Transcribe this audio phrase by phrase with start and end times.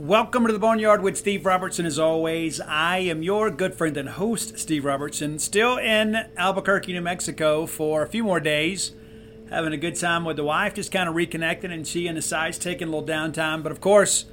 [0.00, 1.84] Welcome to the Boneyard with Steve Robertson.
[1.84, 7.02] As always, I am your good friend and host, Steve Robertson, still in Albuquerque, New
[7.02, 8.92] Mexico for a few more days.
[9.50, 12.56] Having a good time with the wife, just kind of reconnecting and seeing the sights,
[12.56, 13.62] taking a little downtime.
[13.62, 14.24] But of course,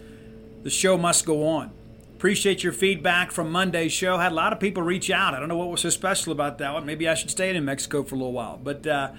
[0.63, 1.71] the show must go on.
[2.15, 4.17] Appreciate your feedback from Monday's show.
[4.17, 5.33] Had a lot of people reach out.
[5.33, 6.85] I don't know what was so special about that one.
[6.85, 8.57] Maybe I should stay in New Mexico for a little while.
[8.57, 9.11] But uh,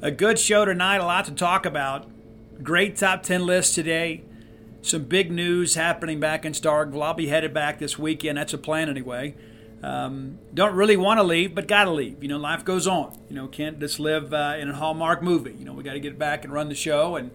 [0.00, 2.08] a good show tonight, a lot to talk about.
[2.62, 4.22] Great top 10 list today.
[4.86, 7.02] Some big news happening back in Starkville.
[7.02, 8.38] I'll be headed back this weekend.
[8.38, 9.34] That's a plan anyway.
[9.82, 12.22] Um, don't really want to leave, but got to leave.
[12.22, 13.18] You know, life goes on.
[13.28, 15.56] You know, can't just live uh, in a Hallmark movie.
[15.58, 17.32] You know, we got to get back and run the show, and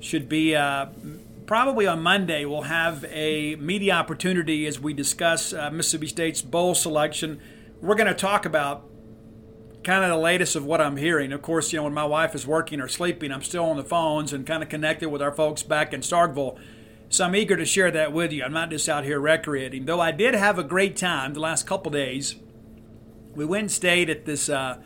[0.00, 0.88] should be uh,
[1.46, 2.44] probably on Monday.
[2.44, 7.40] We'll have a media opportunity as we discuss uh, Mississippi State's bowl selection.
[7.80, 8.84] We're going to talk about
[9.82, 11.32] kind of the latest of what I'm hearing.
[11.32, 13.82] Of course, you know, when my wife is working or sleeping, I'm still on the
[13.82, 16.58] phones and kind of connected with our folks back in Starkville.
[17.12, 18.42] So I'm eager to share that with you.
[18.42, 21.66] I'm not just out here recreating, though I did have a great time the last
[21.66, 22.36] couple days.
[23.34, 24.78] We went and stayed at this uh,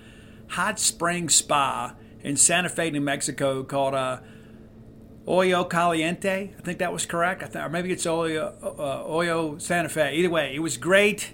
[0.48, 1.94] hot spring spa
[2.24, 4.18] in Santa Fe, New Mexico, called uh,
[5.28, 6.52] Oyo Caliente.
[6.58, 7.44] I think that was correct.
[7.44, 10.16] I think, or maybe it's Oyo, uh, Oyo Santa Fe.
[10.16, 11.32] Either way, it was great.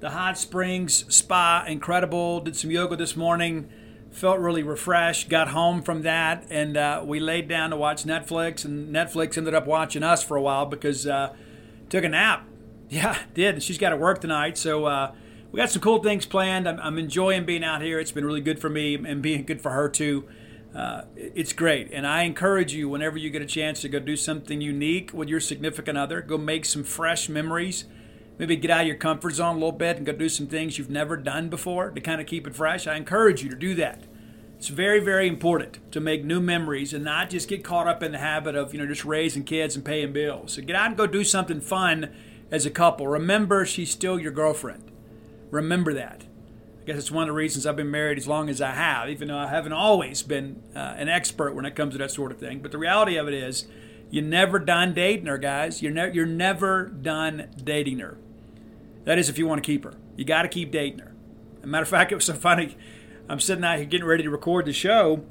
[0.00, 2.40] The hot springs spa, incredible.
[2.40, 3.70] Did some yoga this morning
[4.16, 5.28] felt really refreshed.
[5.28, 8.64] Got home from that, and uh, we laid down to watch Netflix.
[8.64, 11.34] And Netflix ended up watching us for a while because uh,
[11.88, 12.46] took a nap.
[12.88, 13.64] Yeah, did.
[13.64, 15.12] She's got to work tonight, so uh,
[15.50, 16.68] we got some cool things planned.
[16.68, 17.98] I'm, I'm, enjoying being out here.
[17.98, 20.24] It's been really good for me and being good for her too.
[20.72, 24.14] Uh, it's great, and I encourage you whenever you get a chance to go do
[24.14, 26.20] something unique with your significant other.
[26.20, 27.86] Go make some fresh memories.
[28.38, 30.76] Maybe get out of your comfort zone a little bit and go do some things
[30.76, 32.86] you've never done before to kind of keep it fresh.
[32.86, 34.04] I encourage you to do that.
[34.58, 38.12] It's very, very important to make new memories and not just get caught up in
[38.12, 40.54] the habit of, you know, just raising kids and paying bills.
[40.54, 42.14] So get out and go do something fun
[42.50, 43.06] as a couple.
[43.06, 44.90] Remember, she's still your girlfriend.
[45.50, 46.24] Remember that.
[46.80, 49.10] I guess it's one of the reasons I've been married as long as I have,
[49.10, 52.32] even though I haven't always been uh, an expert when it comes to that sort
[52.32, 52.60] of thing.
[52.60, 53.66] But the reality of it is,
[54.08, 55.82] you're never done dating her, guys.
[55.82, 58.16] You're, ne- you're never done dating her.
[59.06, 59.94] That is, if you want to keep her.
[60.16, 61.14] You got to keep dating her.
[61.58, 62.76] As a matter of fact, it was so funny.
[63.28, 65.24] I'm sitting out here getting ready to record the show,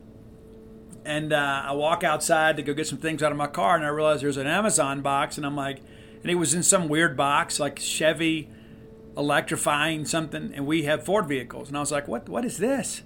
[1.06, 3.86] and uh, I walk outside to go get some things out of my car, and
[3.86, 5.82] I realize there's an Amazon box, and I'm like,
[6.22, 8.50] and it was in some weird box like Chevy
[9.18, 13.04] electrifying something, and we have Ford vehicles, and I was like, what What is this?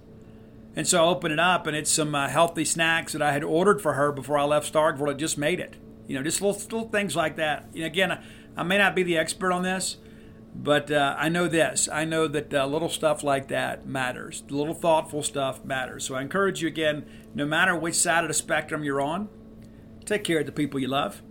[0.76, 3.44] And so I open it up, and it's some uh, healthy snacks that I had
[3.44, 5.10] ordered for her before I left Starkville.
[5.10, 5.76] I just made it.
[6.08, 7.66] You know, just little little things like that.
[7.74, 8.22] You know, again, I,
[8.56, 9.98] I may not be the expert on this,
[10.56, 11.88] but uh, I know this.
[11.92, 14.44] I know that uh, little stuff like that matters.
[14.48, 16.06] The little thoughtful stuff matters.
[16.06, 19.30] So I encourage you again, no matter which side of the spectrum you're on,
[20.06, 21.22] take care of the people you love.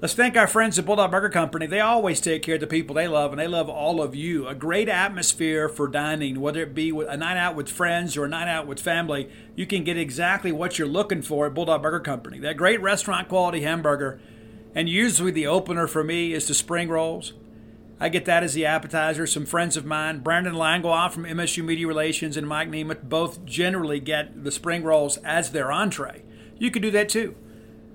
[0.00, 1.66] Let's thank our friends at Bulldog Burger Company.
[1.66, 4.48] They always take care of the people they love, and they love all of you.
[4.48, 8.28] A great atmosphere for dining, whether it be a night out with friends or a
[8.28, 12.00] night out with family, you can get exactly what you're looking for at Bulldog Burger
[12.00, 12.38] Company.
[12.38, 14.18] That great restaurant quality hamburger,
[14.74, 17.34] and usually the opener for me is the spring rolls.
[18.02, 19.26] I get that as the appetizer.
[19.26, 24.00] Some friends of mine, Brandon Langlois from MSU Media Relations and Mike Nemeth, both generally
[24.00, 26.22] get the spring rolls as their entree.
[26.58, 27.36] You could do that too.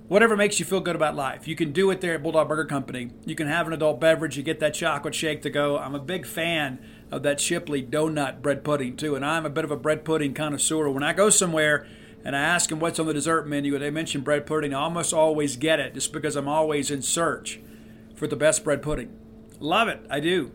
[0.08, 1.48] whatever makes you feel good about life.
[1.48, 3.10] You can do it there at Bulldog Burger Company.
[3.26, 4.38] You can have an adult beverage.
[4.38, 5.78] You get that chocolate shake to go.
[5.78, 6.80] I'm a big fan
[7.12, 10.34] of that Shipley donut bread pudding too, and I'm a bit of a bread pudding
[10.34, 10.90] connoisseur.
[10.90, 11.88] When I go somewhere
[12.24, 14.82] and I ask them what's on the dessert menu, and they mention bread pudding, I
[14.82, 17.60] almost always get it just because I'm always in search
[18.16, 19.12] for the best bread pudding.
[19.60, 20.52] Love it, I do.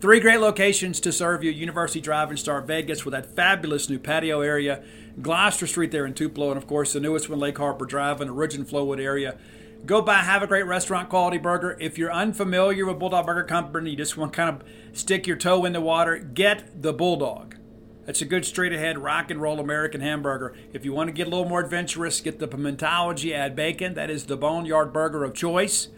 [0.00, 4.00] Three great locations to serve you University Drive in Star Vegas with that fabulous new
[4.00, 4.82] patio area,
[5.20, 8.26] Gloster Street there in Tupelo, and of course the newest one, Lake Harbor Drive in
[8.26, 9.38] the Ridge and Flowood area.
[9.86, 11.76] Go by, have a great restaurant quality burger.
[11.80, 15.36] If you're unfamiliar with Bulldog Burger Company, you just want to kind of stick your
[15.36, 17.56] toe in the water, get the Bulldog.
[18.04, 20.54] That's a good straight ahead rock and roll American hamburger.
[20.72, 23.94] If you want to get a little more adventurous, get the Pimentology, add bacon.
[23.94, 25.88] That is the boneyard burger of choice.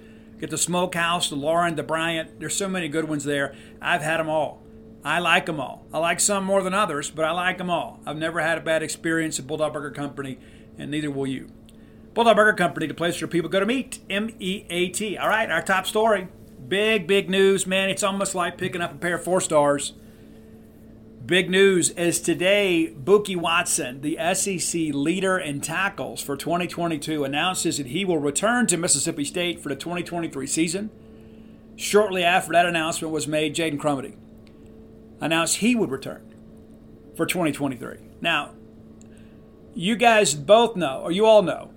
[0.44, 2.38] Get the Smokehouse, the Lauren, the Bryant.
[2.38, 3.54] There's so many good ones there.
[3.80, 4.62] I've had them all.
[5.02, 5.86] I like them all.
[5.90, 7.98] I like some more than others, but I like them all.
[8.04, 10.38] I've never had a bad experience at Bulldog Burger Company,
[10.76, 11.50] and neither will you.
[12.12, 14.00] Bulldog Burger Company, the place where people go to meet.
[14.10, 15.16] M E A T.
[15.16, 16.28] All right, our top story.
[16.68, 17.88] Big, big news, man.
[17.88, 19.94] It's almost like picking up a pair of four stars.
[21.26, 27.86] Big news is today, Bookie Watson, the SEC leader in tackles for 2022, announces that
[27.86, 30.90] he will return to Mississippi State for the 2023 season.
[31.76, 34.16] Shortly after that announcement was made, Jaden Crumedy
[35.18, 36.34] announced he would return
[37.16, 37.96] for 2023.
[38.20, 38.50] Now,
[39.74, 41.70] you guys both know, or you all know,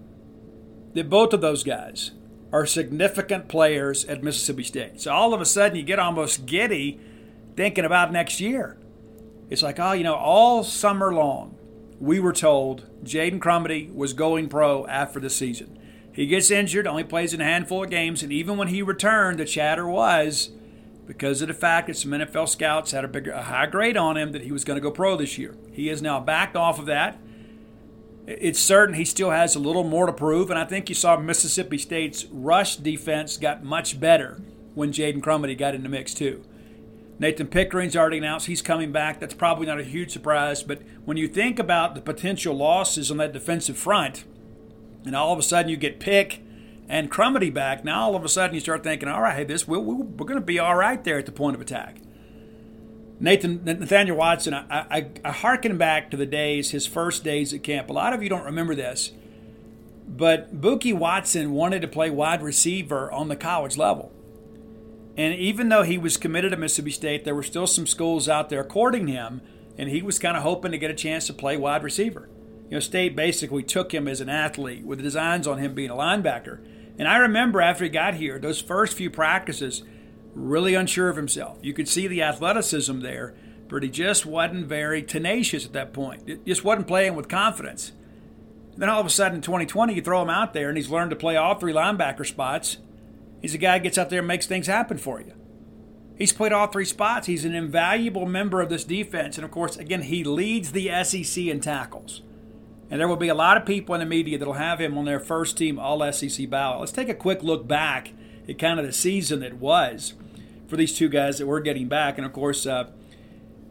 [0.93, 2.11] that both of those guys
[2.51, 4.99] are significant players at Mississippi State.
[4.99, 6.99] So all of a sudden, you get almost giddy
[7.55, 8.77] thinking about next year.
[9.49, 11.57] It's like, oh, you know, all summer long,
[11.99, 15.79] we were told Jaden Crumedy was going pro after the season.
[16.11, 19.39] He gets injured, only plays in a handful of games, and even when he returned,
[19.39, 20.49] the chatter was
[21.05, 24.17] because of the fact that some NFL scouts had a bigger, a high grade on
[24.17, 25.55] him that he was going to go pro this year.
[25.71, 27.17] He is now backed off of that.
[28.25, 31.17] It's certain he still has a little more to prove, and I think you saw
[31.17, 34.41] Mississippi State's rush defense got much better
[34.73, 36.43] when Jaden Crumedy got in the mix too.
[37.19, 39.19] Nathan Pickering's already announced he's coming back.
[39.19, 43.17] That's probably not a huge surprise, but when you think about the potential losses on
[43.17, 44.23] that defensive front,
[45.05, 46.43] and all of a sudden you get Pick
[46.87, 49.67] and Crumedy back, now all of a sudden you start thinking, all right, hey, this
[49.67, 51.97] we, we, we're going to be all right there at the point of attack.
[53.19, 57.63] Nathan Nathaniel Watson, I, I, I hearken back to the days, his first days at
[57.63, 57.89] camp.
[57.89, 59.11] A lot of you don't remember this,
[60.07, 64.11] but Bookie Watson wanted to play wide receiver on the college level.
[65.17, 68.49] And even though he was committed to Mississippi State, there were still some schools out
[68.49, 69.41] there courting him,
[69.75, 72.29] and he was kind of hoping to get a chance to play wide receiver.
[72.69, 75.95] You know, State basically took him as an athlete with designs on him being a
[75.95, 76.59] linebacker.
[76.99, 79.83] And I remember after he got here, those first few practices,
[80.35, 81.57] really unsure of himself.
[81.63, 83.33] You could see the athleticism there,
[83.67, 86.29] but he just wasn't very tenacious at that point.
[86.29, 87.91] It just wasn't playing with confidence.
[88.75, 91.09] Then all of a sudden in 2020, you throw him out there and he's learned
[91.09, 92.77] to play all three linebacker spots
[93.41, 95.33] He's a guy gets out there and makes things happen for you.
[96.17, 97.27] He's played all three spots.
[97.27, 99.37] He's an invaluable member of this defense.
[99.37, 102.21] And of course, again, he leads the SEC in tackles.
[102.89, 105.05] And there will be a lot of people in the media that'll have him on
[105.05, 106.79] their first team All SEC ballot.
[106.79, 108.13] Let's take a quick look back
[108.49, 110.13] at kind of the season that was
[110.67, 112.17] for these two guys that we're getting back.
[112.17, 112.89] And of course, uh,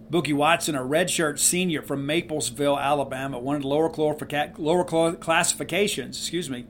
[0.08, 3.90] Bookie Watson, a redshirt senior from Maplesville, Alabama, one of the lower,
[4.58, 6.66] lower classifications, excuse me,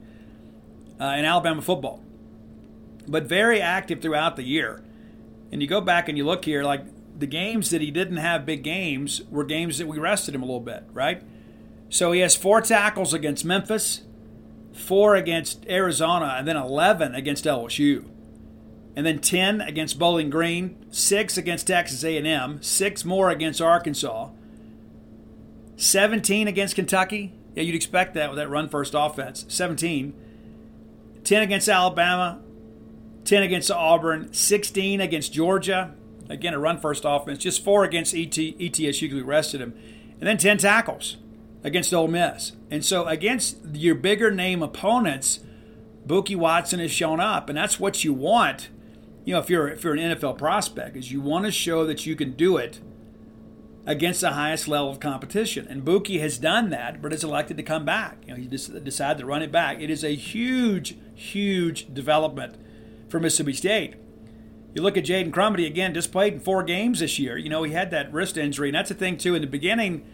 [0.99, 2.01] uh, in Alabama football
[3.07, 4.83] but very active throughout the year.
[5.51, 6.85] And you go back and you look here, like
[7.17, 10.45] the games that he didn't have big games were games that we rested him a
[10.45, 11.23] little bit, right?
[11.89, 14.01] So he has four tackles against Memphis,
[14.73, 18.05] four against Arizona, and then 11 against LSU.
[18.95, 24.29] And then 10 against Bowling Green, six against Texas A&M, six more against Arkansas,
[25.77, 27.33] 17 against Kentucky.
[27.55, 29.45] Yeah, you'd expect that with that run first offense.
[29.47, 30.13] 17.
[31.23, 32.39] 10 against Alabama,
[33.27, 35.93] 10 against Auburn, 16 against Georgia.
[36.29, 37.39] Again, a run first offense.
[37.39, 39.73] Just four against ET, ETSU we rested him.
[40.19, 41.17] And then 10 tackles
[41.63, 42.53] against Ole Miss.
[42.71, 45.41] And so against your bigger name opponents,
[46.05, 47.49] Bookie Watson has shown up.
[47.49, 48.69] And that's what you want,
[49.25, 52.05] you know, if you're, if you're an NFL prospect, is you want to show that
[52.05, 52.79] you can do it
[53.85, 55.67] against the highest level of competition.
[55.69, 58.17] And Bookie has done that, but has elected to come back.
[58.25, 59.81] You know, he decided to run it back.
[59.81, 62.55] It is a huge, huge development
[63.09, 63.95] for Mississippi State.
[64.73, 67.37] You look at Jaden Crumedy again, just played in four games this year.
[67.37, 69.33] You know, he had that wrist injury, and that's the thing too.
[69.33, 70.05] In the beginning,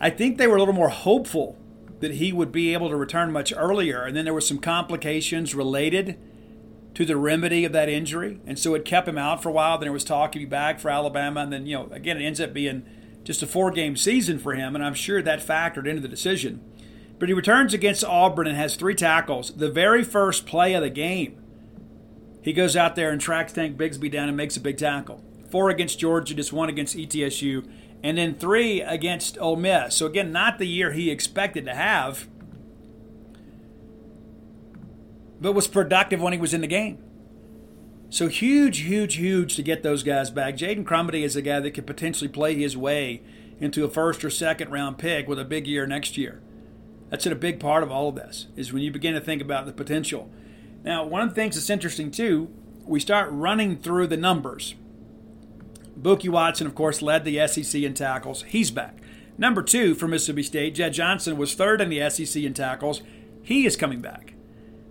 [0.00, 1.58] I think they were a little more hopeful
[2.00, 5.54] that he would be able to return much earlier, and then there were some complications
[5.54, 6.18] related
[6.94, 9.78] to the remedy of that injury, and so it kept him out for a while.
[9.78, 12.24] Then there was talk he'd be back for Alabama, and then you know, again, it
[12.24, 12.84] ends up being
[13.24, 16.60] just a four-game season for him, and I'm sure that factored into the decision.
[17.18, 19.52] But he returns against Auburn and has three tackles.
[19.56, 21.42] The very first play of the game,
[22.44, 25.24] he goes out there and tracks Tank Bigsby down and makes a big tackle.
[25.50, 27.66] Four against Georgia, just one against ETSU,
[28.02, 29.96] and then three against Ole Miss.
[29.96, 32.28] So again, not the year he expected to have,
[35.40, 37.02] but was productive when he was in the game.
[38.10, 40.56] So huge, huge, huge to get those guys back.
[40.58, 43.22] Jaden Crumedy is a guy that could potentially play his way
[43.58, 46.42] into a first or second round pick with a big year next year.
[47.08, 49.64] That's a big part of all of this, is when you begin to think about
[49.64, 50.30] the potential.
[50.84, 52.50] Now, one of the things that's interesting too,
[52.84, 54.74] we start running through the numbers.
[55.96, 58.42] Bookie Watson, of course, led the SEC in tackles.
[58.42, 58.98] He's back.
[59.38, 63.02] Number two for Mississippi State, Jett Johnson was third in the SEC in tackles.
[63.42, 64.34] He is coming back.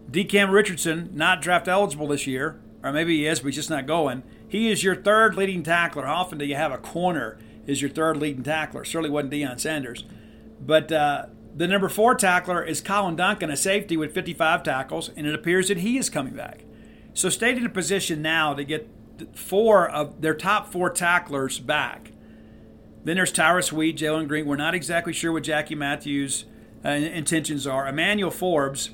[0.10, 3.88] DeCam Richardson, not draft eligible this year, or maybe he is, but he's just not
[3.88, 4.24] going.
[4.48, 6.06] He is your third leading tackler.
[6.06, 8.84] How often do you have a corner is your third leading tackler?
[8.84, 10.04] Certainly wasn't Deion Sanders.
[10.60, 15.28] But uh, the number four tackler is Collin Duncan, a safety with 55 tackles, and
[15.28, 16.64] it appears that he is coming back.
[17.14, 18.90] So State in a position now to get
[19.34, 22.12] four of their top four tacklers back.
[23.04, 24.46] Then there's Tyrus Wheat, Jalen Green.
[24.46, 26.46] We're not exactly sure what Jackie Matthews'
[26.84, 27.88] uh, intentions are.
[27.88, 28.92] Emmanuel Forbes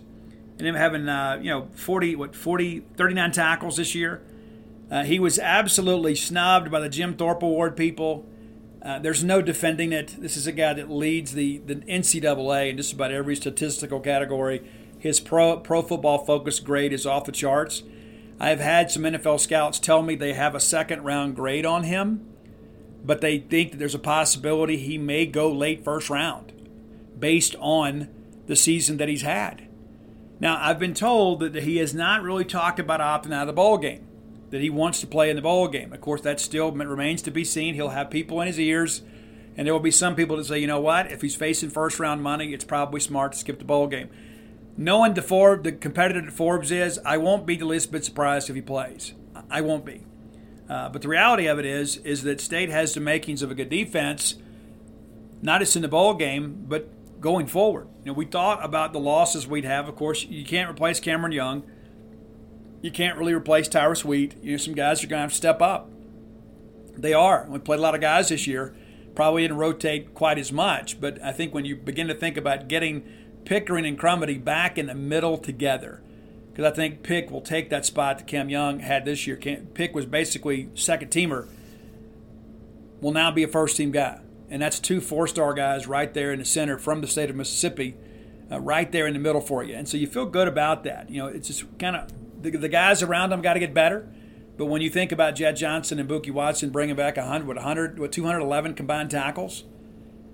[0.57, 4.21] and him having uh, you know 40 what 40 39 tackles this year.
[4.91, 8.25] Uh, he was absolutely snubbed by the Jim Thorpe Award people.
[8.81, 10.15] Uh, there's no defending it.
[10.19, 14.69] This is a guy that leads the, the NCAA in just about every statistical category.
[14.97, 17.83] His pro pro football focus grade is off the charts.
[18.39, 22.25] I've had some NFL scouts tell me they have a second round grade on him,
[23.03, 26.53] but they think that there's a possibility he may go late first round
[27.19, 28.07] based on
[28.47, 29.67] the season that he's had.
[30.39, 33.53] Now, I've been told that he has not really talked about opting out of the
[33.53, 34.07] bowl game,
[34.49, 35.93] that he wants to play in the bowl game.
[35.93, 37.75] Of course, that still remains to be seen.
[37.75, 39.01] He'll have people in his ears,
[39.55, 41.99] and there will be some people that say, you know what, if he's facing first
[41.99, 44.09] round money, it's probably smart to skip the bowl game.
[44.77, 48.49] Knowing the, Forbes, the competitor that Forbes is, I won't be the least bit surprised
[48.49, 49.13] if he plays.
[49.51, 50.05] I won't be.
[50.69, 53.55] Uh, but the reality of it is, is that State has the makings of a
[53.55, 54.35] good defense,
[55.41, 57.87] not just in the bowl game, but going forward.
[58.03, 59.89] You know, we thought about the losses we'd have.
[59.89, 61.63] Of course, you can't replace Cameron Young.
[62.81, 64.35] You can't really replace Tyrus Wheat.
[64.41, 65.89] You know, some guys are going to have to step up.
[66.97, 67.45] They are.
[67.49, 68.75] We played a lot of guys this year.
[69.15, 72.67] Probably didn't rotate quite as much, but I think when you begin to think about
[72.67, 73.03] getting
[73.45, 76.01] Pickering and Crumedy back in the middle together,
[76.51, 79.35] because I think Pick will take that spot that Cam Young had this year.
[79.37, 81.47] Pick was basically second teamer.
[83.01, 84.19] Will now be a first team guy
[84.49, 87.35] and that's two four star guys right there in the center from the state of
[87.35, 87.95] Mississippi,
[88.51, 89.75] uh, right there in the middle for you.
[89.75, 91.09] And so you feel good about that.
[91.09, 94.07] You know, it's just kind of the, the guys around them got to get better.
[94.57, 97.97] But when you think about Jett Johnson and Bookie Watson bringing back 100, what 100,
[97.97, 99.63] what 211 combined tackles,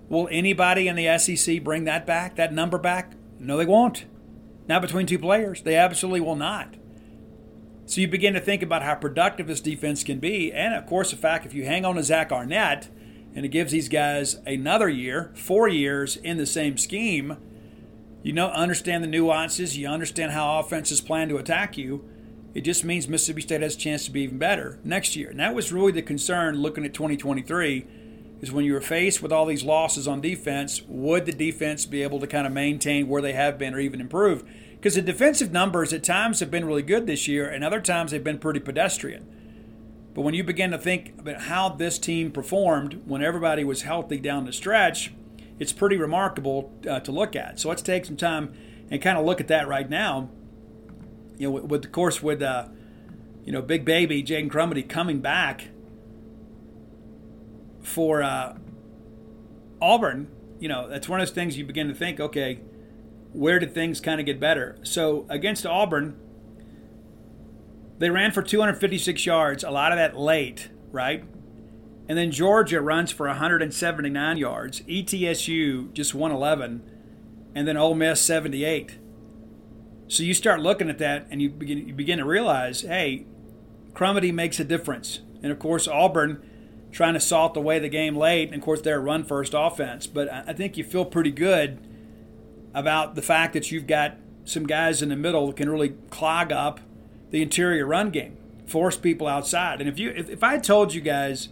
[0.09, 3.13] will anybody in the SEC bring that back, that number back?
[3.39, 4.05] No, they won't.
[4.67, 5.61] Not between two players.
[5.61, 6.75] They absolutely will not.
[7.85, 11.11] So you begin to think about how productive this defense can be, and of course
[11.11, 12.89] the fact if you hang on to Zach Arnett
[13.35, 17.37] and it gives these guys another year, four years in the same scheme.
[18.25, 19.77] You know, understand the nuances.
[19.77, 22.03] You understand how offenses plan to attack you.
[22.55, 25.29] It just means Mississippi State has a chance to be even better next year.
[25.29, 27.85] And that was really the concern looking at 2023
[28.41, 32.01] is when you were faced with all these losses on defense, would the defense be
[32.01, 34.43] able to kind of maintain where they have been or even improve?
[34.71, 38.09] Because the defensive numbers at times have been really good this year, and other times
[38.09, 39.27] they've been pretty pedestrian.
[40.15, 44.17] But when you begin to think about how this team performed when everybody was healthy
[44.17, 45.11] down the stretch,
[45.59, 47.59] it's pretty remarkable uh, to look at.
[47.59, 48.53] So let's take some time
[48.89, 50.29] and kind of look at that right now.
[51.37, 52.67] You know, with, of course with uh,
[53.43, 55.69] you know Big Baby Jaden Crumedy coming back
[57.81, 58.57] for uh,
[59.81, 60.27] Auburn.
[60.59, 62.61] You know, that's one of those things you begin to think, okay,
[63.33, 64.77] where did things kind of get better?
[64.83, 66.17] So against Auburn,
[67.99, 71.23] they ran for 256 yards, a lot of that late, right?
[72.07, 74.81] And then Georgia runs for 179 yards.
[74.81, 76.83] ETSU just 111,
[77.55, 78.97] and then Ole Miss 78.
[80.07, 83.25] So you start looking at that, and you begin you begin to realize, hey,
[83.93, 85.21] Crumedy makes a difference.
[85.41, 86.43] And of course, Auburn
[86.91, 90.07] trying to salt away the game late, and of course they're a run first offense.
[90.07, 91.79] But I think you feel pretty good
[92.73, 96.51] about the fact that you've got some guys in the middle that can really clog
[96.51, 96.79] up
[97.31, 99.81] the interior run game, force people outside.
[99.81, 101.49] And if you if, if I told you guys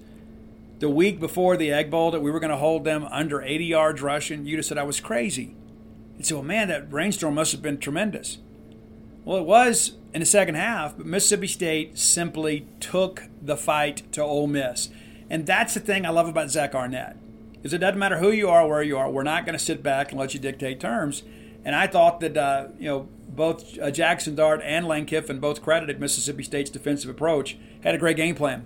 [0.84, 3.63] the week before the Egg Bowl that we were going to hold them under 80
[3.63, 5.56] yards rushing, you'd have said I was crazy.
[6.18, 8.40] And so, man, that rainstorm must have been tremendous.
[9.24, 14.22] Well, it was in the second half, but Mississippi State simply took the fight to
[14.22, 14.90] Ole Miss.
[15.30, 17.16] And that's the thing I love about Zach Arnett.
[17.54, 19.10] Because it doesn't matter who you are, where you are.
[19.10, 21.24] We're not going to sit back and let you dictate terms.
[21.63, 25.62] And I thought that uh, you know both uh, Jackson Dart and Lane Kiffin both
[25.62, 27.58] credited Mississippi State's defensive approach.
[27.86, 28.66] Had a great game plan.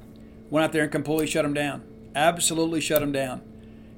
[0.50, 1.84] Went out there and completely shut them down.
[2.18, 3.44] Absolutely shut them down.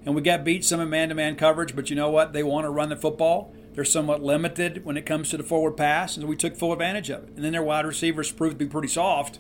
[0.06, 2.34] And we got beat some in man-to-man coverage, but you know what?
[2.34, 3.54] They want to run the football.
[3.74, 7.10] They're somewhat limited when it comes to the forward pass, and we took full advantage
[7.10, 7.30] of it.
[7.36, 9.40] And then their wide receivers proved to be pretty soft,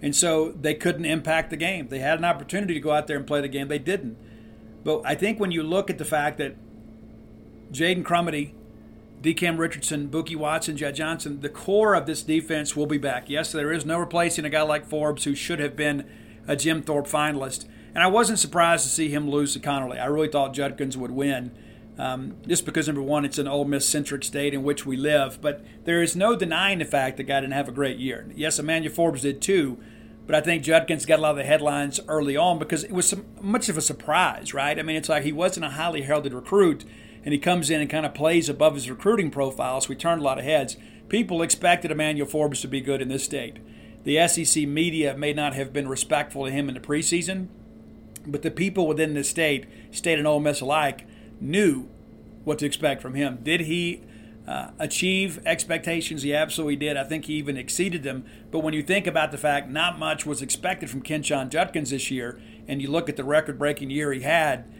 [0.00, 1.88] and so they couldn't impact the game.
[1.88, 3.66] They had an opportunity to go out there and play the game.
[3.66, 4.16] They didn't.
[4.84, 6.54] But I think when you look at the fact that
[7.72, 8.52] Jaden Crumedy,
[9.22, 13.28] DeCam Richardson, Bookie Watson, Jett Johnson, the core of this defense will be back.
[13.28, 16.08] Yes, there is no replacing a guy like Forbes who should have been
[16.46, 17.64] a Jim Thorpe finalist.
[17.94, 20.00] And I wasn't surprised to see him lose to Conerly.
[20.00, 21.52] I really thought Judkins would win.
[21.96, 25.40] Um, just because number one, it's an Ole Miss centric state in which we live,
[25.40, 28.26] but there is no denying the fact that guy didn't have a great year.
[28.34, 29.78] Yes, Emmanuel Forbes did too,
[30.26, 33.08] but I think Judkins got a lot of the headlines early on because it was
[33.08, 34.76] some, much of a surprise, right?
[34.76, 36.84] I mean, it's like he wasn't a highly heralded recruit,
[37.24, 40.20] and he comes in and kind of plays above his recruiting profile, so we turned
[40.20, 40.76] a lot of heads.
[41.08, 43.58] People expected Emmanuel Forbes to be good in this state.
[44.02, 47.48] The SEC media may not have been respectful to him in the preseason,
[48.26, 51.06] but the people within the state, state and Ole Miss alike,
[51.40, 51.88] knew
[52.44, 53.38] what to expect from him.
[53.42, 54.02] Did he
[54.46, 56.22] uh, achieve expectations?
[56.22, 56.96] He absolutely did.
[56.96, 58.24] I think he even exceeded them.
[58.50, 62.10] But when you think about the fact not much was expected from Quinshon Judkins this
[62.10, 64.70] year, and you look at the record breaking year he had,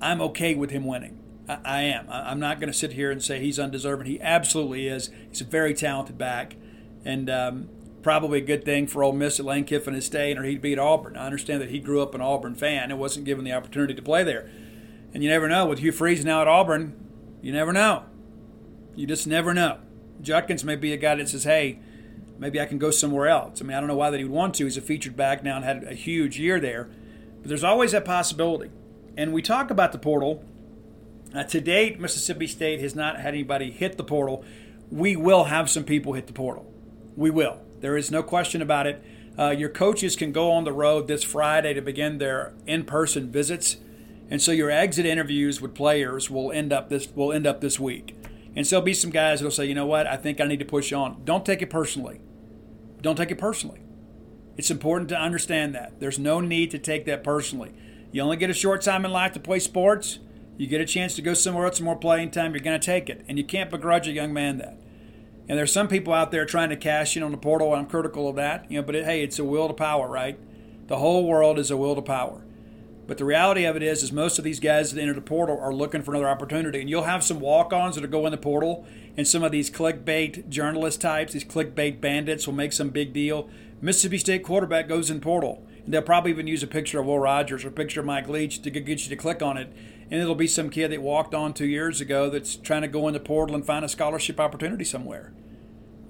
[0.00, 1.18] I'm okay with him winning.
[1.48, 2.10] I, I am.
[2.10, 4.06] I, I'm not going to sit here and say he's undeserving.
[4.06, 5.10] He absolutely is.
[5.28, 6.56] He's a very talented back.
[7.04, 7.68] And um,
[8.02, 10.78] probably a good thing for Ole Miss that Lane Kiffin is staying or he'd beat
[10.78, 11.16] Auburn.
[11.16, 14.02] I understand that he grew up an Auburn fan and wasn't given the opportunity to
[14.02, 14.50] play there.
[15.14, 15.66] And you never know.
[15.66, 16.94] With Hugh Freeze now at Auburn,
[17.40, 18.04] you never know.
[18.94, 19.78] You just never know.
[20.20, 21.78] Judkins may be a guy that says, hey,
[22.38, 23.60] maybe I can go somewhere else.
[23.60, 24.64] I mean, I don't know why that he would want to.
[24.64, 26.88] He's a featured back now and had a huge year there.
[27.40, 28.70] But there's always that possibility.
[29.16, 30.44] And we talk about the portal.
[31.34, 34.44] Uh, to date, Mississippi State has not had anybody hit the portal.
[34.90, 36.70] We will have some people hit the portal.
[37.16, 37.60] We will.
[37.82, 39.04] There is no question about it.
[39.38, 43.76] Uh, your coaches can go on the road this Friday to begin their in-person visits.
[44.30, 47.78] And so your exit interviews with players will end up this will end up this
[47.78, 48.16] week.
[48.54, 50.58] And so there'll be some guys that'll say, you know what, I think I need
[50.60, 51.22] to push on.
[51.24, 52.20] Don't take it personally.
[53.00, 53.82] Don't take it personally.
[54.56, 55.98] It's important to understand that.
[55.98, 57.72] There's no need to take that personally.
[58.12, 60.18] You only get a short time in life to play sports.
[60.58, 63.08] You get a chance to go somewhere else, more playing time, you're going to take
[63.08, 63.24] it.
[63.26, 64.78] And you can't begrudge a young man that.
[65.48, 67.74] And there's some people out there trying to cash in on the portal.
[67.74, 68.70] I'm critical of that.
[68.70, 70.38] You know, but it, hey, it's a will to power, right?
[70.86, 72.44] The whole world is a will to power.
[73.06, 75.58] But the reality of it is, is most of these guys that enter the portal
[75.60, 76.80] are looking for another opportunity.
[76.80, 79.70] And you'll have some walk-ons that are going in the portal, and some of these
[79.70, 83.50] clickbait journalist types, these clickbait bandits, will make some big deal.
[83.80, 87.18] Mississippi State quarterback goes in portal, and they'll probably even use a picture of Will
[87.18, 89.72] Rogers or a picture of Mike Leach to get you to click on it.
[90.12, 93.08] And it'll be some kid that walked on two years ago that's trying to go
[93.08, 95.32] in the portal and find a scholarship opportunity somewhere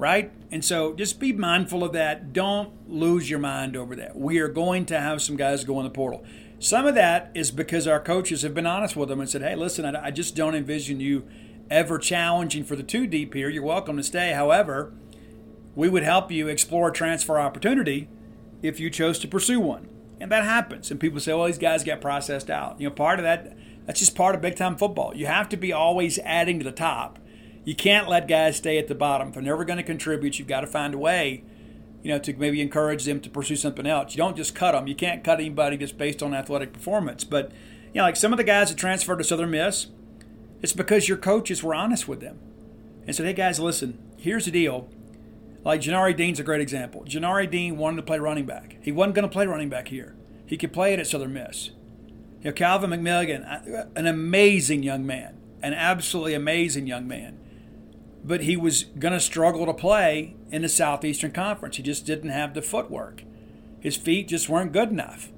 [0.03, 0.33] right?
[0.51, 2.33] And so just be mindful of that.
[2.33, 4.17] Don't lose your mind over that.
[4.17, 6.25] We are going to have some guys go in the portal.
[6.59, 9.55] Some of that is because our coaches have been honest with them and said, hey,
[9.55, 11.25] listen, I, just don't envision you
[11.71, 13.49] ever challenging for the two deep here.
[13.49, 14.33] You're welcome to stay.
[14.33, 14.93] However,
[15.77, 18.09] we would help you explore a transfer opportunity
[18.61, 19.88] if you chose to pursue one.
[20.21, 20.91] And that happens.
[20.91, 22.81] And people say, well, these guys got processed out.
[22.81, 25.14] You know, part of that, that's just part of big time football.
[25.14, 27.18] You have to be always adding to the top.
[27.64, 29.29] You can't let guys stay at the bottom.
[29.29, 31.45] If they're never going to contribute, you've got to find a way
[32.03, 34.14] you know, to maybe encourage them to pursue something else.
[34.14, 34.87] You don't just cut them.
[34.87, 37.25] You can't cut anybody just based on athletic performance.
[37.25, 37.53] But,
[37.95, 39.87] you know, like some of the guys that transferred to Southern Miss,
[40.61, 42.38] it's because your coaches were honest with them
[43.07, 44.88] and said, hey, guys, listen, here's the deal.
[45.64, 47.05] Like Janari Dean's a great example.
[47.07, 48.77] Janari Dean wanted to play running back.
[48.83, 50.16] He wasn't going to play running back here.
[50.45, 51.71] He could play it at Southern Miss.
[52.42, 57.38] You know, Calvin McMilligan, uh, an amazing young man, an absolutely amazing young man
[58.24, 61.76] but he was going to struggle to play in the Southeastern Conference.
[61.76, 63.24] He just didn't have the footwork.
[63.81, 65.31] His feet just weren't good enough.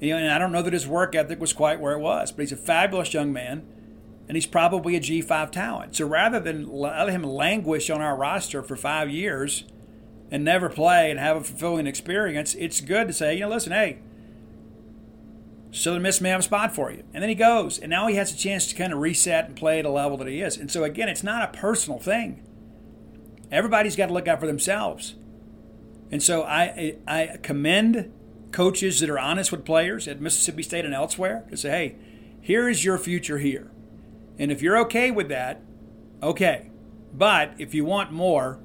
[0.00, 2.30] You know, and I don't know that his work ethic was quite where it was,
[2.32, 3.66] but he's a fabulous young man,
[4.28, 5.96] and he's probably a G5 talent.
[5.96, 9.64] So rather than let him languish on our roster for five years
[10.30, 13.72] and never play and have a fulfilling experience, it's good to say, you know, listen,
[13.72, 13.98] hey,
[15.72, 17.04] Southern Miss may have a spot for you.
[17.14, 19.56] And then he goes, and now he has a chance to kind of reset and
[19.56, 20.56] play at a level that he is.
[20.56, 22.42] And so, again, it's not a personal thing.
[23.52, 25.14] Everybody's got to look out for themselves.
[26.10, 28.12] And so I, I commend
[28.52, 31.96] coaches that are honest with players at Mississippi State and elsewhere to say, hey,
[32.40, 33.70] here is your future here.
[34.38, 35.62] And if you're okay with that,
[36.22, 36.70] okay.
[37.12, 38.60] But if you want more,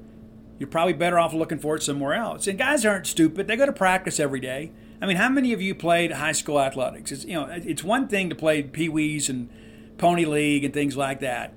[0.58, 2.46] you're probably better off looking for it somewhere else.
[2.46, 3.46] And guys aren't stupid.
[3.46, 4.72] They go to practice every day.
[5.00, 7.12] I mean, how many of you played high school athletics?
[7.12, 9.50] It's you know, it's one thing to play pee wees and
[9.98, 11.52] pony league and things like that,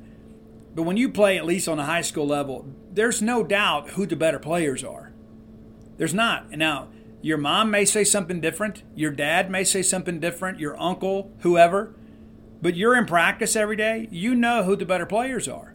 [0.75, 4.06] but when you play at least on a high school level, there's no doubt who
[4.06, 5.12] the better players are.
[5.97, 6.52] There's not.
[6.52, 6.88] Now,
[7.21, 11.93] your mom may say something different, your dad may say something different, your uncle, whoever,
[12.62, 14.08] but you're in practice every day.
[14.12, 15.73] You know who the better players are.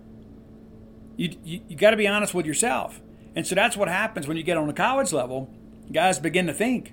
[1.16, 3.00] You you, you got to be honest with yourself.
[3.36, 5.50] And so that's what happens when you get on the college level.
[5.92, 6.92] Guys begin to think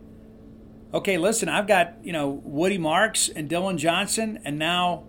[0.94, 5.06] okay, listen, I've got, you know, Woody Marks and Dillon Johnson and now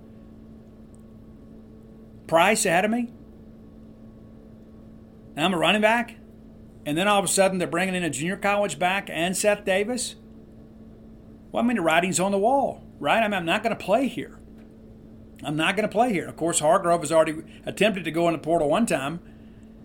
[2.33, 3.11] Price ahead of me.
[5.37, 6.17] Now I'm a running back.
[6.87, 9.67] And then all of a sudden they're bringing in a junior college back and Seth
[9.67, 10.15] Davis.
[11.51, 13.23] Well, I mean, the writing's on the wall, right?
[13.23, 14.39] I mean, I'm not going to play here.
[15.45, 16.27] I'm not going to play here.
[16.27, 19.21] Of course, Hargrove has already attempted to go in the portal one time.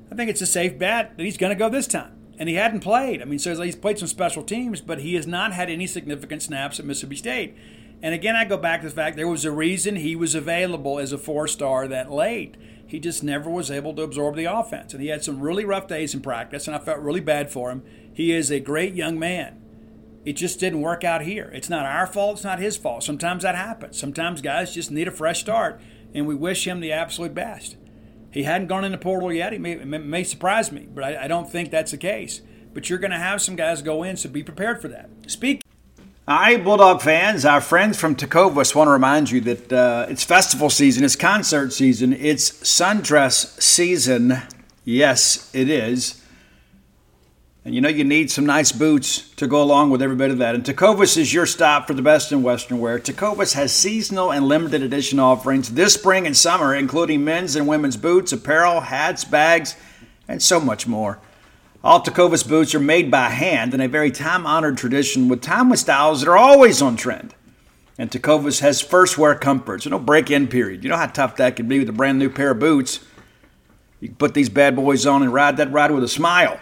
[0.10, 2.56] I think it's a safe bet that he's going to go this time and he
[2.56, 3.22] hadn't played.
[3.22, 6.44] I mean, so he's played some special teams, but he has not had any significant
[6.44, 7.56] snaps at Mississippi State.
[8.02, 11.00] And again, I go back to the fact there was a reason he was available
[11.00, 12.56] as a four star that late.
[12.86, 14.94] He just never was able to absorb the offense.
[14.94, 17.72] And he had some really rough days in practice, and I felt really bad for
[17.72, 17.84] him.
[18.14, 19.62] He is a great young man.
[20.26, 21.50] It just didn't work out here.
[21.54, 23.04] It's not our fault, it's not his fault.
[23.04, 23.98] Sometimes that happens.
[23.98, 25.82] Sometimes guys just need a fresh start,
[26.14, 27.78] and we wish him the absolute best.
[28.38, 29.52] He hadn't gone in the portal yet.
[29.52, 32.42] He may, may surprise me, but I, I don't think that's the case.
[32.72, 35.10] But you're going to have some guys go in, so be prepared for that.
[35.26, 35.64] Speak.
[36.28, 40.24] All right, Bulldog fans, our friends from Tecovas want to remind you that uh, it's
[40.24, 44.44] festival season, it's concert season, it's sundress season.
[44.86, 46.17] Yes, it is.
[47.68, 50.38] And you know you need some nice boots to go along with every bit of
[50.38, 50.56] that.
[50.56, 52.98] And Tecovas is your stop for the best in Western wear.
[52.98, 57.98] Tecovas has seasonal and limited edition offerings this spring and summer, including men's and women's
[57.98, 59.76] boots, apparel, hats, bags,
[60.30, 61.20] and so much more.
[61.84, 66.22] All Tecovas boots are made by hand in a very time-honored tradition with timeless styles
[66.22, 67.36] that are always on trend.
[67.98, 70.86] And Tecovas has first wear comfort, so no break-in period.
[70.86, 73.02] You know how tough that can be with a brand new pair of boots.
[74.00, 76.62] You can put these bad boys on and ride that ride with a smile.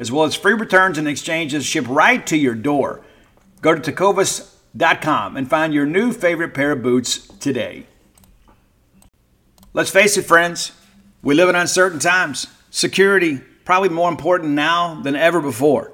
[0.00, 3.02] as well as free returns and exchanges shipped right to your door.
[3.60, 7.86] Go to tecovas.com and find your new favorite pair of boots today.
[9.74, 10.72] Let's face it, friends,
[11.22, 12.46] we live in uncertain times.
[12.70, 15.92] Security, probably more important now than ever before.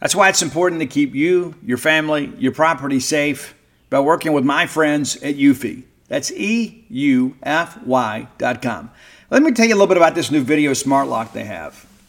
[0.00, 3.54] That's why it's important to keep you, your family, your property safe
[3.90, 5.84] by working with my friends at Eufy.
[6.08, 8.90] That's E U F Y dot com.
[9.30, 11.85] Let me tell you a little bit about this new video smart lock they have.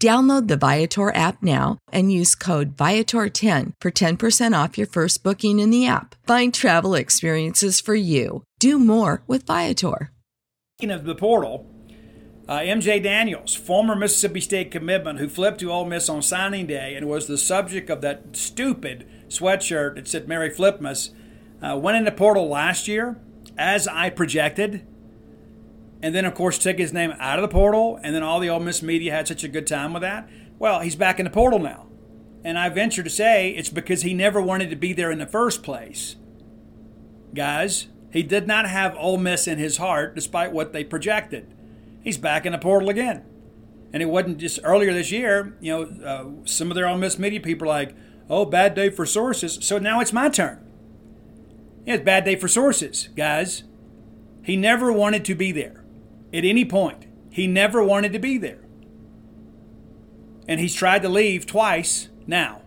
[0.00, 5.60] Download the Viator app now and use code Viator10 for 10% off your first booking
[5.60, 6.14] in the app.
[6.26, 8.42] Find travel experiences for you.
[8.58, 10.10] Do more with Viator.
[10.78, 11.66] Speaking of the portal,
[12.48, 16.94] uh, MJ Daniels, former Mississippi State commitment who flipped to Ole Miss on signing day
[16.94, 21.10] and was the subject of that stupid sweatshirt that said Mary Flipmas,
[21.62, 23.18] uh, went in the portal last year,
[23.56, 24.86] as I projected
[26.04, 28.50] and then of course took his name out of the portal, and then all the
[28.50, 30.28] Ole Miss media had such a good time with that.
[30.58, 31.86] Well, he's back in the portal now,
[32.44, 35.26] and I venture to say it's because he never wanted to be there in the
[35.26, 36.16] first place.
[37.34, 41.54] Guys, he did not have Ole Miss in his heart, despite what they projected.
[42.02, 43.24] He's back in the portal again,
[43.90, 45.56] and it wasn't just earlier this year.
[45.58, 47.96] You know, uh, some of their Ole Miss media people like,
[48.28, 50.62] "Oh, bad day for sources." So now it's my turn.
[51.86, 53.62] Yeah, it's bad day for sources, guys.
[54.42, 55.83] He never wanted to be there
[56.34, 57.06] at any point.
[57.30, 58.60] He never wanted to be there.
[60.46, 62.62] And he's tried to leave twice now.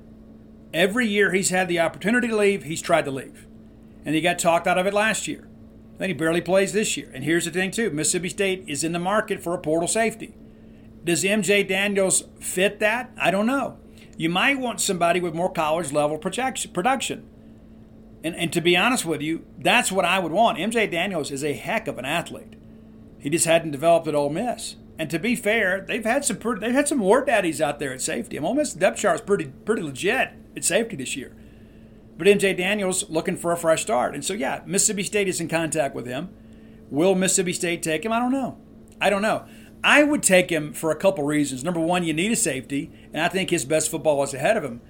[0.74, 3.46] Every year he's had the opportunity to leave, he's tried to leave.
[4.06, 5.48] And he got talked out of it last year.
[5.98, 7.12] Then he barely plays this year.
[7.14, 10.34] And here's the thing, too Mississippi State is in the market for a portal safety.
[11.04, 13.12] Does MJ Daniels fit that?
[13.18, 13.78] I don't know.
[14.18, 17.30] You might want somebody with more college level production.
[18.24, 20.58] And, and to be honest with you, that's what I would want.
[20.58, 22.57] MJ Daniels is a heck of an athlete.
[23.20, 24.76] He just hadn't developed at Ole Miss.
[25.00, 27.94] And to be fair, they've had some pretty, they've had some war daddies out there
[27.94, 28.38] at safety.
[28.40, 31.36] Mean, Ole Miss depth chart is pretty pretty legit at safety this year.
[32.18, 35.48] But MJ Daniels looking for a fresh start, and so yeah, Mississippi State is in
[35.48, 36.30] contact with him.
[36.90, 38.12] Will Mississippi State take him?
[38.12, 38.58] I don't know.
[39.00, 39.46] I don't know.
[39.84, 41.64] I would take him for a couple reasons.
[41.64, 44.64] Number one, you need a safety, and I think his best football is ahead of
[44.64, 44.82] him.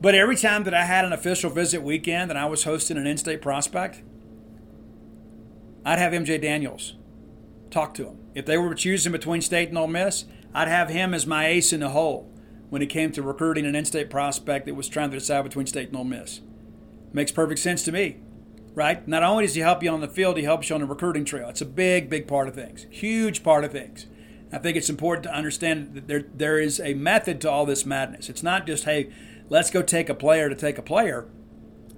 [0.00, 3.06] But every time that I had an official visit weekend and I was hosting an
[3.06, 4.02] in-state prospect,
[5.84, 6.94] I'd have MJ Daniels
[7.72, 8.18] talk to him.
[8.34, 11.72] If they were choosing between State and Ole Miss, I'd have him as my ace
[11.72, 12.30] in the hole
[12.70, 15.88] when it came to recruiting an in-state prospect that was trying to decide between State
[15.88, 16.40] and Ole Miss.
[17.12, 18.16] Makes perfect sense to me,
[18.74, 19.06] right?
[19.06, 21.24] Not only does he help you on the field, he helps you on the recruiting
[21.24, 21.48] trail.
[21.48, 24.06] It's a big, big part of things, huge part of things.
[24.52, 27.86] I think it's important to understand that there there is a method to all this
[27.86, 28.28] madness.
[28.28, 29.10] It's not just hey,
[29.48, 31.26] let's go take a player to take a player,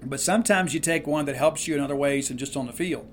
[0.02, 2.72] but sometimes you take one that helps you in other ways than just on the
[2.72, 3.08] field.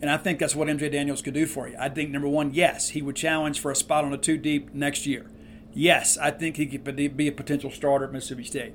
[0.00, 1.76] And I think that's what MJ Daniels could do for you.
[1.78, 4.72] I think, number one, yes, he would challenge for a spot on a two deep
[4.72, 5.26] next year.
[5.74, 6.84] Yes, I think he could
[7.16, 8.74] be a potential starter at Mississippi State.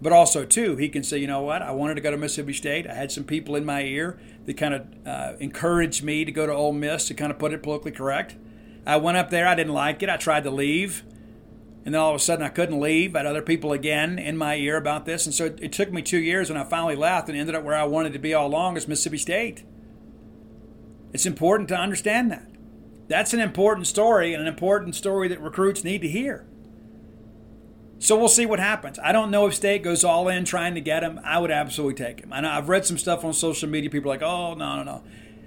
[0.00, 2.52] But also, too, he can say, you know what, I wanted to go to Mississippi
[2.52, 2.86] State.
[2.86, 6.46] I had some people in my ear that kind of uh, encouraged me to go
[6.46, 8.36] to Ole Miss to kind of put it politically correct.
[8.86, 11.04] I went up there, I didn't like it, I tried to leave.
[11.84, 13.16] And then all of a sudden, I couldn't leave.
[13.16, 15.24] I had other people again in my ear about this.
[15.24, 17.64] And so it, it took me two years, and I finally left and ended up
[17.64, 19.64] where I wanted to be all along as Mississippi State.
[21.12, 22.46] It's important to understand that.
[23.08, 26.46] That's an important story and an important story that recruits need to hear.
[27.98, 28.98] So we'll see what happens.
[29.00, 31.18] I don't know if State goes all in trying to get him.
[31.24, 32.32] I would absolutely take him.
[32.32, 33.90] I know I've read some stuff on social media.
[33.90, 35.02] People are like, oh, no, no, no.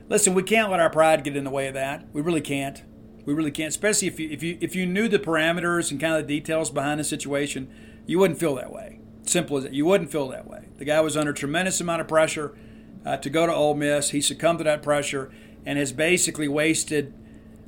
[0.09, 2.05] Listen, we can't let our pride get in the way of that.
[2.11, 2.83] We really can't.
[3.25, 3.69] We really can't.
[3.69, 6.69] Especially if you if you if you knew the parameters and kind of the details
[6.69, 7.71] behind the situation,
[8.05, 8.99] you wouldn't feel that way.
[9.23, 9.73] Simple as that.
[9.73, 10.67] You wouldn't feel that way.
[10.77, 12.57] The guy was under tremendous amount of pressure
[13.05, 14.09] uh, to go to Ole Miss.
[14.09, 15.31] He succumbed to that pressure
[15.65, 17.13] and has basically wasted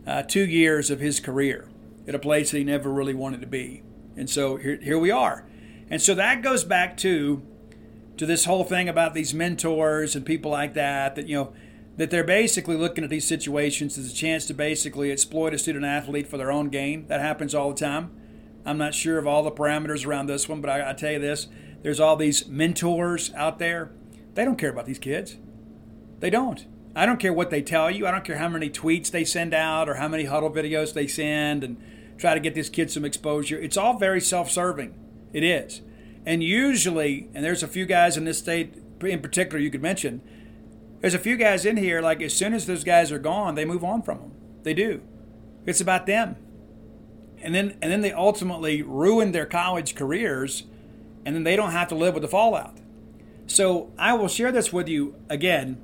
[0.06, 1.70] uh, two years of his career
[2.08, 3.84] at a place that he never really wanted to be.
[4.16, 5.46] And so here, here we are.
[5.90, 7.42] And so that goes back to
[8.16, 11.54] to this whole thing about these mentors and people like that that you know
[11.98, 15.86] that they're basically looking at these situations as a chance to basically exploit a student
[15.86, 17.06] athlete for their own gain.
[17.08, 18.12] That happens all the time.
[18.66, 21.20] I'm not sure of all the parameters around this one, but I, I tell you
[21.20, 21.48] this:
[21.82, 23.92] there's all these mentors out there.
[24.34, 25.38] They don't care about these kids.
[26.20, 26.66] They don't.
[26.96, 28.06] I don't care what they tell you.
[28.06, 31.08] I don't care how many tweets they send out or how many huddle videos they
[31.08, 31.82] send and
[32.18, 33.60] try to get this kid some exposure.
[33.60, 34.94] It's all very self serving.
[35.34, 35.82] It is.
[36.26, 40.22] And usually, and there's a few guys in this state in particular you could mention,
[41.02, 43.66] There's a few guys in here, like as soon as those guys are gone, they
[43.66, 44.32] move on from them.
[44.64, 45.02] They do.
[45.66, 46.38] It's about them.
[47.42, 50.64] And then and then they ultimately ruin their college careers
[51.26, 52.78] and then they don't have to live with the fallout.
[53.48, 55.82] So I will share this with you again,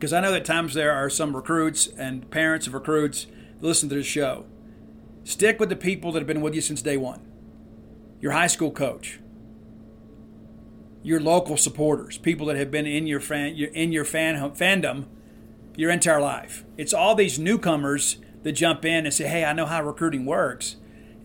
[0.00, 3.26] because I know that times there are some recruits and parents of recruits
[3.60, 4.46] that listen to this show.
[5.24, 7.20] Stick with the people that have been with you since day one.
[8.18, 9.20] Your high school coach,
[11.02, 15.04] your local supporters, people that have been in your fan, in your fan fandom
[15.76, 16.64] your entire life.
[16.78, 20.76] It's all these newcomers that jump in and say, "Hey, I know how recruiting works."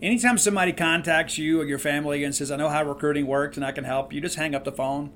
[0.02, 3.64] Anytime somebody contacts you or your family and says, "I know how recruiting works and
[3.64, 5.12] I can help you," just hang up the phone.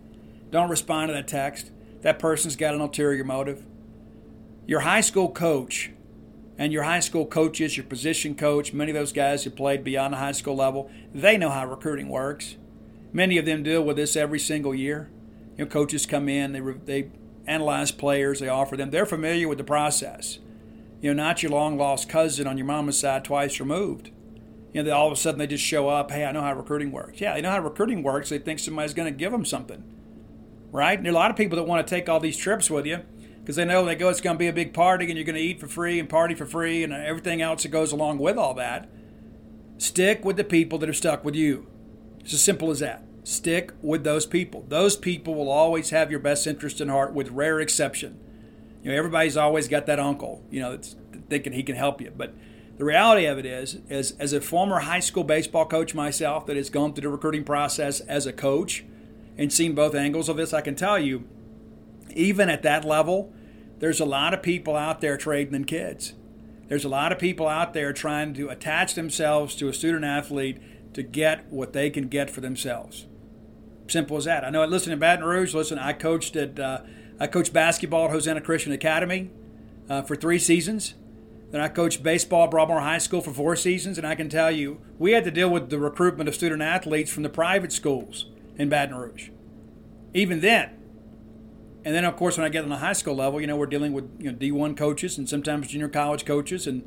[0.51, 1.71] Don't respond to that text.
[2.03, 3.67] That person's got an ulterior motive.
[4.67, 5.91] Your high school coach
[6.57, 10.15] and your high school coaches, your position coach, many of those guys who played beyond
[10.15, 12.57] the high school level, they know how recruiting works.
[13.13, 15.11] Many of them deal with this every single year.
[15.57, 17.11] You know, coaches come in, they they
[17.47, 18.91] analyze players, they offer them.
[18.91, 20.39] They're familiar with the process.
[21.01, 24.11] You know, not your long lost cousin on your mama's side twice removed.
[24.73, 26.11] You know, they, all of a sudden they just show up.
[26.11, 27.21] Hey, I know how recruiting works.
[27.21, 28.29] Yeah, they know how recruiting works.
[28.29, 29.83] They think somebody's going to give them something,
[30.73, 30.99] right?
[30.99, 32.87] And there are a lot of people that want to take all these trips with
[32.87, 33.01] you
[33.41, 35.37] because they know they go it's going to be a big party and you're going
[35.37, 38.37] to eat for free and party for free and everything else that goes along with
[38.37, 38.89] all that.
[39.79, 41.67] Stick with the people that are stuck with you.
[42.21, 43.03] It's as simple as that.
[43.25, 44.65] Stick with those people.
[44.69, 48.19] Those people will always have your best interest in heart, with rare exception.
[48.83, 50.97] You know, everybody's always got that uncle, you know, that's
[51.29, 52.13] thinking he can help you.
[52.15, 52.35] But
[52.79, 56.57] the reality of it is, is as a former high school baseball coach myself that
[56.57, 58.85] has gone through the recruiting process as a coach
[59.41, 61.27] and seen both angles of this, I can tell you,
[62.15, 63.33] even at that level,
[63.79, 66.13] there's a lot of people out there trading in kids.
[66.69, 70.59] There's a lot of people out there trying to attach themselves to a student athlete
[70.93, 73.07] to get what they can get for themselves.
[73.89, 74.45] Simple as that.
[74.45, 74.63] I know.
[74.67, 76.83] Listen, in Baton Rouge, listen, I coached at uh,
[77.19, 79.31] I coached basketball at Hosanna Christian Academy
[79.89, 80.95] uh, for three seasons.
[81.51, 84.51] Then I coached baseball at Broadmoor High School for four seasons, and I can tell
[84.51, 88.27] you, we had to deal with the recruitment of student athletes from the private schools
[88.61, 89.31] in Baton Rouge.
[90.13, 90.71] Even then,
[91.83, 93.67] and then of course when I get on the high school level, you know, we're
[93.67, 96.87] dealing with you know D1 coaches and sometimes junior college coaches and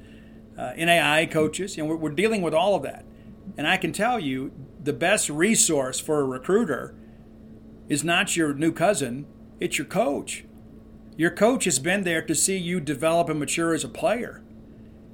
[0.57, 1.75] uh, NAI coaches.
[1.75, 3.05] You know, we're, we're dealing with all of that.
[3.57, 6.95] And I can tell you, the best resource for a recruiter
[7.89, 9.25] is not your new cousin,
[9.59, 10.45] it's your coach.
[11.17, 14.43] Your coach has been there to see you develop and mature as a player.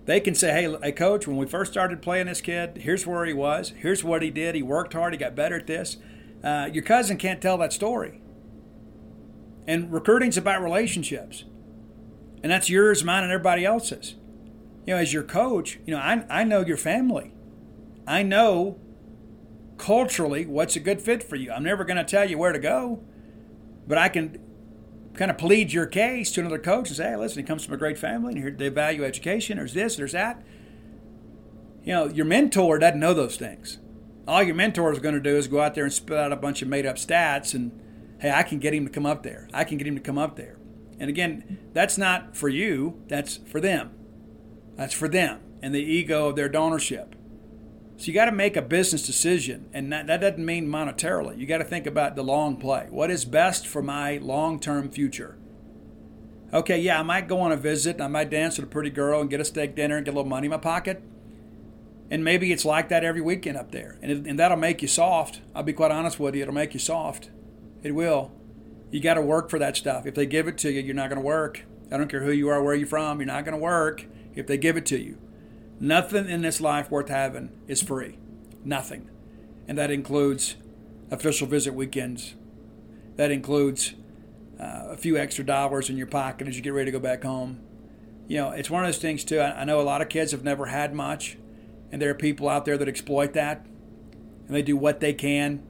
[0.05, 3.25] They can say, hey, hey, coach, when we first started playing this kid, here's where
[3.25, 5.97] he was, here's what he did, he worked hard, he got better at this.
[6.43, 8.21] Uh, your cousin can't tell that story.
[9.67, 11.43] And recruiting's about relationships.
[12.41, 14.15] And that's yours, mine, and everybody else's.
[14.85, 17.33] You know, as your coach, you know, I, I know your family.
[18.07, 18.79] I know
[19.77, 21.51] culturally what's a good fit for you.
[21.51, 23.03] I'm never going to tell you where to go,
[23.87, 24.39] but I can
[25.13, 27.73] kind of plead your case to another coach and say, hey, listen, he comes from
[27.73, 29.57] a great family and here they value education.
[29.57, 30.41] There's this, there's that.
[31.83, 33.79] You know, your mentor doesn't know those things.
[34.29, 36.35] All your mentor is going to do is go out there and spit out a
[36.35, 37.71] bunch of made up stats and,
[38.19, 39.49] hey, I can get him to come up there.
[39.53, 40.59] I can get him to come up there.
[40.99, 43.91] And again, that's not for you, that's for them.
[44.75, 47.13] That's for them and the ego of their donorship.
[47.97, 51.37] So you got to make a business decision, and that, that doesn't mean monetarily.
[51.37, 52.87] You got to think about the long play.
[52.89, 55.37] What is best for my long term future?
[56.53, 59.21] Okay, yeah, I might go on a visit, I might dance with a pretty girl
[59.21, 61.01] and get a steak dinner and get a little money in my pocket.
[62.11, 63.97] And maybe it's like that every weekend up there.
[64.01, 65.41] And, it, and that'll make you soft.
[65.53, 67.29] I'll be quite honest with you, it'll make you soft.
[67.83, 68.31] It will.
[68.91, 70.05] You got to work for that stuff.
[70.05, 71.65] If they give it to you, you're not going to work.
[71.91, 74.47] I don't care who you are, where you're from, you're not going to work if
[74.47, 75.17] they give it to you.
[75.79, 78.17] Nothing in this life worth having is free.
[78.65, 79.09] Nothing.
[79.67, 80.55] And that includes
[81.11, 82.35] official visit weekends.
[83.15, 83.93] That includes
[84.59, 87.23] uh, a few extra dollars in your pocket as you get ready to go back
[87.23, 87.59] home.
[88.27, 89.39] You know, it's one of those things, too.
[89.39, 91.37] I, I know a lot of kids have never had much,
[91.91, 93.65] and there are people out there that exploit that,
[94.47, 95.63] and they do what they can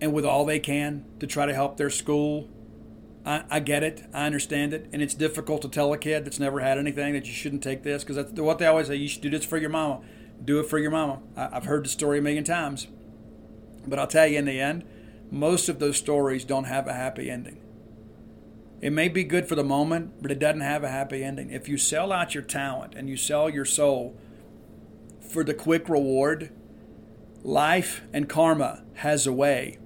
[0.00, 2.50] and with all they can to try to help their school
[3.26, 4.04] I, I, get it.
[4.14, 4.88] I understand it.
[4.92, 7.82] And it's difficult to tell a kid that's never had anything that you shouldn't take
[7.82, 8.94] this because that's what they always say.
[8.94, 10.00] You should do this for your mama.
[10.42, 11.20] Do it for your mama.
[11.36, 12.86] I, I've heard the story a million times.
[13.84, 14.84] But I'll tell you in the end,
[15.30, 17.60] most of those stories don't have a happy ending.
[18.80, 21.50] It may be good for the moment, but it doesn't have a happy ending.
[21.50, 24.16] If you sell out your talent and you sell your soul
[25.28, 26.50] for the quick reward,
[27.42, 29.78] life and karma has a way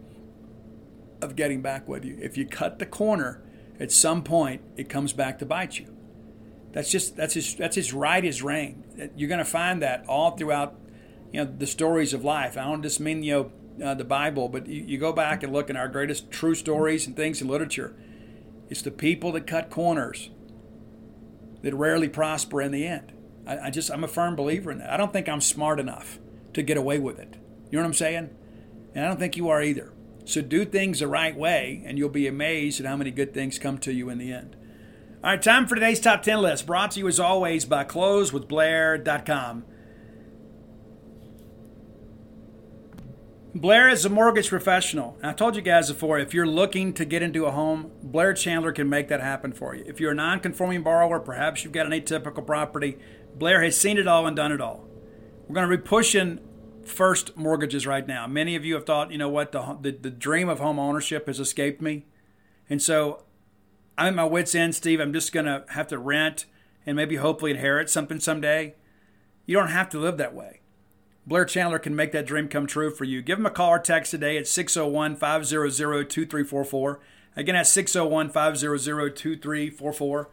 [1.21, 2.19] of getting back with you.
[2.21, 3.43] If you cut the corner,
[3.79, 5.95] at some point it comes back to bite you.
[6.73, 8.85] That's just that's as that's as right as rain.
[9.17, 10.79] You're going to find that all throughout,
[11.33, 12.57] you know, the stories of life.
[12.57, 13.53] I don't just mean you know
[13.85, 17.07] uh, the Bible, but you, you go back and look in our greatest true stories
[17.07, 17.95] and things in literature,
[18.69, 20.31] It's the people that cut corners
[21.63, 23.13] that rarely prosper in the end.
[23.51, 24.91] I, I just, I'm a firm believer in that.
[24.91, 26.21] I don't think I'm smart enough
[26.55, 27.37] to get away with it.
[27.71, 28.31] You know what I'm saying?
[28.95, 29.93] And I don't think you are either.
[30.25, 33.59] So do things the right way, and you'll be amazed at how many good things
[33.59, 34.57] come to you in the end.
[35.25, 39.65] All right, time for today's top 10 list, brought to you as always by closewithblair.com.
[43.53, 45.19] Blair is a mortgage professional.
[45.25, 48.71] I told you guys before, if you're looking to get into a home, Blair Chandler
[48.71, 49.83] can make that happen for you.
[49.89, 52.97] If you're a non conforming borrower, perhaps you've got an atypical property,
[53.41, 54.87] Blair has seen it all and done it all.
[55.49, 56.41] We're going to be pushing
[56.85, 58.27] first mortgages right now.
[58.27, 61.27] Many of you have thought, you know what, the, the, the dream of home ownership
[61.27, 62.05] has escaped me.
[62.69, 63.25] And so
[63.97, 65.01] I'm at my wits' end, Steve.
[65.01, 66.45] I'm just going to have to rent
[66.85, 68.75] and maybe hopefully inherit something someday.
[69.47, 70.61] You don't have to live that way.
[71.27, 73.23] Blair Chandler can make that dream come true for you.
[73.23, 77.01] Give him a call or text today at 601 500 2344.
[77.37, 80.31] Again, at 601 500 2344.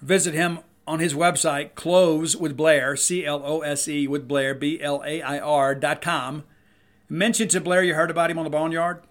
[0.00, 0.60] Visit him
[0.90, 5.04] on his website, Close with Blair, C L O S E with Blair, B L
[5.06, 6.42] A I R dot com.
[7.08, 9.04] Mention to Blair you heard about him on the Boneyard.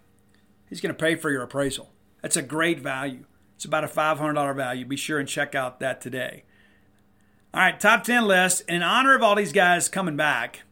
[0.67, 1.89] He's going to pay for your appraisal.
[2.21, 3.23] That's a great value.
[3.55, 4.86] It's about a $500 value.
[4.86, 6.43] Be sure and check out that today.
[7.53, 8.61] All right, top 10 list.
[8.67, 10.63] In honor of all these guys coming back,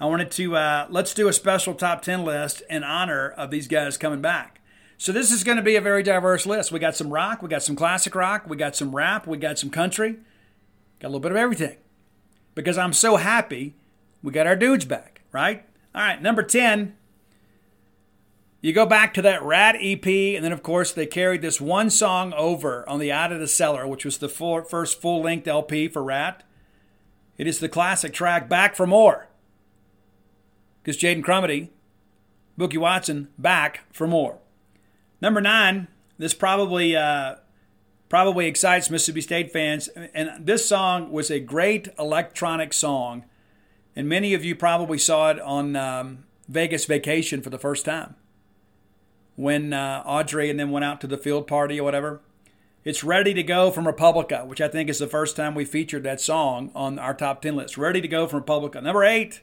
[0.00, 3.68] I wanted to uh, let's do a special top 10 list in honor of these
[3.68, 4.60] guys coming back.
[4.98, 6.72] So this is going to be a very diverse list.
[6.72, 9.58] We got some rock, we got some classic rock, we got some rap, we got
[9.58, 10.16] some country,
[11.00, 11.76] got a little bit of everything.
[12.54, 13.74] Because I'm so happy
[14.22, 15.64] we got our dudes back, right?
[15.94, 16.96] All right, number 10.
[18.62, 21.90] You go back to that Ratt EP, and then of course they carried this one
[21.90, 25.46] song over on the Out of the Cellar, which was the full, first full length
[25.46, 26.42] LP for Ratt.
[27.36, 29.28] It is the classic track Back for More.
[30.82, 31.68] Because Jaden Crumedy,
[32.56, 34.38] Bookie Watson, back for more.
[35.20, 35.88] Number nine,
[36.18, 37.36] this probably uh,
[38.08, 43.24] probably excites Mississippi State fans, and this song was a great electronic song,
[43.94, 48.14] and many of you probably saw it on um, Vegas Vacation for the first time
[49.36, 52.20] when uh, Audrey and then went out to the field party or whatever.
[52.84, 56.04] It's Ready to Go from Republica, which I think is the first time we featured
[56.04, 57.76] that song on our top 10 list.
[57.76, 58.80] Ready to Go from Republica.
[58.80, 59.42] Number eight,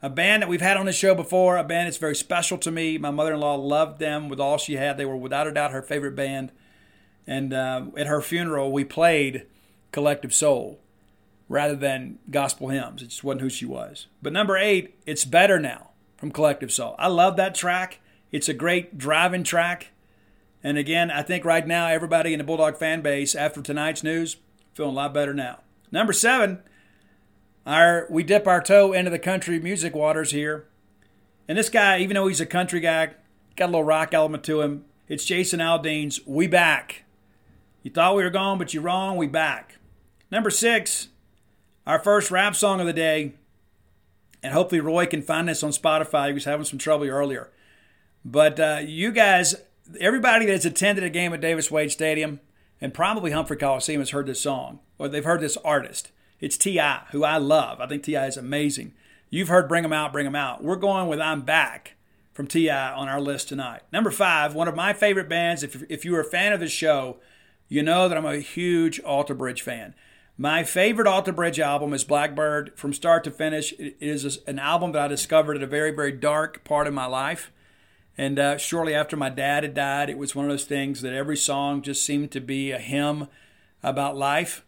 [0.00, 2.70] a band that we've had on the show before, a band that's very special to
[2.70, 2.98] me.
[2.98, 4.96] My mother in law loved them with all she had.
[4.96, 6.52] They were without a doubt her favorite band.
[7.26, 9.46] And uh, at her funeral, we played
[9.92, 10.80] Collective Soul
[11.48, 13.02] rather than gospel hymns.
[13.02, 14.06] It just wasn't who she was.
[14.22, 16.94] But number eight, It's Better Now from Collective Soul.
[16.98, 18.00] I love that track.
[18.30, 19.88] It's a great driving track.
[20.62, 24.36] And again, I think right now, everybody in the Bulldog fan base, after tonight's news,
[24.74, 25.60] feeling a lot better now.
[25.90, 26.62] Number seven,
[27.68, 30.66] our we dip our toe into the country music waters here.
[31.46, 33.10] And this guy, even though he's a country guy,
[33.56, 34.84] got a little rock element to him.
[35.06, 37.04] It's Jason Aldean's We Back.
[37.82, 39.16] You thought we were gone, but you're wrong.
[39.16, 39.76] We back.
[40.30, 41.08] Number six,
[41.86, 43.34] our first rap song of the day.
[44.42, 46.28] And hopefully Roy can find this on Spotify.
[46.28, 47.50] He was having some trouble earlier.
[48.24, 49.54] But uh, you guys,
[50.00, 52.40] everybody that's attended a game at Davis Wade Stadium
[52.80, 56.12] and probably Humphrey Coliseum has heard this song or they've heard this artist.
[56.40, 57.80] It's T.I., who I love.
[57.80, 58.26] I think T.I.
[58.26, 58.94] is amazing.
[59.30, 60.62] You've heard Bring 'em Out, Bring 'em Out.
[60.62, 61.94] We're going with I'm Back
[62.32, 62.92] from T.I.
[62.92, 63.82] on our list tonight.
[63.92, 65.62] Number five, one of my favorite bands.
[65.62, 67.16] If, if you are a fan of this show,
[67.68, 69.94] you know that I'm a huge Alter Bridge fan.
[70.36, 73.72] My favorite Alter Bridge album is Blackbird from start to finish.
[73.72, 77.06] It is an album that I discovered at a very, very dark part of my
[77.06, 77.50] life.
[78.16, 81.12] And uh, shortly after my dad had died, it was one of those things that
[81.12, 83.26] every song just seemed to be a hymn
[83.82, 84.64] about life.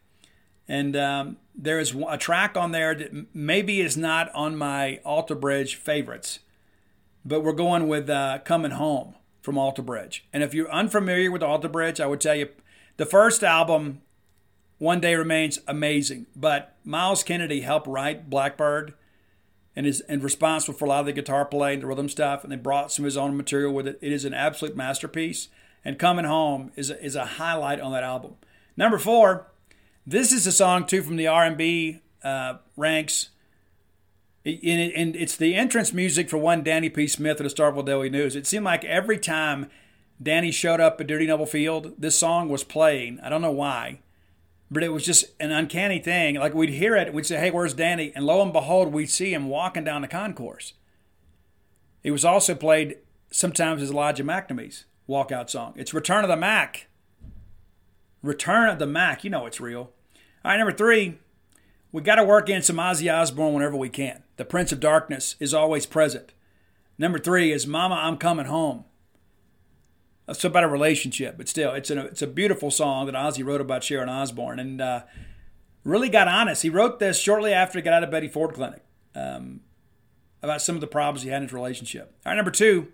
[0.71, 5.35] And um, there is a track on there that maybe is not on my Alter
[5.35, 6.39] Bridge favorites,
[7.25, 10.25] but we're going with uh, Coming Home from Alter Bridge.
[10.33, 12.51] And if you're unfamiliar with Alter Bridge, I would tell you
[12.99, 14.03] the first album,
[14.79, 16.27] One Day Remains, amazing.
[16.37, 18.95] But Myles Kennedy helped write Blackbird
[19.75, 22.53] and is and responsible for a lot of the guitar playing, the rhythm stuff, and
[22.53, 23.99] they brought some of his own material with it.
[24.01, 25.49] It is an absolute masterpiece.
[25.85, 28.37] And Coming Home is is a highlight on that album.
[28.77, 29.50] Number four,
[30.11, 33.29] this is a song too from the R&B uh, ranks,
[34.45, 37.07] and it's the entrance music for one Danny P.
[37.07, 38.35] Smith at the Starkville Daily News.
[38.35, 39.71] It seemed like every time
[40.21, 43.21] Danny showed up at Dudy Noble Field, this song was playing.
[43.21, 44.01] I don't know why,
[44.69, 46.35] but it was just an uncanny thing.
[46.35, 49.33] Like we'd hear it, we'd say, "Hey, where's Danny?" And lo and behold, we'd see
[49.33, 50.73] him walking down the concourse.
[52.03, 52.99] It was also played
[53.31, 55.75] sometimes as Elijah MacNamee's walkout song.
[55.77, 56.89] It's "Return of the Mac."
[58.23, 59.25] Return of the Mac.
[59.25, 59.93] You know it's real.
[60.43, 61.19] All right, number three,
[61.93, 64.23] we got to work in some Ozzy Osbourne whenever we can.
[64.37, 66.33] The Prince of Darkness is always present.
[66.97, 68.85] Number three is Mama, I'm Coming Home.
[70.29, 73.61] it's about a relationship, but still, it's a it's a beautiful song that Ozzy wrote
[73.61, 75.03] about Sharon Osbourne, and uh,
[75.85, 76.63] really got honest.
[76.63, 78.83] He wrote this shortly after he got out of Betty Ford Clinic
[79.15, 79.61] um,
[80.43, 82.15] about some of the problems he had in his relationship.
[82.25, 82.89] All right, number two.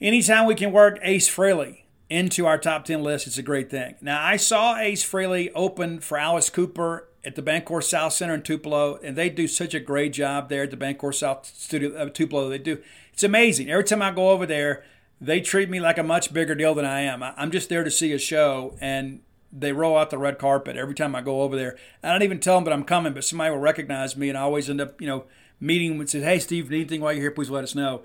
[0.00, 1.79] Anytime we can work Ace Frehley
[2.10, 3.94] into our top 10 list, it's a great thing.
[4.02, 8.98] Now, I saw Ace Frehley open for Alice Cooper at the BancorpSouth Center in Tupelo,
[9.02, 12.48] and they do such a great job there at the BancorpSouth Studio uh, Tupelo.
[12.48, 12.82] They do.
[13.12, 13.70] It's amazing.
[13.70, 14.84] Every time I go over there,
[15.20, 17.22] they treat me like a much bigger deal than I am.
[17.22, 19.20] I'm just there to see a show, and
[19.52, 21.76] they roll out the red carpet every time I go over there.
[22.02, 24.42] I don't even tell them that I'm coming, but somebody will recognize me, and I
[24.42, 25.24] always end up, you know,
[25.60, 28.02] meeting and say, "Hey, Steve, anything while you're here, please let us know."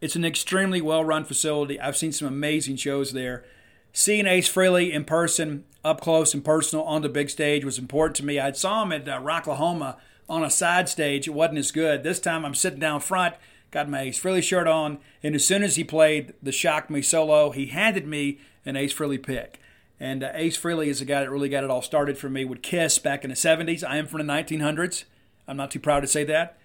[0.00, 1.80] It's an extremely well-run facility.
[1.80, 3.44] I've seen some amazing shows there.
[3.92, 8.16] Seeing Ace Frehley in person, up close and personal on the big stage was important
[8.16, 8.38] to me.
[8.38, 9.96] I saw him at uh, Rocklahoma
[10.28, 11.26] on a side stage.
[11.26, 12.02] It wasn't as good.
[12.02, 13.34] This time I'm sitting down front,
[13.70, 17.02] got my Ace Frehley shirt on, and as soon as he played the Shock Me
[17.02, 19.58] solo, he handed me an Ace Frehley pick.
[19.98, 22.44] And uh, Ace Frehley is the guy that really got it all started for me
[22.44, 23.82] with Kiss back in the 70s.
[23.82, 25.04] I am from the 1900s.
[25.48, 26.56] I'm not too proud to say that.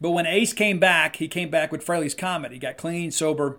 [0.00, 2.52] But when Ace came back, he came back with Frehley's Comet.
[2.52, 3.58] He got clean, sober.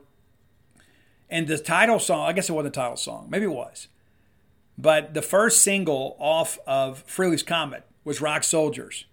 [1.29, 3.87] And the title song, I guess it wasn't the title song, maybe it was.
[4.77, 9.05] But the first single off of Frehley's Comet was Rock Soldiers.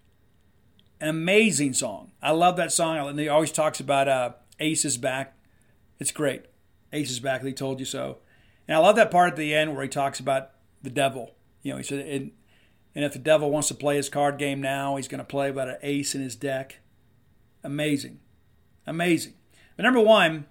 [1.01, 2.13] An amazing song.
[2.23, 3.09] I love that song.
[3.09, 5.37] And he always talks about uh, Ace is back.
[5.99, 6.45] It's great.
[6.93, 7.43] Ace is back.
[7.43, 8.19] He told you so.
[8.69, 10.53] And I love that part at the end where he talks about
[10.83, 11.35] the devil.
[11.63, 12.31] You know, he said, and,
[12.95, 15.51] and if the devil wants to play his card game now, he's going to play
[15.51, 16.79] about an ace in his deck.
[17.67, 18.21] Amazing.
[18.87, 19.35] Amazing.
[19.77, 20.47] But number one,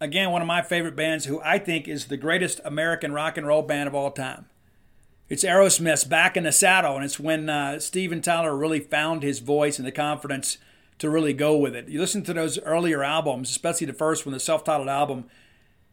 [0.00, 3.46] again, one of my favorite bands who I think is the greatest American rock and
[3.46, 4.46] roll band of all time.
[5.28, 9.38] It's Aerosmith's Back in the Saddle, and it's when uh, Steven Tyler really found his
[9.38, 10.58] voice and the confidence
[10.98, 11.88] to really go with it.
[11.88, 15.26] You listen to those earlier albums, especially the first one, the self titled album,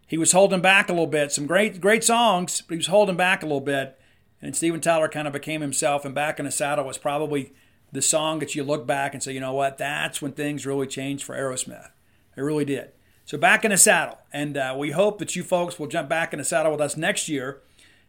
[0.07, 1.31] he was holding back a little bit.
[1.31, 3.99] Some great, great songs, but he was holding back a little bit.
[4.41, 7.53] And Steven Tyler kind of became himself, and Back in the Saddle was probably
[7.91, 10.87] the song that you look back and say, you know what, that's when things really
[10.87, 11.89] changed for Aerosmith.
[12.35, 12.91] It really did.
[13.25, 16.33] So back in the saddle, and uh, we hope that you folks will jump back
[16.33, 17.61] in the saddle with us next year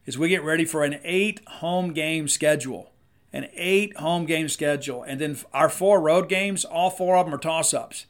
[0.07, 2.93] as we get ready for an eight home game schedule,
[3.33, 7.35] an eight home game schedule, and then our four road games, all four of them
[7.35, 8.07] are toss ups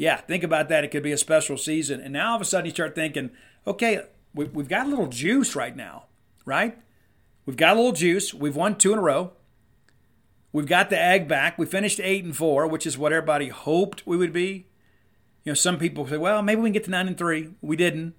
[0.00, 0.82] yeah, think about that.
[0.82, 2.00] It could be a special season.
[2.00, 3.32] And now all of a sudden you start thinking,
[3.66, 4.00] okay,
[4.32, 6.04] we, we've got a little juice right now,
[6.46, 6.78] right?
[7.44, 8.32] We've got a little juice.
[8.32, 9.32] We've won two in a row.
[10.52, 11.58] We've got the egg back.
[11.58, 14.66] We finished eight and four, which is what everybody hoped we would be.
[15.44, 17.50] You know, some people say, well, maybe we can get to nine and three.
[17.60, 18.14] We didn't.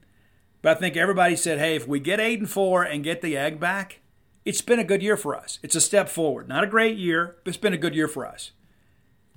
[0.61, 3.36] But I think everybody said, hey, if we get eight and four and get the
[3.36, 3.99] egg back,
[4.45, 5.59] it's been a good year for us.
[5.61, 6.47] It's a step forward.
[6.47, 8.51] Not a great year, but it's been a good year for us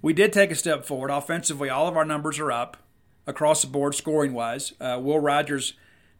[0.04, 1.70] we did take a step forward offensively.
[1.70, 2.76] All of our numbers are up
[3.26, 4.74] across the board, scoring wise.
[4.78, 5.72] Uh, Will Rogers'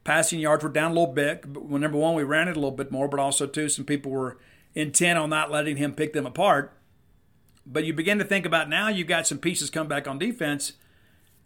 [0.05, 1.45] passing yards were down a little bit.
[1.47, 4.11] Well, number one, we ran it a little bit more, but also too, some people
[4.11, 4.39] were
[4.75, 6.77] intent on not letting him pick them apart.
[7.67, 10.73] But you begin to think about now you've got some pieces come back on defense.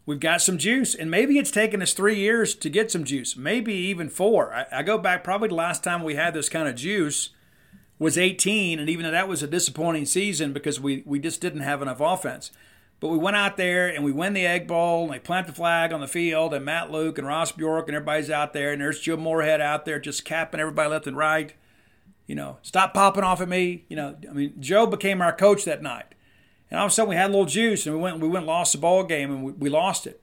[0.05, 3.37] We've got some juice, and maybe it's taken us three years to get some juice,
[3.37, 4.55] maybe even four.
[4.55, 7.29] I, I go back probably the last time we had this kind of juice
[7.99, 11.61] was 18, and even though that was a disappointing season because we, we just didn't
[11.61, 12.51] have enough offense.
[13.01, 15.53] But we went out there and we win the Egg Bowl, and they plant the
[15.53, 18.81] flag on the field, and Matt Luke and Ross Bjork and everybody's out there, and
[18.81, 21.55] there's Joe Moorhead out there just capping everybody left and right.
[22.29, 23.87] You know, stop popping off at me.
[23.89, 26.15] You know, I mean, Joe became our coach that night.
[26.71, 28.47] And all of a sudden we had a little juice, and we went we went
[28.47, 30.23] lost the ball game, and we, we lost it.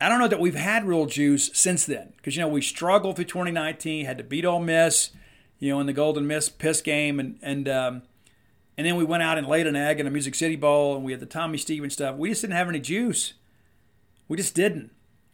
[0.00, 3.16] I don't know that we've had real juice since then because you know we struggled
[3.16, 5.10] through 2019, had to beat Ole Miss
[5.64, 8.02] you know, in the Golden Miss Piss game, and and um,
[8.76, 11.04] and then we went out and laid an egg in a Music City Bowl, and
[11.04, 12.16] we had the Tommy Stevens stuff.
[12.16, 13.32] We just didn't have any juice.
[14.28, 14.90] We just didn't.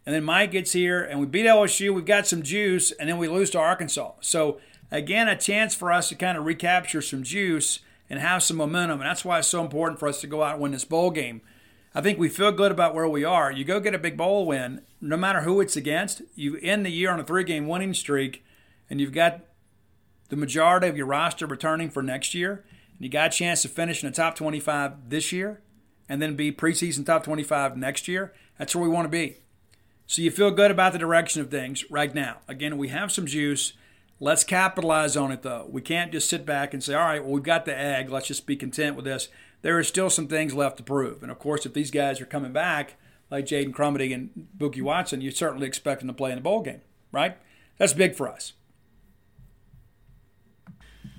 [0.06, 1.92] And then Mike gets here, and we beat LSU.
[1.92, 4.12] We've got some juice, and then we lose to Arkansas.
[4.20, 4.60] So
[4.90, 9.00] again, a chance for us to kind of recapture some juice and have some momentum,
[9.00, 11.10] and that's why it's so important for us to go out and win this bowl
[11.10, 11.40] game.
[11.94, 13.50] I think we feel good about where we are.
[13.50, 16.22] You go get a big bowl win, no matter who it's against.
[16.34, 18.44] You end the year on a three-game winning streak,
[18.88, 19.40] and you've got
[20.28, 22.64] the majority of your roster returning for next year,
[22.96, 25.60] and you got a chance to finish in the top 25 this year
[26.10, 29.36] and then be preseason top 25 next year, that's where we want to be.
[30.08, 32.38] So you feel good about the direction of things right now.
[32.48, 33.74] Again, we have some juice.
[34.22, 35.66] Let's capitalize on it, though.
[35.70, 38.10] We can't just sit back and say, all right, well, we've got the egg.
[38.10, 39.28] Let's just be content with this.
[39.62, 41.22] There are still some things left to prove.
[41.22, 42.96] And of course, if these guys are coming back,
[43.30, 46.60] like Jaden Crumedy and Bookie Watson, you certainly expect them to play in the bowl
[46.60, 47.38] game, right?
[47.78, 48.52] That's big for us.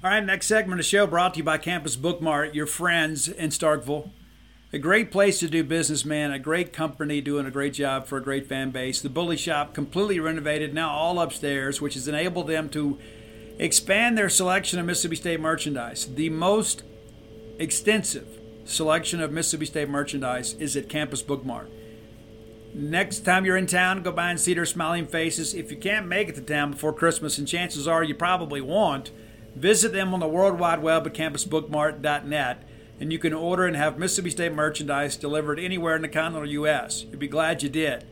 [0.03, 3.27] All right, next segment of the show brought to you by Campus Bookmart, your friends
[3.27, 4.11] in Starkville.
[4.73, 6.31] A great place to do business, man.
[6.31, 9.01] A great company doing a great job for a great fan base.
[9.01, 12.97] The Bully Shop completely renovated, now all upstairs, which has enabled them to
[13.59, 16.07] expand their selection of Mississippi State merchandise.
[16.15, 16.83] The most
[17.59, 21.67] extensive selection of Mississippi State merchandise is at Campus Bookmart.
[22.73, 25.53] Next time you're in town, go by and see their smiling faces.
[25.53, 29.11] If you can't make it to town before Christmas, and chances are you probably won't,
[29.53, 32.63] visit them on the World Wide Web at campusbookmart.net
[33.01, 37.03] and you can order and have Mississippi State merchandise delivered anywhere in the continental U.S.
[37.09, 38.05] You'd be glad you did.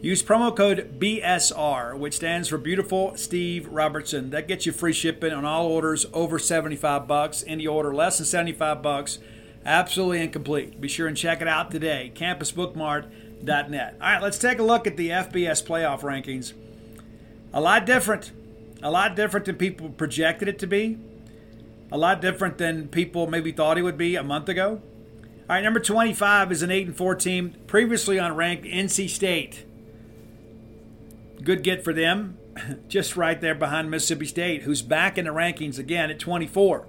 [0.00, 4.30] Use promo code BSR, which stands for Beautiful Steve Robertson.
[4.30, 7.42] That gets you free shipping on all orders over 75 bucks.
[7.48, 9.18] Any order less than 75 bucks,
[9.66, 10.80] absolutely incomplete.
[10.80, 12.12] Be sure and check it out today.
[12.14, 13.96] CampusBookmart.net.
[14.00, 16.52] All right, let's take a look at the FBS playoff rankings.
[17.52, 18.30] A lot different.
[18.84, 20.98] A lot different than people projected it to be
[21.92, 24.80] a lot different than people maybe thought he would be a month ago.
[25.48, 29.66] All right, number 25 is an 8 and 4 team, previously unranked NC State.
[31.44, 32.38] Good get for them,
[32.88, 36.86] just right there behind Mississippi State, who's back in the rankings again at 24.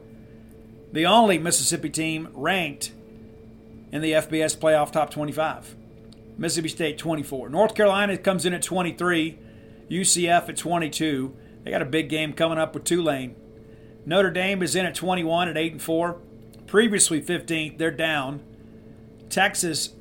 [0.93, 2.93] The only Mississippi team ranked
[3.91, 5.75] in the FBS playoff top 25.
[6.37, 7.49] Mississippi State 24.
[7.49, 9.37] North Carolina comes in at 23.
[9.89, 11.35] UCF at 22.
[11.63, 13.35] They got a big game coming up with Tulane.
[14.05, 16.19] Notre Dame is in at 21 at 8 and 4.
[16.67, 18.41] Previously 15th, they're down.
[19.29, 19.91] Texas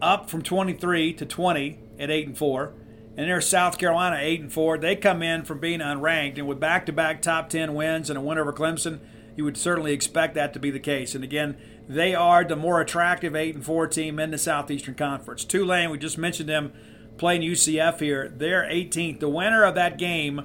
[0.00, 2.74] up from 23 to 20 at 8 and 4.
[3.16, 4.78] And there's South Carolina 8 and 4.
[4.78, 8.38] They come in from being unranked and with back-to-back top 10 wins and a win
[8.38, 9.00] over Clemson,
[9.36, 11.14] you would certainly expect that to be the case.
[11.14, 11.56] And again,
[11.88, 15.44] they are the more attractive 8 and 4 team in the Southeastern Conference.
[15.44, 16.72] Tulane, we just mentioned them
[17.16, 18.32] playing UCF here.
[18.36, 19.18] They're 18th.
[19.18, 20.42] The winner of that game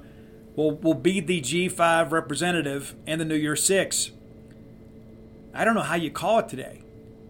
[0.55, 4.11] will, will be the G5 representative in the New Year Six.
[5.53, 6.81] I don't know how you call it today,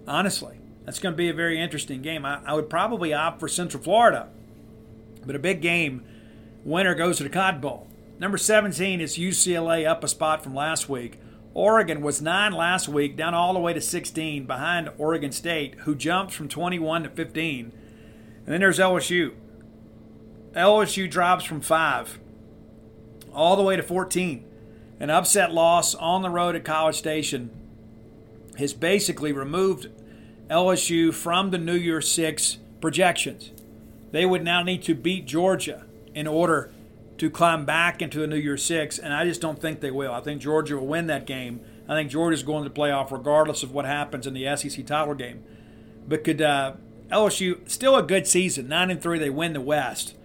[0.07, 0.59] honestly.
[0.85, 2.25] That's going to be a very interesting game.
[2.25, 4.29] I, I would probably opt for Central Florida,
[5.25, 6.03] but a big game.
[6.65, 7.87] Winner goes to the Cotton Bowl.
[8.19, 11.19] Number 17 is UCLA up a spot from last week.
[11.53, 15.93] Oregon was 9 last week, down all the way to 16 behind Oregon State, who
[15.93, 17.65] jumped from 21 to 15.
[17.65, 17.73] And
[18.45, 19.33] then there's LSU.
[20.53, 22.19] LSU drops from 5
[23.33, 24.45] all the way to 14.
[24.99, 27.49] An upset loss on the road at College Station
[28.57, 29.89] has basically removed
[30.49, 33.51] LSU from the New Year Six projections.
[34.11, 36.71] They would now need to beat Georgia in order
[37.17, 40.13] to climb back into the New Year Six, and I just don't think they will.
[40.13, 41.61] I think Georgia will win that game.
[41.87, 45.15] I think Georgia's going to the playoff regardless of what happens in the SEC title
[45.15, 45.43] game.
[46.07, 46.73] But could uh,
[47.09, 48.67] LSU still a good season?
[48.67, 50.15] Nine and three, they win the West.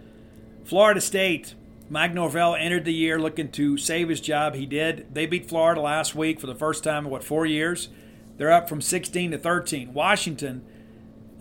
[0.63, 1.55] Florida State
[1.89, 4.53] Mike Norvell entered the year looking to save his job.
[4.53, 5.13] He did.
[5.13, 7.89] They beat Florida last week for the first time in what four years.
[8.37, 9.93] They're up from 16 to 13.
[9.93, 10.63] Washington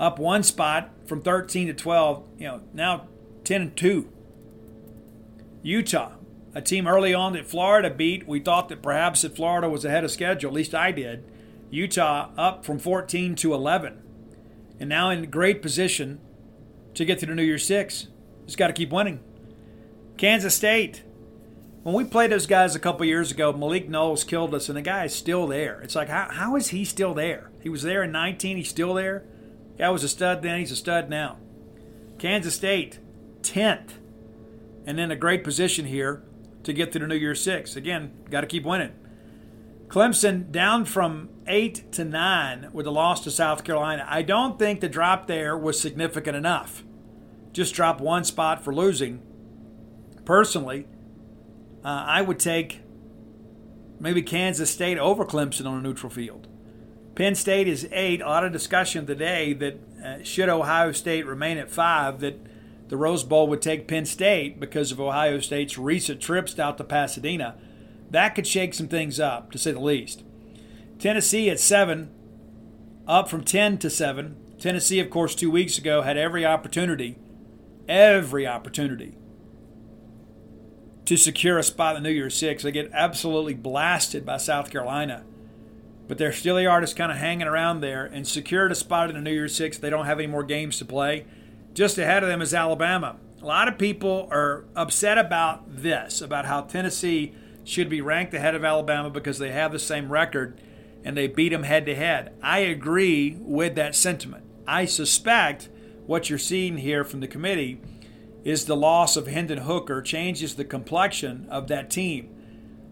[0.01, 2.28] up one spot from 13 to 12.
[2.38, 3.09] You know now
[3.44, 4.11] 10 and two.
[5.62, 6.12] Utah,
[6.55, 8.26] a team early on that Florida beat.
[8.26, 11.24] We thought that perhaps if Florida was ahead of schedule, at least I did.
[11.70, 14.03] Utah up from 14 to 11,
[14.80, 16.20] and now in great position
[16.94, 18.09] to get to the New Year's Six.
[18.46, 19.20] Just got to keep winning.
[20.18, 21.04] Kansas State.
[21.84, 24.82] When we played those guys a couple years ago, Malik Knowles killed us, and the
[24.82, 25.80] guy is still there.
[25.80, 27.52] It's like, how, how is he still there?
[27.62, 29.24] He was there in 19, he's still there.
[29.78, 31.38] Guy was a stud then, he's a stud now.
[32.18, 32.98] Kansas State,
[33.42, 33.90] 10th,
[34.84, 36.24] and in a great position here
[36.64, 37.76] to get to the New Year's Six.
[37.76, 38.92] Again, got to keep winning.
[39.86, 44.04] Clemson down from 8 to 9 with a loss to South Carolina.
[44.08, 46.82] I don't think the drop there was significant enough.
[47.52, 49.22] Just drop one spot for losing
[50.29, 50.87] personally,
[51.83, 52.83] uh, I would take
[53.99, 56.47] maybe Kansas State over Clemson on a neutral field.
[57.14, 58.20] Penn State is eight.
[58.20, 62.39] A lot of discussion today that uh, should Ohio State remain at five, that
[62.89, 66.85] the Rose Bowl would take Penn State because of Ohio State's recent trips out to
[66.85, 67.57] Pasadena.
[68.11, 70.24] That could shake some things up, to say the least.
[70.99, 72.11] Tennessee at seven,
[73.07, 74.37] up from 10 to 7.
[74.59, 77.16] Tennessee, of course, two weeks ago had every opportunity,
[77.89, 79.17] every opportunity
[81.09, 82.62] to secure a spot in the New Year's Six.
[82.62, 85.24] They get absolutely blasted by South Carolina.
[86.06, 89.16] But they're still the artists kind of hanging around there and secured a spot in
[89.16, 89.78] the New Year's Six.
[89.78, 91.24] They don't have any more games to play.
[91.72, 93.16] Just ahead of them is Alabama.
[93.40, 97.32] A lot of people are upset about this, about how Tennessee
[97.64, 100.61] should be ranked ahead of Alabama because they have the same record
[101.04, 102.34] and they beat them head to head.
[102.42, 104.44] I agree with that sentiment.
[104.66, 105.70] I suspect
[106.04, 107.80] what you're seeing here from the committee
[108.49, 112.30] is the loss of Hendon Hooker changes the complexion of that team.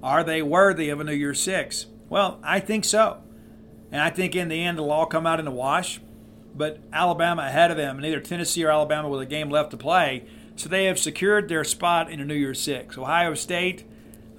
[0.03, 1.87] Are they worthy of a New Year's Six?
[2.11, 3.23] Well, I think so.
[3.91, 6.01] And I think in the end it'll all come out in the wash.
[6.55, 9.77] but Alabama ahead of them, and either Tennessee or Alabama with a game left to
[9.77, 10.25] play.
[10.57, 12.97] So they have secured their spot in the New Year's Six.
[12.97, 13.85] Ohio State,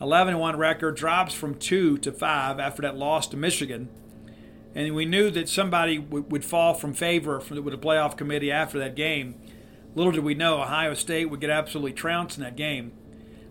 [0.02, 3.90] 11 1 record, drops from 2 to 5 after that loss to Michigan.
[4.74, 8.96] And we knew that somebody would fall from favor with the playoff committee after that
[8.96, 9.36] game.
[9.98, 12.92] Little did we know Ohio State would get absolutely trounced in that game.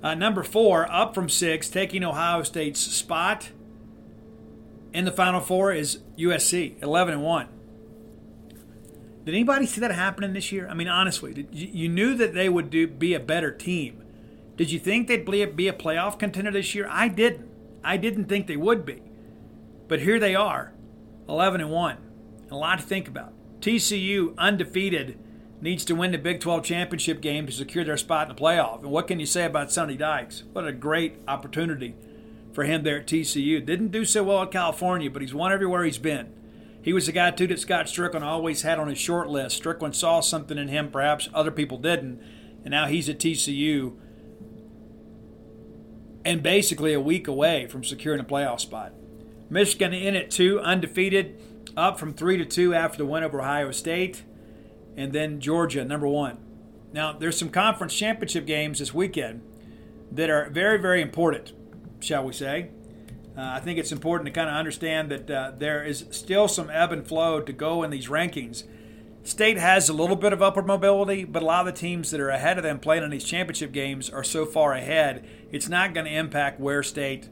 [0.01, 3.51] Uh, number four, up from six, taking Ohio State's spot
[4.93, 7.49] in the Final Four is USC, 11 and 1.
[9.25, 10.69] Did anybody see that happening this year?
[10.69, 14.05] I mean, honestly, did, you, knew that they would do, be a better team.
[14.57, 16.87] Did you think they'd be a, be a playoff contender this year?
[16.89, 17.51] I didn't.
[17.83, 19.03] I didn't think they would be.
[19.89, 20.73] But here they are,
[21.29, 21.97] 11 and 1.
[22.53, 23.33] A lot to think about.
[23.61, 25.19] TCU undefeated
[25.61, 28.83] needs to win the Big 12 championship game to secure their spot in the playoff.
[28.83, 30.45] And what can you say about Sonny Dykes?
[30.53, 31.95] What a great opportunity
[32.53, 33.65] for him there at TCU.
[33.65, 36.33] Didn't do so well at California, but he's won everywhere he's been.
[36.83, 39.63] He was the guy, too, that Scott Stricklin always had on his short list.
[39.63, 42.23] Stricklin saw something in him, perhaps other people didn't,
[42.63, 43.97] and now he's at TCU
[46.25, 48.93] and basically a week away from securing a playoff spot.
[49.49, 51.41] Michigan in it, too, undefeated,
[51.77, 54.23] up from 3 to 2 after the win over Ohio State
[54.97, 56.39] and then Georgia, number one.
[56.93, 59.43] Now, there's some conference championship games this weekend
[60.11, 61.53] that are very, very important,
[62.01, 62.71] shall we say.
[63.37, 66.71] Uh, I think it's important to kind of understand that uh, there is still some
[66.71, 68.65] ebb and flow to go in these rankings.
[69.25, 72.21] State has a little bit of upward mobility, but a lot of the teams that
[72.21, 75.93] are ahead of them playing in these championship games are so far ahead, it's not
[75.93, 77.29] going to impact where State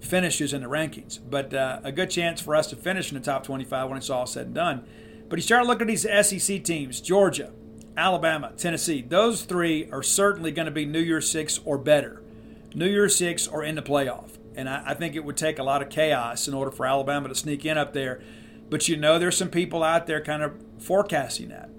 [0.00, 1.18] finishes in the rankings.
[1.24, 4.10] But uh, a good chance for us to finish in the top 25 when it's
[4.10, 4.86] all said and done.
[5.28, 7.52] But you start looking at these SEC teams Georgia,
[7.96, 9.02] Alabama, Tennessee.
[9.02, 12.22] Those three are certainly going to be New Year's Six or better.
[12.74, 14.38] New Year's Six or in the playoff.
[14.56, 17.28] And I, I think it would take a lot of chaos in order for Alabama
[17.28, 18.22] to sneak in up there.
[18.70, 21.70] But you know, there's some people out there kind of forecasting that.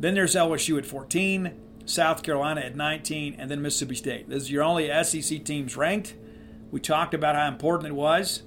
[0.00, 1.52] Then there's LSU at 14,
[1.84, 4.28] South Carolina at 19, and then Mississippi State.
[4.28, 6.14] Those are your only SEC teams ranked.
[6.70, 8.42] We talked about how important it was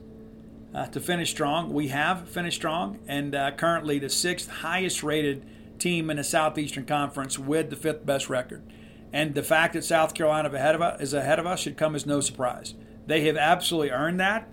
[0.75, 1.73] uh, to finish strong.
[1.73, 5.45] We have finished strong, and uh, currently the sixth highest rated
[5.79, 8.61] team in the Southeastern Conference with the fifth best record.
[9.13, 11.95] And the fact that South Carolina ahead of us, is ahead of us should come
[11.95, 12.73] as no surprise.
[13.07, 14.49] They have absolutely earned that,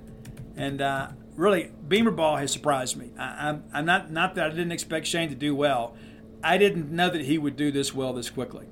[0.56, 3.10] and uh, really, Beamer ball has surprised me.
[3.18, 5.96] I, am I'm, I'm not not that I didn't expect Shane to do well.
[6.44, 8.66] I didn't know that he would do this well this quickly.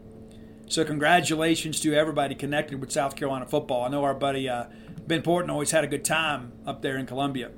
[0.68, 3.84] So congratulations to everybody connected with South Carolina football.
[3.84, 4.66] I know our buddy uh,
[5.10, 7.50] Ben Porton always had a good time up there in Columbia.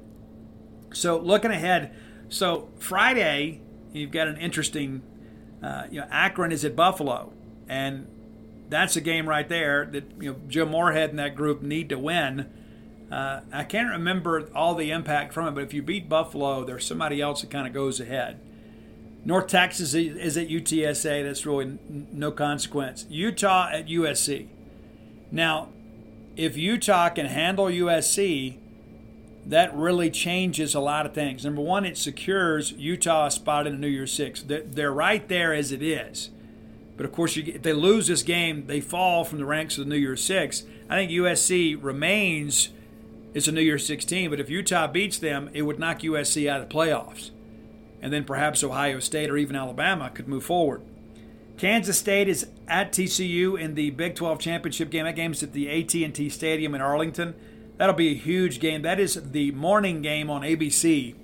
[0.94, 1.94] So looking ahead,
[2.30, 3.60] so Friday
[3.92, 5.02] you've got an interesting.
[5.62, 7.32] Uh, you know, Akron is at Buffalo,
[7.68, 8.08] and
[8.70, 11.98] that's a game right there that you know Joe Moorhead and that group need to
[11.98, 12.50] win.
[13.12, 16.86] Uh, I can't remember all the impact from it, but if you beat Buffalo, there's
[16.86, 18.40] somebody else that kind of goes ahead.
[19.26, 21.22] North Texas is at UTSA.
[21.22, 23.04] That's really no consequence.
[23.10, 24.48] Utah at USC.
[25.30, 25.68] Now,
[26.36, 28.58] if Utah can handle USC,
[29.44, 31.44] that really changes a lot of things.
[31.44, 34.44] Number one, it secures Utah a spot in the New Year's Six.
[34.46, 36.30] They're right there as it is.
[36.96, 39.90] But of course, if they lose this game, they fall from the ranks of the
[39.90, 40.64] New Year's Six.
[40.88, 42.68] I think USC remains
[43.34, 46.48] as a New Year's Six team, but if Utah beats them, it would knock USC
[46.48, 47.30] out of the playoffs.
[48.00, 50.82] And then perhaps Ohio State or even Alabama could move forward.
[51.56, 55.04] Kansas State is at TCU in the Big 12 championship game.
[55.04, 57.34] That game's at the AT&T Stadium in Arlington.
[57.76, 58.82] That'll be a huge game.
[58.82, 61.14] That is the morning game on ABC.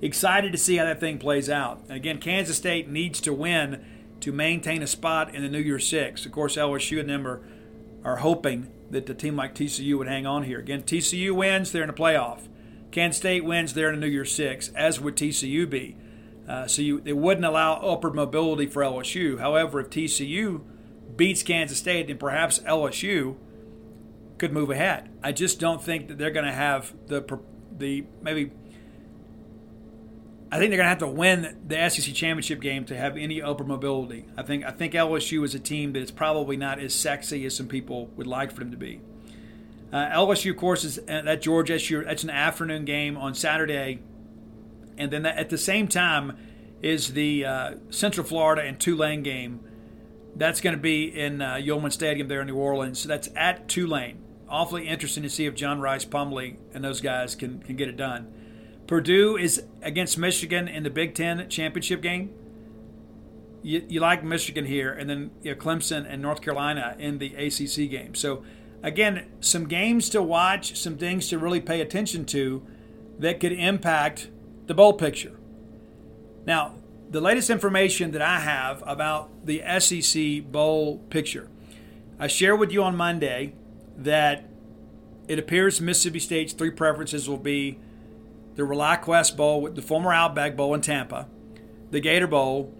[0.00, 1.80] Excited to see how that thing plays out.
[1.88, 3.84] And again, Kansas State needs to win
[4.20, 6.26] to maintain a spot in the New Year's Six.
[6.26, 7.40] Of course, LSU and them are,
[8.04, 10.58] are hoping that the team like TCU would hang on here.
[10.58, 12.48] Again, TCU wins, they're in the playoff.
[12.90, 15.96] Kansas State wins, they're in the New Year's Six, as would TCU be.
[16.48, 19.38] Uh, so you, it wouldn't allow upward mobility for LSU.
[19.38, 20.62] However, if TCU
[21.16, 23.36] beats Kansas State, then perhaps LSU
[24.38, 25.08] could move ahead.
[25.22, 27.40] I just don't think that they're going to have the
[27.76, 28.50] the maybe.
[30.50, 33.40] I think they're going to have to win the SEC championship game to have any
[33.40, 34.26] upward mobility.
[34.36, 37.56] I think I think LSU is a team that is probably not as sexy as
[37.56, 39.00] some people would like for them to be.
[39.92, 41.78] Uh, LSU, of course, is uh, that Georgia.
[42.04, 44.00] That's an afternoon game on Saturday
[44.98, 46.36] and then at the same time
[46.82, 49.60] is the uh, Central Florida and Tulane game.
[50.34, 52.98] That's going to be in uh, Yulman Stadium there in New Orleans.
[52.98, 54.18] So that's at Tulane.
[54.48, 57.96] Awfully interesting to see if John Rhys, Plumlee and those guys can, can get it
[57.96, 58.32] done.
[58.86, 62.34] Purdue is against Michigan in the Big Ten championship game.
[63.62, 67.34] You, you like Michigan here, and then you know, Clemson and North Carolina in the
[67.34, 68.14] ACC game.
[68.14, 68.42] So,
[68.82, 72.66] again, some games to watch, some things to really pay attention to
[73.20, 74.28] that could impact
[74.66, 75.38] the bowl picture.
[76.46, 76.74] Now,
[77.10, 81.48] the latest information that I have about the SEC Bowl picture,
[82.18, 83.54] I shared with you on Monday
[83.96, 84.48] that
[85.28, 87.78] it appears Mississippi State's three preferences will be
[88.54, 91.28] the ReliaQuest Bowl, the former Outback Bowl in Tampa,
[91.90, 92.72] the Gator Bowl,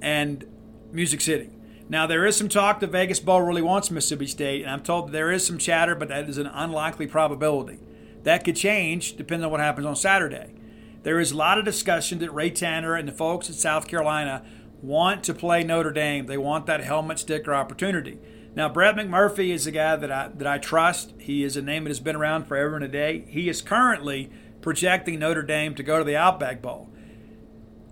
[0.00, 0.44] and
[0.92, 1.50] Music City.
[1.88, 5.12] Now, there is some talk the Vegas Bowl really wants Mississippi State, and I'm told
[5.12, 7.78] there is some chatter, but that is an unlikely probability.
[8.24, 10.55] That could change depending on what happens on Saturday.
[11.06, 14.44] There is a lot of discussion that Ray Tanner and the folks at South Carolina
[14.82, 16.26] want to play Notre Dame.
[16.26, 18.18] They want that helmet sticker opportunity.
[18.56, 21.14] Now, Brett McMurphy is a guy that I that I trust.
[21.20, 23.24] He is a name that has been around forever and a day.
[23.28, 26.90] He is currently projecting Notre Dame to go to the Outback Bowl.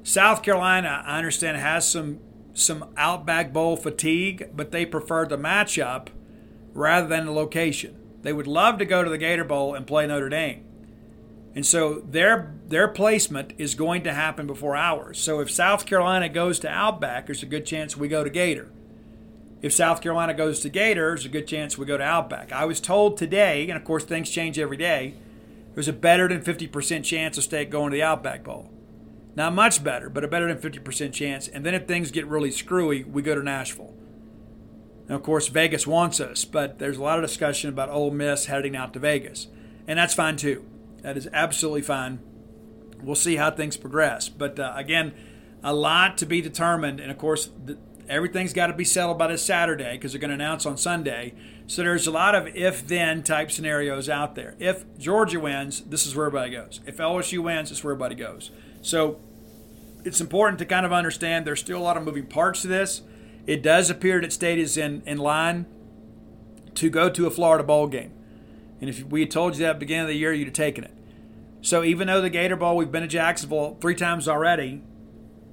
[0.02, 2.18] South Carolina, I understand, has some
[2.52, 6.08] some Outback Bowl fatigue, but they prefer the matchup
[6.72, 7.94] rather than the location.
[8.22, 10.64] They would love to go to the Gator Bowl and play Notre Dame.
[11.54, 15.20] And so their their placement is going to happen before ours.
[15.20, 18.70] So if South Carolina goes to Outback, there's a good chance we go to Gator.
[19.62, 22.52] If South Carolina goes to Gator, there's a good chance we go to Outback.
[22.52, 25.14] I was told today, and of course things change every day,
[25.74, 28.70] there's a better than 50% chance of State going to the Outback Bowl.
[29.36, 31.48] Not much better, but a better than 50% chance.
[31.48, 33.94] And then if things get really screwy, we go to Nashville.
[35.08, 38.46] And of course, Vegas wants us, but there's a lot of discussion about Ole Miss
[38.46, 39.48] heading out to Vegas.
[39.86, 40.64] And that's fine too.
[41.04, 42.18] That is absolutely fine.
[43.02, 44.30] We'll see how things progress.
[44.30, 45.12] But uh, again,
[45.62, 46.98] a lot to be determined.
[46.98, 47.76] And of course, the,
[48.08, 51.34] everything's got to be settled by this Saturday because they're going to announce on Sunday.
[51.66, 54.56] So there's a lot of if then type scenarios out there.
[54.58, 56.80] If Georgia wins, this is where everybody goes.
[56.86, 58.50] If LSU wins, this is where everybody goes.
[58.80, 59.20] So
[60.06, 63.02] it's important to kind of understand there's still a lot of moving parts to this.
[63.46, 65.66] It does appear that State is in, in line
[66.76, 68.12] to go to a Florida bowl game.
[68.84, 70.52] And if we had told you that at the beginning of the year, you'd have
[70.52, 70.90] taken it.
[71.62, 74.82] So even though the Gator Bowl, we've been to Jacksonville three times already,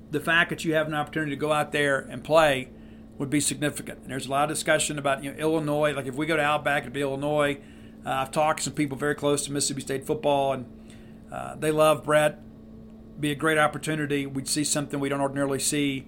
[0.10, 2.68] the fact that you have an opportunity to go out there and play
[3.18, 4.00] would be significant.
[4.00, 5.94] And there's a lot of discussion about you know Illinois.
[5.94, 7.58] Like if we go to Outback, it'd be Illinois.
[8.06, 10.66] Uh, I've talked to some people very close to Mississippi State football, and
[11.32, 12.38] uh, they love Bret.
[13.18, 14.26] Be a great opportunity.
[14.26, 16.06] We'd see something we don't ordinarily see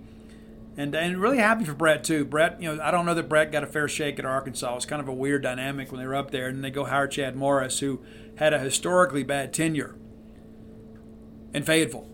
[0.76, 2.26] and and really happy for Bret too.
[2.26, 4.76] Bret, you know, I don't know that Bret got a fair shake at Arkansas.
[4.78, 7.08] It's kind of a weird dynamic when they were up there, and they go hire
[7.08, 8.02] Chad Morris, who
[8.38, 9.96] had a historically bad tenure
[11.54, 12.10] in Fayetteville.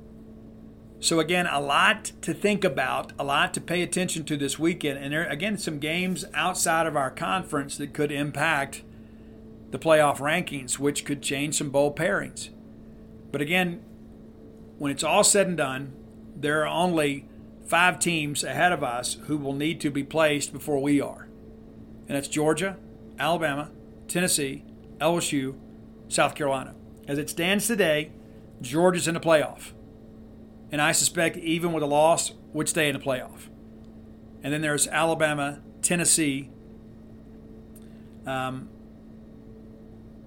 [0.99, 4.99] So again, a lot to think about, a lot to pay attention to this weekend,
[4.99, 8.83] and there again some games outside of our conference that could impact
[9.71, 12.49] the playoff rankings, which could change some bowl pairings.
[13.31, 13.81] But again,
[14.77, 15.93] when it's all said and done,
[16.35, 17.28] there are only
[17.69, 21.27] five teams ahead of us who will need to be placed before we are.
[22.07, 22.77] And that's Georgia,
[23.19, 23.69] Alabama,
[24.07, 24.65] Tennessee,
[24.97, 25.55] LSU,
[26.07, 26.73] South Carolina.
[27.07, 28.11] As it stands today,
[28.59, 29.73] Georgia's in the playoff.
[30.71, 33.49] And I suspect even with a loss, would stay in the playoff.
[34.41, 36.49] And then there's Alabama, Tennessee,
[38.25, 38.67] um,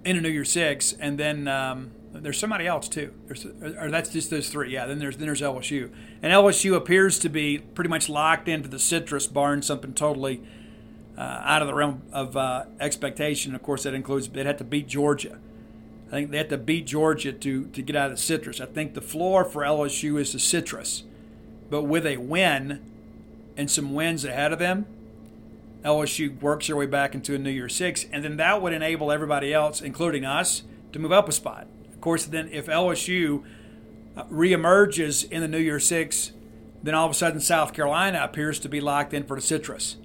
[0.04, 3.12] in a New Year Six, and then um, there's somebody else too.
[3.26, 4.72] There's, or that's just those three.
[4.72, 4.86] Yeah.
[4.86, 5.90] Then there's then there's LSU,
[6.22, 10.42] and LSU appears to be pretty much locked into the citrus, barring something totally
[11.16, 13.54] uh, out of the realm of uh, expectation.
[13.54, 15.38] Of course, that includes they'd have to beat Georgia.
[16.08, 18.60] I think they have to beat Georgia to to get out of the citrus.
[18.60, 21.04] I think the floor for LSU is the citrus,
[21.70, 22.80] but with a win
[23.56, 24.84] and some wins ahead of them,
[25.82, 29.10] LSU works their way back into a New Year Six, and then that would enable
[29.10, 31.66] everybody else, including us, to move up a spot
[32.02, 33.42] course, then if LSU
[34.16, 36.32] uh, reemerges in the New Year Six,
[36.82, 39.96] then all of a sudden South Carolina appears to be locked in for the Citrus.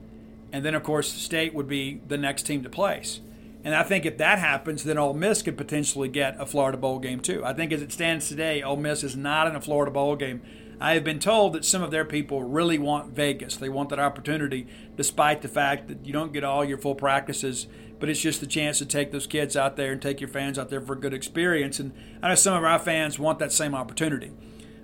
[0.54, 3.20] And then, of course, the State would be the next team to place.
[3.64, 7.00] And I think if that happens, then Ole Miss could potentially get a Florida Bowl
[7.00, 7.43] game too.
[7.43, 10.41] I think as it stands today, Ole Miss is not in a Florida Bowl game.
[10.80, 13.58] I have been told that some of their people really want Vegas.
[13.58, 17.68] They want that opportunity, despite the fact that you don't get all your full practices
[18.00, 20.60] but it's just a chance to take those kids out there and take your fans
[20.60, 21.80] out there for a good experience.
[21.80, 21.91] And
[22.22, 24.32] I know some of our fans want that same opportunity.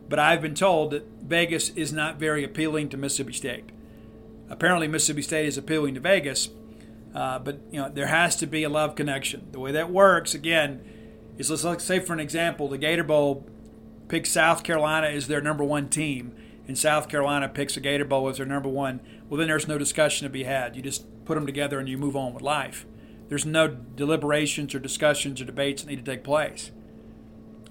[0.09, 3.71] But I've been told that Vegas is not very appealing to Mississippi State.
[4.49, 6.49] Apparently, Mississippi State is appealing to Vegas,
[7.15, 9.47] uh, but you know there has to be a love connection.
[9.51, 10.83] The way that works, again,
[11.37, 13.47] is let's say for an example, the Gator Bowl
[14.09, 16.35] picks South Carolina as their number one team,
[16.67, 18.99] and South Carolina picks the Gator Bowl as their number one.
[19.29, 20.75] Well, then there's no discussion to be had.
[20.75, 22.85] You just put them together and you move on with life.
[23.29, 26.71] There's no deliberations or discussions or debates that need to take place.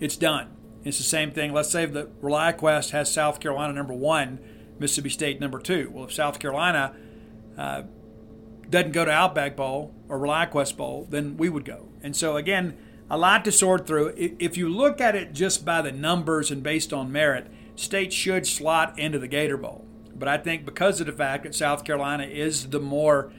[0.00, 0.48] It's done.
[0.84, 1.52] It's the same thing.
[1.52, 4.40] Let's say that ReliaQuest has South Carolina number one,
[4.78, 5.90] Mississippi State number two.
[5.92, 6.94] Well, if South Carolina
[7.56, 7.82] uh,
[8.68, 11.88] doesn't go to Outback Bowl or ReliaQuest Bowl, then we would go.
[12.02, 12.76] And so, again,
[13.08, 14.14] a lot to sort through.
[14.16, 17.46] If you look at it just by the numbers and based on merit,
[17.76, 19.86] State should slot into the Gator Bowl.
[20.14, 23.32] But I think because of the fact that South Carolina is the more,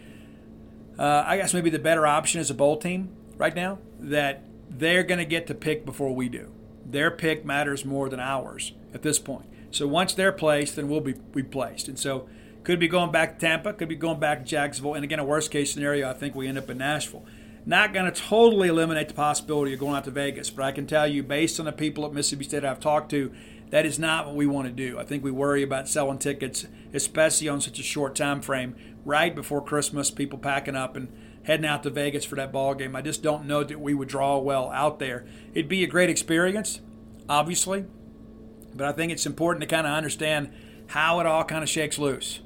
[0.97, 5.03] uh, I guess maybe the better option is a bowl team right now, that they're
[5.03, 6.51] going to get to pick before we do.
[6.85, 9.45] Their pick matters more than ours at this point.
[9.71, 11.87] So once they're placed, then we'll be, be placed.
[11.87, 12.27] And so
[12.63, 14.93] could be going back to Tampa, could be going back to Jacksonville.
[14.93, 17.25] And again, a worst case scenario, I think we end up in Nashville.
[17.65, 20.85] Not going to totally eliminate the possibility of going out to Vegas, but I can
[20.85, 23.31] tell you, based on the people at Mississippi State I've talked to,
[23.69, 24.99] that is not what we want to do.
[24.99, 28.75] I think we worry about selling tickets, especially on such a short time frame,
[29.05, 31.11] right before Christmas, people packing up and
[31.43, 32.95] heading out to Vegas for that ball game.
[32.95, 35.25] I just don't know that we would draw well out there.
[35.53, 36.79] It'd be a great experience,
[37.27, 37.85] obviously,
[38.73, 40.53] but I think it's important to kind of understand
[40.87, 42.39] how it all kind of shakes loose,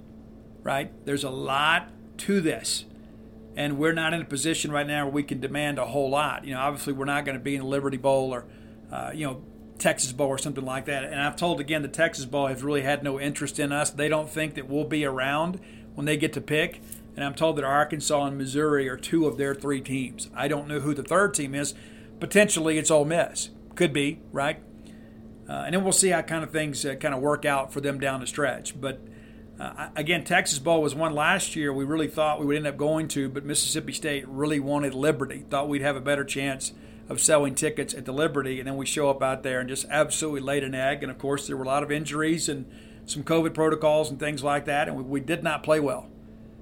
[0.63, 0.91] right?
[1.05, 1.89] There's a lot
[2.19, 2.85] to this.
[3.55, 6.45] And we're not in a position right now where we can demand a whole lot.
[6.45, 8.45] You know, obviously, we're not going to be in the Liberty Bowl or,
[8.91, 9.41] uh, you know,
[9.79, 11.03] Texas Bowl or something like that.
[11.03, 13.89] And I've told again, the Texas Bowl has really had no interest in us.
[13.89, 15.59] They don't think that we'll be around
[15.97, 16.79] when they get to pick.
[17.15, 20.29] And I'm told that Arkansas and Missouri are two of their three teams.
[20.35, 21.73] I don't know who the third team is.
[22.19, 23.49] Potentially, it's Ole Miss.
[23.73, 24.61] Could be, right?
[25.49, 27.81] Uh, and then we'll see how kind of things uh, kind of work out for
[27.81, 28.79] them down the stretch.
[28.79, 29.01] But
[29.59, 31.73] uh, again, Texas Bowl was one last year.
[31.73, 35.45] We really thought we would end up going to, but Mississippi State really wanted Liberty.
[35.49, 36.73] Thought we'd have a better chance
[37.09, 39.87] of selling tickets at the Liberty, and then we show up out there and just
[39.89, 41.01] absolutely laid an egg.
[41.01, 42.71] And of course, there were a lot of injuries and
[43.07, 46.07] some COVID protocols and things like that, and we, we did not play well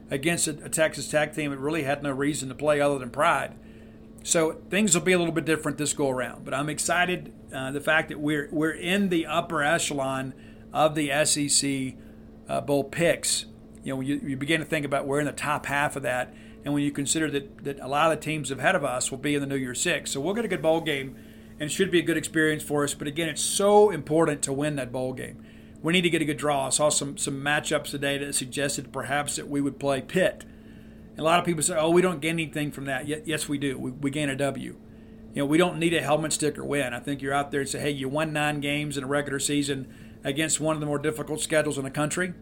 [0.10, 3.10] against a, a Texas Tech team that really had no reason to play other than
[3.10, 3.56] pride.
[4.24, 7.72] So things will be a little bit different this go around, but I'm excited uh,
[7.72, 10.34] the fact that we're we're in the upper echelon
[10.74, 11.96] of the SEC
[12.48, 13.46] uh, bowl picks.
[13.84, 16.34] You know, you, you begin to think about we're in the top half of that,
[16.64, 19.20] and when you consider that, that a lot of the teams ahead of us will
[19.20, 21.16] be in the New Year Six, so we'll get a good bowl game,
[21.60, 22.96] and it should be a good experience for us.
[22.96, 25.45] But again, it's so important to win that bowl game.
[25.86, 26.68] We need to get a good draw.
[26.68, 30.44] I saw some some matchups today that suggested perhaps that we would play Pitt
[31.18, 33.78] a lot of people say, "Oh, we don't get anything from that." Yes, we do.
[33.78, 34.76] We, we gain a W.
[35.34, 36.94] You know, we don't need a helmet sticker win.
[36.94, 39.40] I think you're out there and say, "Hey, you won nine games in a regular
[39.40, 39.88] season
[40.24, 42.34] against one of the more difficult schedules in the country,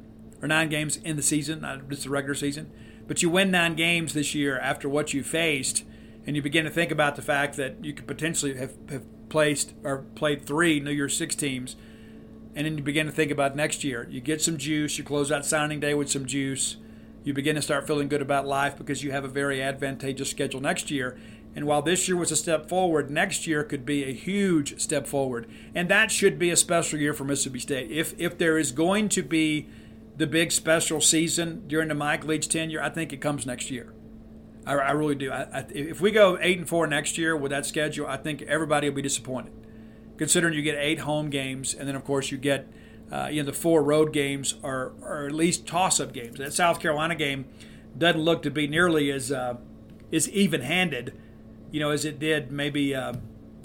[0.41, 2.71] or nine games in the season, not just the regular season,
[3.07, 5.83] but you win nine games this year after what you faced."
[6.25, 9.73] And you begin to think about the fact that you could potentially have, have placed
[9.83, 11.75] or played three New Year's Six teams,
[12.55, 14.07] and then you begin to think about next year.
[14.09, 14.97] You get some juice.
[14.97, 16.77] You close out signing day with some juice
[17.23, 20.59] you begin to start feeling good about life because you have a very advantageous schedule
[20.59, 21.17] next year.
[21.55, 25.07] And while this year was a step forward, next year could be a huge step
[25.07, 25.47] forward.
[25.73, 27.91] And that should be a special year for Mississippi State.
[27.91, 29.69] If if there is going to be
[30.17, 33.93] the big special season during the Mike Leach tenure, I think it comes next year.
[34.65, 35.31] I, I really do.
[35.31, 38.41] I, I, if we go eight and four next year with that schedule, I think
[38.43, 39.53] everybody will be disappointed.
[40.17, 42.67] Considering you get eight home games, and then of course you get
[43.11, 46.39] uh, you know, the four road games are, are at least toss-up games.
[46.39, 47.45] That South Carolina game
[47.95, 49.57] doesn't look to be nearly as uh,
[50.11, 51.19] as even-handed,
[51.71, 53.13] you know, as it did maybe uh,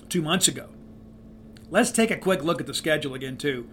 [0.09, 0.69] two months ago.
[1.71, 3.69] Let's take a quick look at the schedule again, too.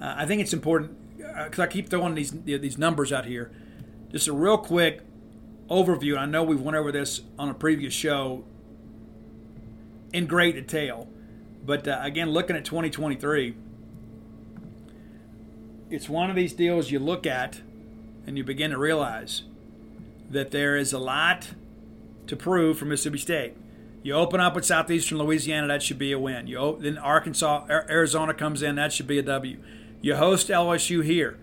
[0.00, 3.52] Uh, I think it's important because uh, I keep throwing these these numbers out here.
[4.10, 5.02] Just a real quick
[5.68, 6.18] overview.
[6.18, 8.44] I know we've went over this on a previous show
[10.12, 11.08] in great detail,
[11.64, 13.54] but uh, again, looking at 2023
[15.94, 17.60] it's one of these deals you look at
[18.26, 19.42] and you begin to realize
[20.28, 21.50] that there is a lot
[22.26, 23.56] to prove for Mississippi State.
[24.02, 26.46] You open up with Southeastern Louisiana, that should be a win.
[26.46, 29.58] You open, then Arkansas, Arizona comes in, that should be a W.
[30.00, 31.38] You host LSU here.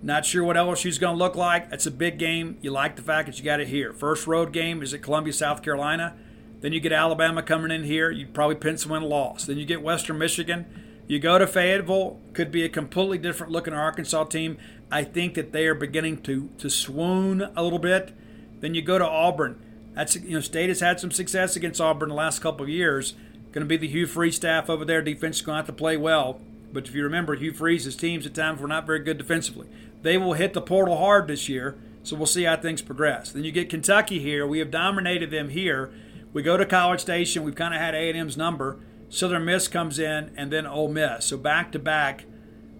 [0.00, 1.70] Not sure what LSU's going to look like.
[1.70, 2.56] That's a big game.
[2.60, 3.92] You like the fact that you got it here.
[3.92, 6.14] First road game is at Columbia, South Carolina.
[6.60, 8.10] Then you get Alabama coming in here.
[8.10, 9.44] You probably pencil in a loss.
[9.46, 10.66] Then you get Western Michigan.
[11.06, 14.58] You go to Fayetteville, could be a completely different looking Arkansas team.
[14.90, 18.12] I think that they are beginning to to swoon a little bit.
[18.60, 19.60] Then you go to Auburn.
[19.94, 23.14] That's you know, State has had some success against Auburn the last couple of years.
[23.52, 25.00] Going to be the Hugh Freeze staff over there.
[25.00, 26.40] Defense is going to have to play well.
[26.72, 29.68] But if you remember, Hugh Freeze's teams at times were not very good defensively.
[30.02, 33.32] They will hit the portal hard this year, so we'll see how things progress.
[33.32, 34.46] Then you get Kentucky here.
[34.46, 35.90] We have dominated them here.
[36.32, 37.42] We go to College Station.
[37.42, 38.80] We've kind of had A&M's number.
[39.08, 41.24] Southern Miss comes in, and then Ole Miss.
[41.24, 42.26] So back to back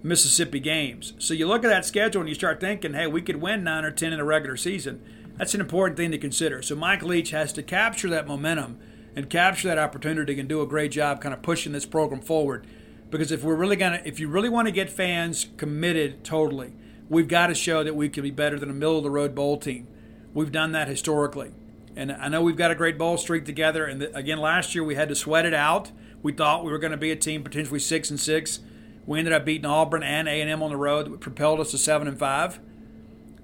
[0.02, 1.14] Mississippi games.
[1.18, 3.84] So you look at that schedule and you start thinking, hey, we could win nine
[3.84, 5.02] or ten in a regular season.
[5.36, 6.62] That's an important thing to consider.
[6.62, 8.78] So Mike Leach has to capture that momentum
[9.16, 12.66] and capture that opportunity and do a great job kind of pushing this program forward.
[13.10, 16.74] Because if we're really gonna, if you really want to get fans committed totally,
[17.08, 19.34] we've got to show that we can be better than a middle of the road
[19.34, 19.88] bowl team.
[20.34, 21.52] We've done that historically,
[21.98, 23.84] and I know we've got a great bowl streak together.
[23.84, 25.92] And again, last year we had to sweat it out
[26.22, 28.60] we thought we were going to be a team potentially six and six.
[29.06, 32.08] We ended up beating Auburn and A&M on the road, which propelled us to seven
[32.08, 32.60] and five.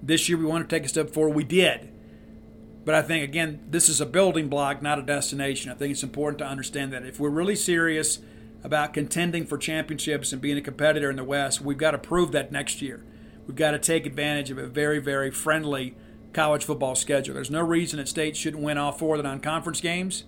[0.03, 1.35] This year we wanted to take a step forward.
[1.35, 1.91] We did.
[2.85, 5.71] But I think, again, this is a building block, not a destination.
[5.71, 8.19] I think it's important to understand that if we're really serious
[8.63, 12.33] about contending for championships and being a competitor in the West, we've got to prove
[12.33, 13.03] that next year.
[13.47, 15.95] We've got to take advantage of a very, very friendly
[16.35, 17.35] college football schedule.
[17.35, 20.25] There's no reason that State shouldn't win all four of the non conference games.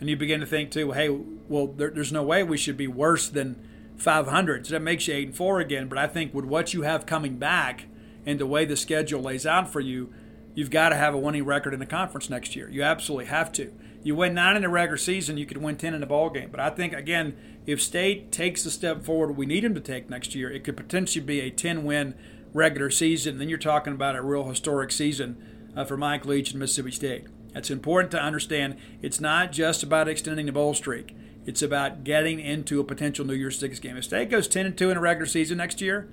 [0.00, 1.08] And you begin to think, too, hey,
[1.48, 3.62] well, there, there's no way we should be worse than
[3.98, 4.66] 500.
[4.66, 5.88] So that makes you 8 and 4 again.
[5.88, 7.84] But I think with what you have coming back
[8.26, 10.12] and the way the schedule lays out for you,
[10.54, 12.68] you've got to have a winning record in the conference next year.
[12.68, 13.72] You absolutely have to.
[14.02, 16.50] You win nine in the regular season, you could win 10 in the ball game.
[16.50, 20.10] But I think, again, if State takes the step forward we need them to take
[20.10, 22.14] next year, it could potentially be a 10 win
[22.52, 23.38] regular season.
[23.38, 27.26] Then you're talking about a real historic season uh, for Mike Leach and Mississippi State.
[27.54, 31.14] It's important to understand it's not just about extending the bowl streak.
[31.44, 33.96] It's about getting into a potential New Year's Six game.
[33.96, 36.08] If State goes 10 and 2 in a regular season next year,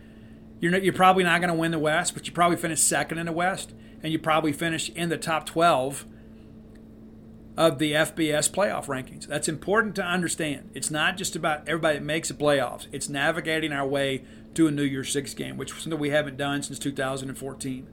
[0.59, 3.17] you're, not, you're probably not going to win the West, but you probably finish second
[3.17, 3.73] in the West,
[4.03, 6.05] and you probably finish in the top 12
[7.55, 9.27] of the FBS playoff rankings.
[9.27, 10.71] That's important to understand.
[10.73, 14.23] It's not just about everybody that makes the playoffs, it's navigating our way
[14.55, 17.87] to a New Year's Six game, which is something we haven't done since 2014.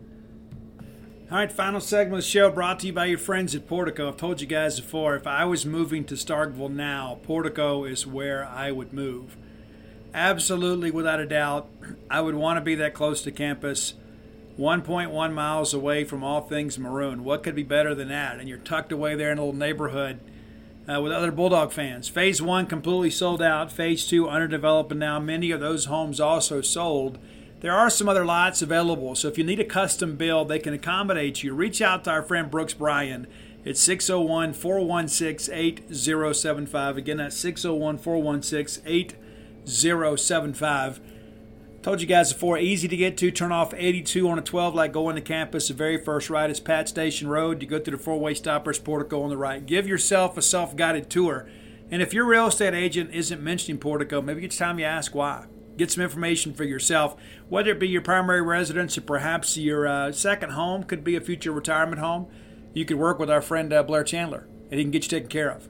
[1.28, 4.08] All right, final segment of the show brought to you by your friends at Portico.
[4.08, 8.44] I've told you guys before, if I was moving to Starkville now, Portico is where
[8.46, 9.36] I would move.
[10.14, 11.68] Absolutely, without a doubt,
[12.08, 13.94] I would want to be that close to campus,
[14.56, 17.24] 1.1 miles away from all things maroon.
[17.24, 18.38] What could be better than that?
[18.38, 20.20] And you're tucked away there in a little neighborhood
[20.88, 22.08] uh, with other Bulldog fans.
[22.08, 23.72] Phase one completely sold out.
[23.72, 27.18] Phase two underdeveloped, now many of those homes also sold.
[27.60, 30.74] There are some other lots available, so if you need a custom build, they can
[30.74, 31.54] accommodate you.
[31.54, 33.26] Reach out to our friend Brooks Bryan
[33.64, 36.98] It's 601 416 8075.
[36.98, 41.00] Again, that's 601 416 8075.
[41.86, 43.30] Told you guys before, easy to get to.
[43.30, 45.68] Turn off 82 on a 12 like going to campus.
[45.68, 47.62] The very first right is Pat Station Road.
[47.62, 49.64] You go through the four way stoppers, Portico on the right.
[49.64, 51.48] Give yourself a self guided tour.
[51.88, 55.46] And if your real estate agent isn't mentioning Portico, maybe it's time you ask why
[55.76, 57.14] get some information for yourself,
[57.48, 61.20] whether it be your primary residence or perhaps your uh, second home, could be a
[61.20, 62.26] future retirement home.
[62.74, 65.28] You could work with our friend uh, Blair Chandler, and he can get you taken
[65.28, 65.68] care of.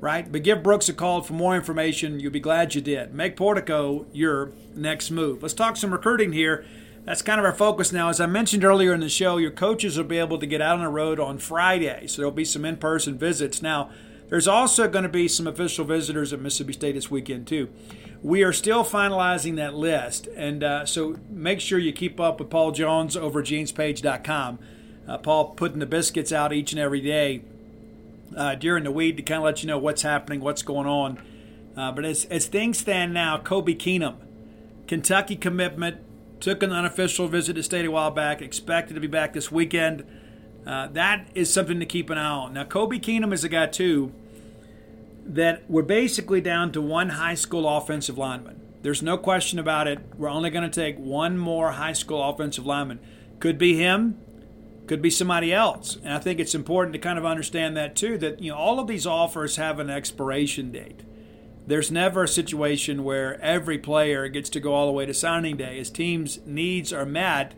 [0.00, 0.30] Right?
[0.30, 2.20] But give Brooks a call for more information.
[2.20, 3.14] You'll be glad you did.
[3.14, 5.42] Make Portico your next move.
[5.42, 6.66] Let's talk some recruiting here.
[7.06, 8.08] That's kind of our focus now.
[8.08, 10.78] As I mentioned earlier in the show, your coaches will be able to get out
[10.78, 13.62] on the road on Friday, so there'll be some in person visits.
[13.62, 13.90] Now,
[14.28, 17.68] there's also going to be some official visitors at Mississippi State this weekend, too.
[18.22, 22.50] We are still finalizing that list, and uh, so make sure you keep up with
[22.50, 24.58] Paul Jones over at genespage.com.
[25.06, 27.42] Uh, Paul putting the biscuits out each and every day
[28.36, 31.18] uh, during the week to kind of let you know what's happening, what's going on.
[31.76, 34.16] Uh, but as, as things stand now, Kobe Keenum,
[34.86, 35.98] Kentucky commitment,
[36.40, 40.04] took an unofficial visit to state a while back, expected to be back this weekend.
[40.66, 42.52] Uh, that is something to keep an eye on.
[42.52, 44.12] Now, Kobe Keenum is a guy, too,
[45.24, 48.60] that we're basically down to one high school offensive lineman.
[48.82, 50.00] There's no question about it.
[50.16, 53.00] We're only going to take one more high school offensive lineman.
[53.40, 54.18] Could be him,
[54.86, 55.96] could be somebody else.
[55.96, 58.78] And I think it's important to kind of understand that too that you know all
[58.78, 61.02] of these offers have an expiration date.
[61.66, 65.56] There's never a situation where every player gets to go all the way to signing
[65.56, 65.80] day.
[65.80, 67.54] As teams' needs are met,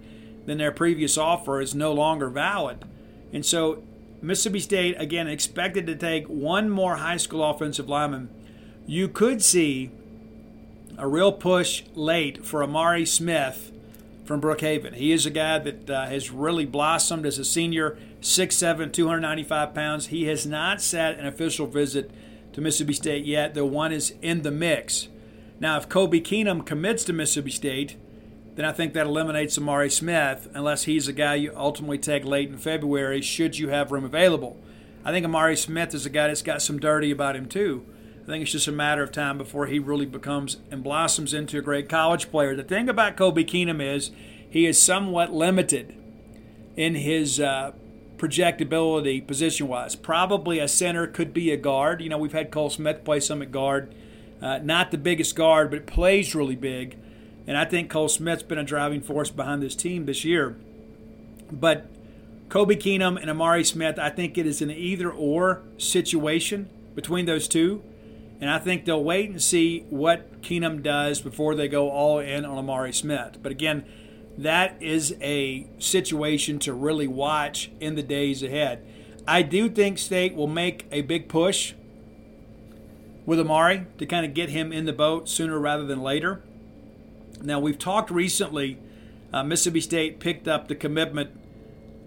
[0.47, 2.87] then their previous offer is no longer valid.
[3.35, 3.83] And so
[4.22, 8.31] Mississippi State, again, expected to take one more high school offensive lineman.
[8.86, 9.90] You could see
[10.97, 13.70] a real push late for Amari Smith
[14.28, 14.94] from Brookhaven.
[14.94, 20.09] He is a guy that uh, has really blossomed as a senior, 6'7, 295 pounds.
[20.09, 22.10] He has not set an official visit
[22.52, 25.09] to Mississippi State yet, though one is in the mix.
[25.59, 27.96] Now, if Kobe Keenum commits to Mississippi State,
[28.55, 32.50] then I think that eliminates Amari Smith, unless he's a guy you ultimately take late
[32.50, 34.60] in February, should you have room available.
[35.06, 37.86] I think Amari Smith is a guy that's got some dirty about him, too.
[38.28, 41.56] I think it's just a matter of time before he really becomes and blossoms into
[41.56, 42.55] a great college player.
[42.55, 44.10] The thing about Kobe Keenum is
[44.50, 45.94] he is somewhat limited
[46.76, 47.72] in his uh,
[48.18, 49.96] projectability position wise.
[49.96, 52.02] Probably a center, could be a guard.
[52.02, 53.94] You know, we've had Cole Smith play some at guard.
[54.42, 56.98] Uh, not the biggest guard, but plays really big.
[57.46, 60.55] And I think Cole Smith's been a driving force behind this team this year.
[61.50, 61.86] But
[62.50, 67.48] Kobe Keenum and Amari Smith, I think it is an either or situation between those
[67.48, 67.82] two.
[68.40, 72.44] And I think they'll wait and see what Keenum does before they go all in
[72.44, 73.39] on Amari Smith.
[73.43, 73.85] But again,
[74.36, 78.86] that is a situation to really watch in the days ahead.
[79.27, 81.74] I do think State will make a big push
[83.27, 86.43] with Amari to kind of get him in the boat sooner rather than later.
[87.43, 88.78] Now, we've talked recently,
[89.32, 91.31] uh, Mississippi State picked up the commitment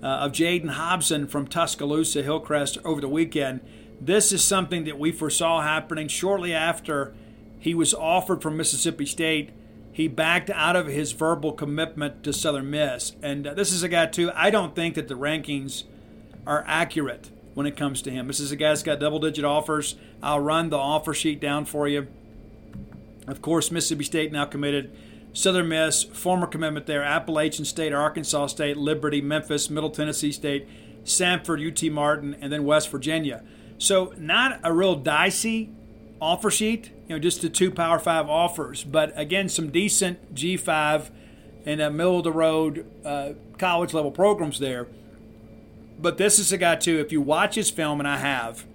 [0.02, 3.60] uh, of Jaden Hobson from Tuscaloosa Hillcrest over the weekend.
[4.02, 7.14] This is something that we foresaw happening shortly after
[7.60, 9.52] he was offered from Mississippi State.
[9.94, 13.16] He backed out of his verbal commitment to Southern Miss.
[13.22, 15.84] And uh, this is a guy, too, I don't think that the rankings
[16.48, 18.26] are accurate when it comes to him.
[18.26, 19.96] This is a guy that's got double digit offers.
[20.24, 22.08] I'll run the offer sheet down for you.
[23.28, 24.98] Of course, Mississippi State now committed.
[25.34, 30.68] Southern Miss, former commitment there, Appalachian State, Arkansas State, Liberty, Memphis, Middle Tennessee State,
[31.06, 33.44] Samford, UT Martin, and then West Virginia.
[33.82, 35.72] So, not a real dicey
[36.22, 41.10] offer sheet, you know, just the two Power Five offers, but again, some decent G5
[41.66, 44.86] and a middle of the road uh, college level programs there.
[46.00, 48.68] But this is a guy, too, if you watch his film, and I have,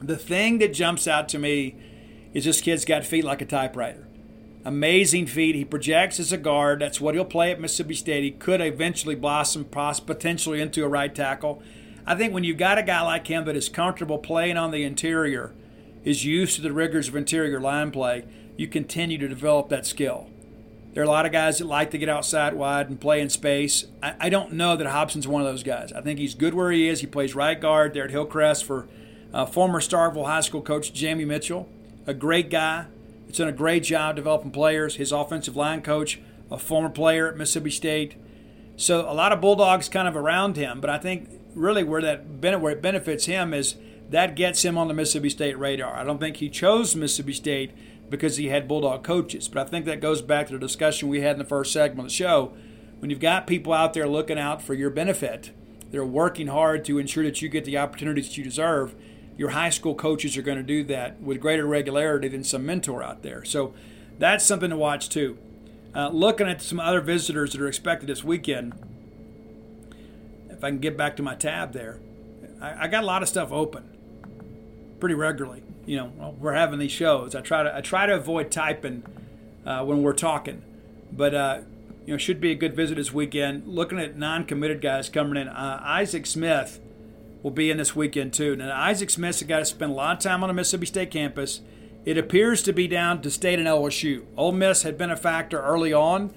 [0.00, 1.76] the thing that jumps out to me
[2.34, 4.08] is this kid's got feet like a typewriter.
[4.64, 5.54] Amazing feet.
[5.54, 6.80] He projects as a guard.
[6.80, 8.24] That's what he'll play at Mississippi State.
[8.24, 11.62] He could eventually blossom potentially into a right tackle.
[12.06, 14.84] I think when you've got a guy like him that is comfortable playing on the
[14.84, 15.54] interior,
[16.04, 18.24] is used to the rigors of interior line play,
[18.56, 20.28] you continue to develop that skill.
[20.92, 23.30] There are a lot of guys that like to get outside wide and play in
[23.30, 23.86] space.
[24.02, 25.92] I, I don't know that Hobson's one of those guys.
[25.92, 27.00] I think he's good where he is.
[27.00, 28.88] He plays right guard there at Hillcrest for
[29.32, 31.68] uh, former Starkville High School coach Jamie Mitchell,
[32.06, 32.86] a great guy.
[33.26, 34.96] It's done a great job developing players.
[34.96, 36.20] His offensive line coach,
[36.50, 38.16] a former player at Mississippi State.
[38.76, 42.60] So a lot of Bulldogs kind of around him, but I think really where that
[42.60, 43.76] where it benefits him is
[44.10, 45.96] that gets him on the Mississippi State radar.
[45.96, 47.72] I don't think he chose Mississippi State
[48.10, 49.48] because he had Bulldog coaches.
[49.48, 52.00] But I think that goes back to the discussion we had in the first segment
[52.00, 52.52] of the show.
[52.98, 55.50] When you've got people out there looking out for your benefit,
[55.90, 58.94] they're working hard to ensure that you get the opportunities that you deserve.
[59.36, 63.02] Your high school coaches are going to do that with greater regularity than some mentor
[63.02, 63.44] out there.
[63.44, 63.74] So
[64.18, 65.38] that's something to watch too.
[65.94, 68.74] Uh, looking at some other visitors that are expected this weekend,
[70.62, 71.98] if I can get back to my tab there,
[72.60, 73.88] I, I got a lot of stuff open
[75.00, 77.34] pretty regularly you know, we're having these shows.
[77.34, 79.02] I try to I try to avoid typing
[79.66, 80.62] uh, when we're talking,
[81.12, 81.60] but uh,
[82.06, 83.66] you know, should be a good visit this weekend.
[83.66, 86.80] Looking at non-committed guys coming in, uh, Isaac Smith
[87.42, 88.56] will be in this weekend too.
[88.56, 91.10] Now, Isaac Smith's a guy that spent a lot of time on the Mississippi State
[91.10, 91.60] campus.
[92.04, 94.24] It appears to be down to State and LSU.
[94.36, 96.34] Ole Miss had been a factor early on.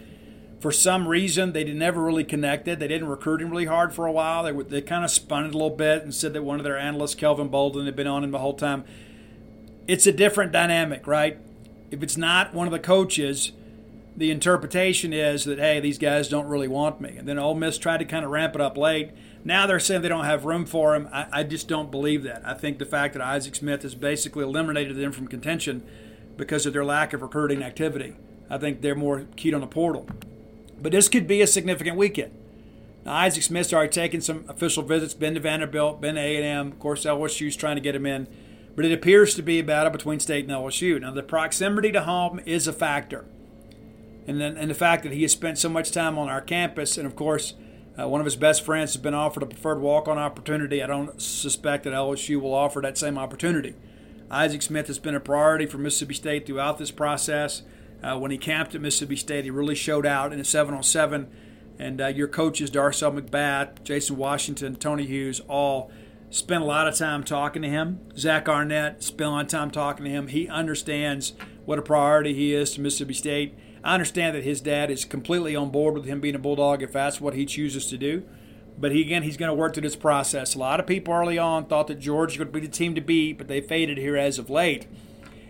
[0.65, 2.79] For some reason, they never really connected.
[2.79, 4.41] They didn't recruit him really hard for a while.
[4.41, 6.63] They, were, they kind of spun it a little bit and said that one of
[6.63, 8.83] their analysts, Kelvin Bolden, had been on him the whole time
[9.87, 11.37] it's a different dynamic, right?
[11.91, 13.51] If it's not one of the coaches,
[14.17, 17.15] the interpretation is that hey, these guys don't really want me.
[17.15, 19.11] And then Ole Miss tried to kind of ramp it up late.
[19.43, 21.07] Now they're saying they don't have room for him.
[21.13, 22.41] I, I just don't believe that.
[22.43, 25.83] I think the fact that Isaac Smith has basically eliminated them from contention
[26.37, 28.15] because of their lack of recruiting activity.
[28.49, 30.07] I think they're more keyed on the portal.
[30.81, 32.31] But this could be a significant weekend.
[33.05, 36.71] Now, Isaac Smith's already taken some official visits, been to Vanderbilt, been to A&M.
[36.71, 38.27] Of course, LSU's trying to get him in
[38.75, 40.99] but it appears to be a battle between State and LSU.
[40.99, 43.25] Now, the proximity to home is a factor.
[44.27, 46.97] And then and the fact that he has spent so much time on our campus,
[46.97, 47.53] and of course,
[47.97, 50.83] uh, one of his best friends has been offered a preferred walk on opportunity.
[50.83, 53.75] I don't suspect that LSU will offer that same opportunity.
[54.29, 57.61] Isaac Smith has been a priority for Mississippi State throughout this process.
[58.03, 60.83] Uh, when he camped at Mississippi State, he really showed out in a 7 on
[60.83, 61.27] 7.
[61.77, 65.91] And uh, your coaches, Darcel McBath, Jason Washington, Tony Hughes, all
[66.29, 67.99] spent a lot of time talking to him.
[68.17, 70.27] Zach Arnett spent a lot of time talking to him.
[70.27, 71.33] He understands
[71.65, 73.57] what a priority he is to Mississippi State.
[73.83, 76.91] I understand that his dad is completely on board with him being a Bulldog if
[76.91, 78.23] that's what he chooses to do.
[78.77, 80.55] But he, again, he's going to work through this process.
[80.55, 83.37] A lot of people early on thought that Georgia would be the team to beat,
[83.37, 84.87] but they faded here as of late.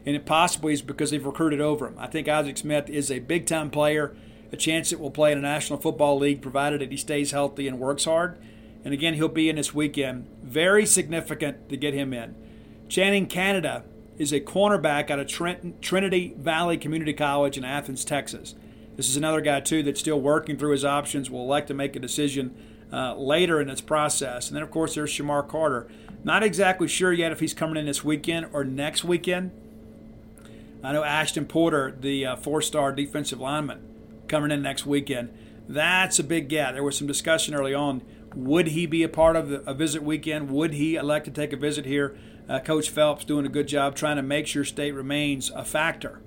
[0.06, 1.96] And it possibly is because they've recruited over him.
[1.98, 4.16] I think Isaac Smith is a big time player,
[4.52, 7.68] a chance that will play in a National Football League provided that he stays healthy
[7.68, 8.38] and works hard.
[8.84, 10.28] And again, he'll be in this weekend.
[10.44, 12.36] Very significant to get him in.
[12.88, 13.84] Channing Canada
[14.20, 18.54] is a cornerback out of Trent, Trinity Valley Community College in Athens, Texas.
[18.96, 21.96] This is another guy, too, that's still working through his options, will elect to make
[21.96, 22.56] a decision
[22.94, 24.48] uh, later in its process.
[24.48, 25.88] And then, of course, there's Shamar Carter.
[26.24, 29.52] Not exactly sure yet if he's coming in this weekend or next weekend.
[30.86, 33.82] I know Ashton Porter, the uh, four star defensive lineman,
[34.28, 35.36] coming in next weekend.
[35.68, 36.74] That's a big get.
[36.74, 38.04] There was some discussion early on
[38.36, 40.52] would he be a part of a visit weekend?
[40.52, 42.18] Would he elect to take a visit here?
[42.50, 46.22] Uh, Coach Phelps doing a good job trying to make sure State remains a factor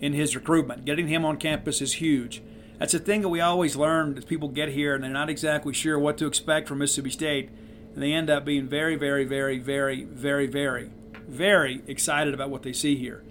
[0.00, 0.84] in his recruitment.
[0.84, 2.42] Getting him on campus is huge.
[2.78, 5.74] That's a thing that we always learn as people get here and they're not exactly
[5.74, 7.50] sure what to expect from Mississippi State,
[7.94, 10.90] and they end up being very, very, very, very, very, very,
[11.28, 13.22] very excited about what they see here.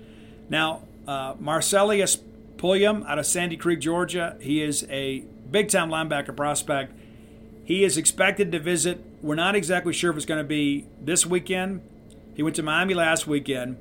[0.51, 2.19] Now, uh, Marcellius
[2.57, 4.35] Pulliam out of Sandy Creek, Georgia.
[4.41, 6.93] He is a big time linebacker prospect.
[7.63, 9.01] He is expected to visit.
[9.21, 11.81] We're not exactly sure if it's going to be this weekend.
[12.35, 13.77] He went to Miami last weekend,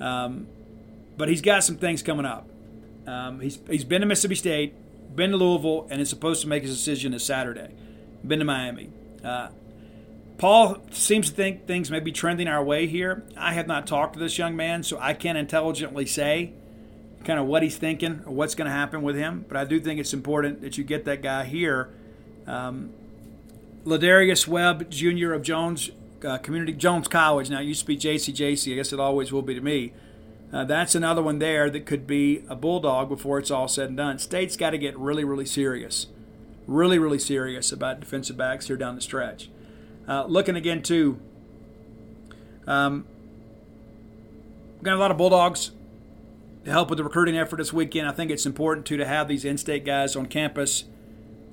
[0.00, 0.46] um,
[1.16, 2.48] but he's got some things coming up.
[3.06, 6.62] Um, he's, he's been to Mississippi State, been to Louisville, and is supposed to make
[6.62, 7.74] his decision this Saturday.
[8.24, 8.90] Been to Miami.
[9.24, 9.48] Uh,
[10.38, 13.24] Paul seems to think things may be trending our way here.
[13.36, 16.52] I have not talked to this young man, so I can't intelligently say
[17.24, 19.46] kind of what he's thinking or what's going to happen with him.
[19.48, 21.90] But I do think it's important that you get that guy here.
[22.46, 22.92] Um,
[23.84, 25.32] Ladarius Webb Jr.
[25.32, 25.90] of Jones
[26.24, 27.50] uh, Community Jones College.
[27.50, 28.72] Now it used to be JCJC.
[28.72, 29.92] I guess it always will be to me.
[30.52, 33.96] Uh, that's another one there that could be a bulldog before it's all said and
[33.96, 34.18] done.
[34.18, 36.06] State's got to get really, really serious,
[36.66, 39.50] really, really serious about defensive backs here down the stretch.
[40.08, 41.18] Uh, looking again too,
[42.66, 43.04] um,
[44.82, 45.72] got a lot of bulldogs
[46.64, 48.08] to help with the recruiting effort this weekend.
[48.08, 50.84] I think it's important too to have these in-state guys on campus.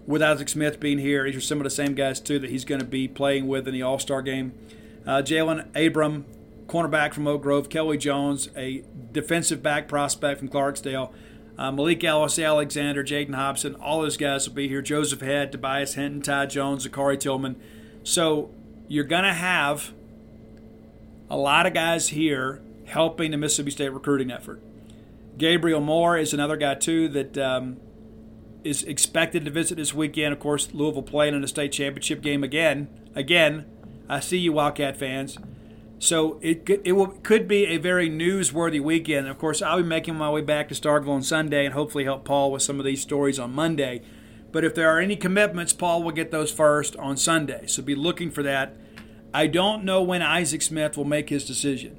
[0.06, 2.66] With Isaac Smith being here, these are some of the same guys too that he's
[2.66, 4.54] going to be playing with in the All-Star game.
[5.08, 6.26] Uh, Jalen Abram,
[6.68, 7.70] cornerback from Oak Grove.
[7.70, 11.12] Kelly Jones, a defensive back prospect from Clarksdale.
[11.58, 14.82] Uh, Malik Ellis, Alexander, Jaden Hobson, all those guys will be here.
[14.82, 17.56] Joseph Head, Tobias Hinton, Ty Jones, Zakari Tillman.
[18.04, 18.52] So
[18.88, 19.94] you're going to have
[21.30, 24.62] a lot of guys here helping the Mississippi State recruiting effort.
[25.38, 27.78] Gabriel Moore is another guy, too, that um,
[28.64, 30.34] is expected to visit this weekend.
[30.34, 32.88] Of course, Louisville playing in the state championship game again.
[33.16, 33.66] Again,
[34.08, 35.38] I see you, Wildcat fans.
[35.98, 39.28] So it could, it will, could be a very newsworthy weekend.
[39.28, 42.26] Of course, I'll be making my way back to Starkville on Sunday and hopefully help
[42.26, 44.02] Paul with some of these stories on Monday.
[44.54, 47.66] But if there are any commitments, Paul will get those first on Sunday.
[47.66, 48.78] So be looking for that.
[49.34, 51.98] I don't know when Isaac Smith will make his decision.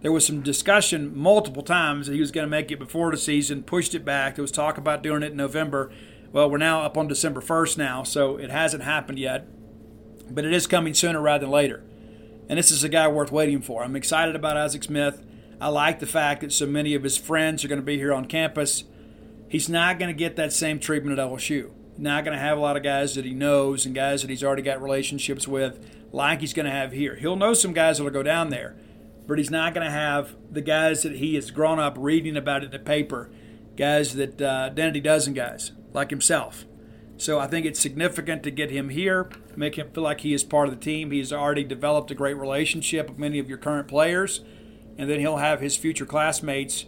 [0.00, 3.18] There was some discussion multiple times that he was going to make it before the
[3.18, 4.34] season, pushed it back.
[4.34, 5.92] There was talk about doing it in November.
[6.32, 9.46] Well, we're now up on December 1st now, so it hasn't happened yet.
[10.30, 11.84] But it is coming sooner rather than later.
[12.48, 13.84] And this is a guy worth waiting for.
[13.84, 15.22] I'm excited about Isaac Smith.
[15.60, 18.14] I like the fact that so many of his friends are going to be here
[18.14, 18.84] on campus
[19.48, 21.70] he's not going to get that same treatment at LSU.
[21.96, 24.44] Not going to have a lot of guys that he knows and guys that he's
[24.44, 27.16] already got relationships with, like he's going to have here.
[27.16, 28.76] He'll know some guys that'll go down there,
[29.26, 32.62] but he's not going to have the guys that he has grown up reading about
[32.62, 33.30] in the paper,
[33.76, 36.64] guys that uh, identity dozen guys like himself.
[37.16, 40.44] So I think it's significant to get him here, make him feel like he is
[40.44, 41.10] part of the team.
[41.10, 44.40] He's already developed a great relationship with many of your current players,
[44.96, 46.86] and then he'll have his future classmates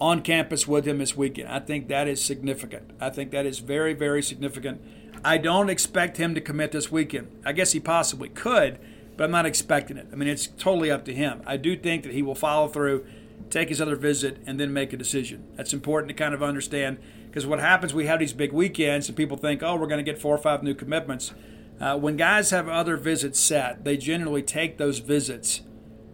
[0.00, 1.48] on campus with him this weekend.
[1.48, 2.90] I think that is significant.
[3.00, 4.80] I think that is very, very significant.
[5.24, 7.28] I don't expect him to commit this weekend.
[7.44, 8.78] I guess he possibly could,
[9.16, 10.08] but I'm not expecting it.
[10.12, 11.42] I mean, it's totally up to him.
[11.46, 13.06] I do think that he will follow through,
[13.48, 15.44] take his other visit, and then make a decision.
[15.56, 19.16] That's important to kind of understand because what happens, we have these big weekends and
[19.16, 21.32] people think, oh, we're going to get four or five new commitments.
[21.80, 25.62] Uh, when guys have other visits set, they generally take those visits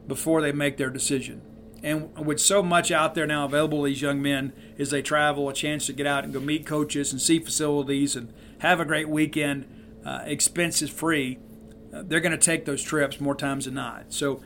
[0.08, 1.42] before they make their decision.
[1.82, 5.48] And with so much out there now available to these young men as they travel,
[5.48, 8.84] a chance to get out and go meet coaches and see facilities and have a
[8.84, 9.66] great weekend,
[10.04, 11.38] uh, expenses free,
[11.92, 14.12] uh, they're going to take those trips more times than not.
[14.12, 14.42] So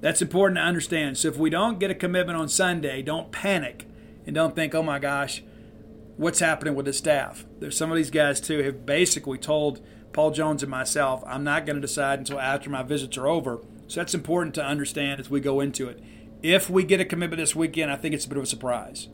[0.00, 1.18] that's important to understand.
[1.18, 3.86] So if we don't get a commitment on Sunday, don't panic
[4.24, 5.42] and don't think, oh my gosh,
[6.16, 7.44] what's happening with the staff.
[7.58, 9.80] There's some of these guys too have basically told
[10.12, 13.60] Paul Jones and myself, I'm not going to decide until after my visits are over.
[13.88, 16.02] So that's important to understand as we go into it.
[16.42, 19.08] If we get a commitment this weekend, I think it's a bit of a surprise.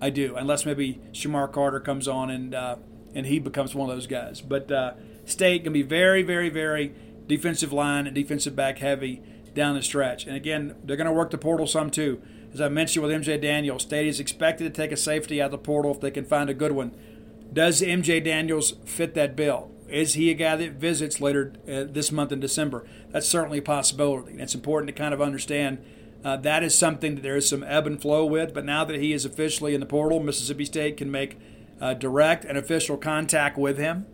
[0.00, 2.76] I do, unless maybe Shamar Carter comes on and uh,
[3.14, 4.40] and he becomes one of those guys.
[4.40, 4.92] But uh,
[5.24, 6.94] State can be very, very, very
[7.26, 9.22] defensive line and defensive back heavy
[9.54, 10.26] down the stretch.
[10.26, 12.22] And again, they're going to work the portal some too.
[12.52, 15.58] As I mentioned with MJ Daniels, State is expected to take a safety out the
[15.58, 16.96] portal if they can find a good one.
[17.52, 19.70] Does MJ Daniels fit that bill?
[19.88, 22.86] Is he a guy that visits later uh, this month in December?
[23.10, 24.32] That's certainly a possibility.
[24.32, 25.78] And it's important to kind of understand
[26.24, 28.52] uh, that is something that there is some ebb and flow with.
[28.52, 31.38] But now that he is officially in the portal, Mississippi State can make
[31.80, 34.06] uh, direct and official contact with him.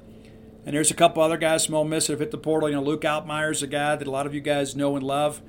[0.66, 2.68] And there's a couple other guys from Ole Miss that have hit the portal.
[2.68, 5.42] You know, Luke is a guy that a lot of you guys know and love.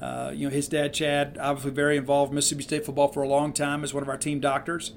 [0.00, 3.28] Uh, you know, his dad, Chad, obviously very involved in Mississippi State football for a
[3.28, 4.92] long time as one of our team doctors.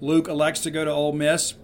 [0.00, 1.54] Luke elects to go to Ole Miss.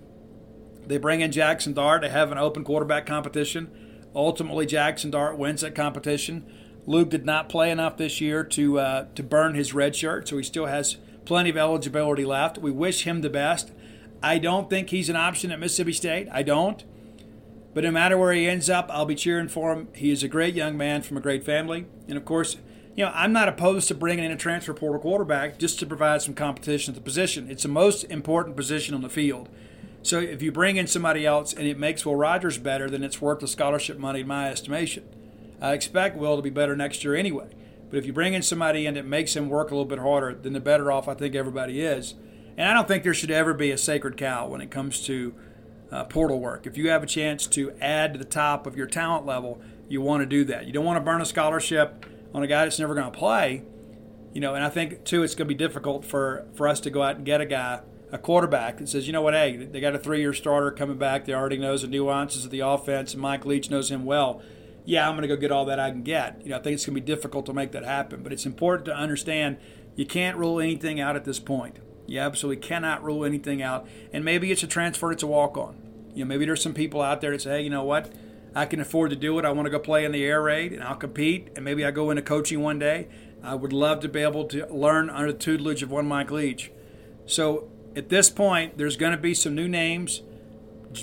[0.86, 2.02] They bring in Jackson Dart.
[2.02, 3.70] They have an open quarterback competition.
[4.14, 6.46] Ultimately, Jackson Dart wins that competition.
[6.86, 10.36] Luke did not play enough this year to uh, to burn his red shirt, so
[10.36, 12.58] he still has plenty of eligibility left.
[12.58, 13.72] We wish him the best.
[14.22, 16.28] I don't think he's an option at Mississippi State.
[16.32, 16.84] I don't.
[17.74, 19.88] But no matter where he ends up, I'll be cheering for him.
[19.94, 21.86] He is a great young man from a great family.
[22.08, 22.56] And of course,
[22.96, 26.22] you know, I'm not opposed to bringing in a transfer portal quarterback just to provide
[26.22, 27.50] some competition at the position.
[27.50, 29.50] It's the most important position on the field.
[30.02, 33.20] So if you bring in somebody else and it makes Will Rogers better, then it's
[33.20, 35.04] worth the scholarship money in my estimation.
[35.60, 37.48] I expect Will to be better next year anyway.
[37.88, 40.34] But if you bring in somebody and it makes him work a little bit harder,
[40.34, 42.14] then the better off I think everybody is.
[42.56, 45.34] And I don't think there should ever be a sacred cow when it comes to
[45.90, 46.66] uh, portal work.
[46.66, 50.00] If you have a chance to add to the top of your talent level, you
[50.00, 50.66] want to do that.
[50.66, 52.04] You don't want to burn a scholarship
[52.34, 53.62] on a guy that's never going to play.
[54.32, 56.90] You know, and I think too, it's going to be difficult for for us to
[56.90, 57.80] go out and get a guy,
[58.10, 61.24] a quarterback that says, you know what, hey, they got a three-year starter coming back.
[61.24, 64.42] They already knows the nuances of the offense, and Mike Leach knows him well.
[64.86, 66.40] Yeah, I'm going to go get all that I can get.
[66.42, 68.46] You know, I think it's going to be difficult to make that happen, but it's
[68.46, 69.58] important to understand
[69.96, 71.80] you can't rule anything out at this point.
[72.06, 73.86] You absolutely cannot rule anything out.
[74.12, 75.76] And maybe it's a transfer, it's a walk on.
[76.14, 78.12] You know, maybe there's some people out there that say, hey, you know what?
[78.54, 79.44] I can afford to do it.
[79.44, 81.90] I want to go play in the air raid and I'll compete and maybe I
[81.90, 83.08] go into coaching one day.
[83.42, 86.70] I would love to be able to learn under the tutelage of one Mike Leach.
[87.26, 90.22] So at this point, there's going to be some new names.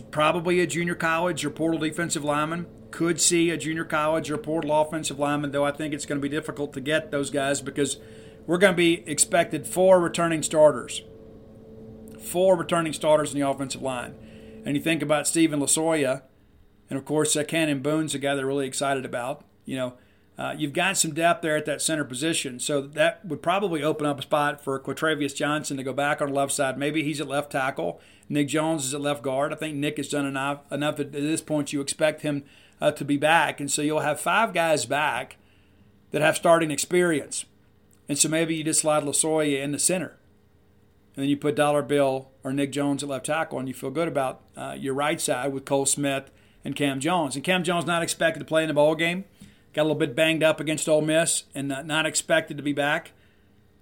[0.09, 2.65] Probably a junior college or portal defensive lineman.
[2.93, 6.21] Could see a junior college or portal offensive lineman, though I think it's going to
[6.21, 7.97] be difficult to get those guys because
[8.45, 11.01] we're going to be expected four returning starters.
[12.21, 14.13] Four returning starters in the offensive line.
[14.63, 16.21] And you think about Steven Losoya,
[16.87, 19.43] and of course, uh, Cannon Boone's a guy they're really excited about.
[19.65, 19.93] You know,
[20.37, 24.05] uh, you've got some depth there at that center position, so that would probably open
[24.05, 26.77] up a spot for Kwatrivous Johnson to go back on the left side.
[26.77, 27.99] Maybe he's at left tackle.
[28.29, 29.51] Nick Jones is at left guard.
[29.51, 30.71] I think Nick has done enough.
[30.71, 32.43] Enough at this point, you expect him
[32.83, 35.37] uh, to be back, and so you'll have five guys back
[36.11, 37.45] that have starting experience.
[38.09, 40.17] And so maybe you just slide Losoya in the center,
[41.15, 43.89] and then you put Dollar Bill or Nick Jones at left tackle, and you feel
[43.89, 46.29] good about uh, your right side with Cole Smith
[46.65, 47.35] and Cam Jones.
[47.35, 49.23] And Cam Jones not expected to play in the ball game.
[49.73, 53.13] Got a little bit banged up against Ole Miss, and not expected to be back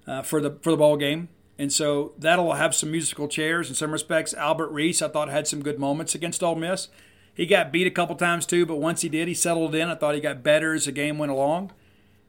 [0.05, 1.29] uh, for the for the ball game.
[1.57, 4.33] And so that'll have some musical chairs in some respects.
[4.35, 6.87] Albert Reese, I thought, had some good moments against Ole Miss.
[7.33, 9.89] He got beat a couple times too, but once he did, he settled in.
[9.89, 11.71] I thought he got better as the game went along.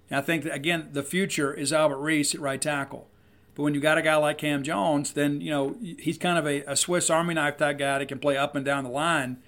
[0.09, 3.09] And I think that, again, the future is Albert Reese at right tackle.
[3.55, 6.47] But when you got a guy like Cam Jones, then you know he's kind of
[6.47, 9.39] a, a Swiss Army knife type guy that can play up and down the line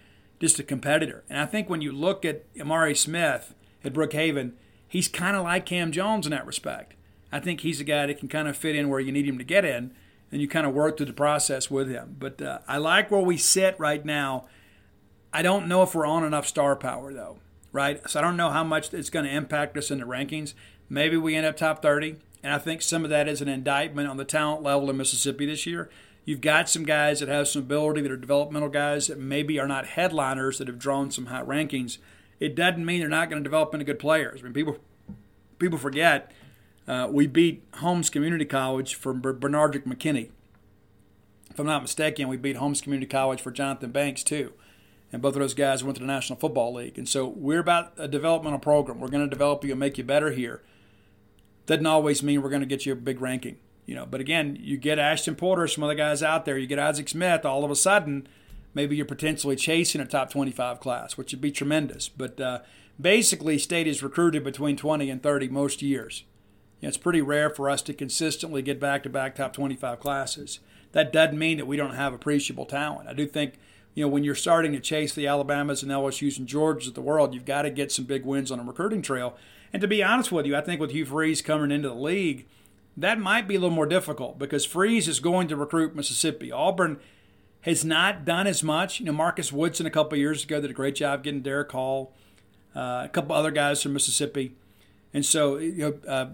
[0.40, 1.24] just a competitor.
[1.31, 4.52] And I think when you look at Amari Smith at Brookhaven,
[4.86, 6.94] he's kind of like Cam Jones in that respect.
[7.32, 9.39] I think he's a guy that can kind of fit in where you need him
[9.39, 9.93] to get in,
[10.31, 12.16] and you kind of work through the process with him.
[12.18, 14.47] But uh, I like where we sit right now.
[15.35, 17.39] I don't know if we're on enough star power, though,
[17.73, 18.09] right?
[18.09, 20.55] So I don't know how much it's going to impact us in the rankings.
[20.89, 24.09] Maybe we end up top 30, and I think some of that is an indictment
[24.09, 25.90] on the talent level in Mississippi this year.
[26.24, 29.66] You've got some guys that have some ability that are developmental guys that maybe are
[29.66, 31.98] not headliners that have drawn some high rankings.
[32.39, 34.40] It doesn't mean they're not going to develop into good players.
[34.40, 34.78] I mean, people
[35.59, 36.31] people forget
[36.86, 40.31] uh, we beat Holmes Community College for Benardrick McKinney.
[41.51, 44.52] If I'm not mistaken, we beat Holmes Community College for Johnthan Banks too.
[45.15, 46.99] And both of those guys went to the National Football League.
[46.99, 48.99] And so we're about a developmental program.
[48.99, 50.61] We're going to develop you and make you better here.
[51.66, 53.59] Doesn't always mean we're going to get you a big ranking.
[53.86, 56.81] You know, but again, you get Ashton Porter, some other guys out there, you get
[56.81, 58.27] Isaac Smith, all of a sudden,
[58.74, 62.09] maybe you're potentially chasing a top 25 class, which would be tremendous.
[62.09, 62.61] But uh,
[63.01, 66.24] basically, state is recruited between 20 and 30 most years.
[66.82, 70.59] It's pretty rare for us to consistently get back to back top 25 classes.
[70.91, 73.09] That doesn't mean that we don't have appreciable talent.
[73.09, 73.61] I do think,
[73.95, 77.01] you know, when you're starting to chase the Alabamas and LSU's and Georgias of the
[77.01, 79.37] world, you've got to get some big wins on a recruiting trail.
[79.73, 82.47] And to be honest with you, I think with Hugh Freeze coming into the league,
[82.97, 86.53] that might be a little more difficult because Freeze is going to recruit Mississippi.
[86.53, 86.99] Auburn
[87.62, 89.01] has not done as much.
[89.01, 92.12] You know, Marcus Woodson a couple years ago did a great job getting Derick Hall,
[92.75, 94.55] uh, a couple other guys from Mississippi,
[95.12, 96.27] and so you know, uh,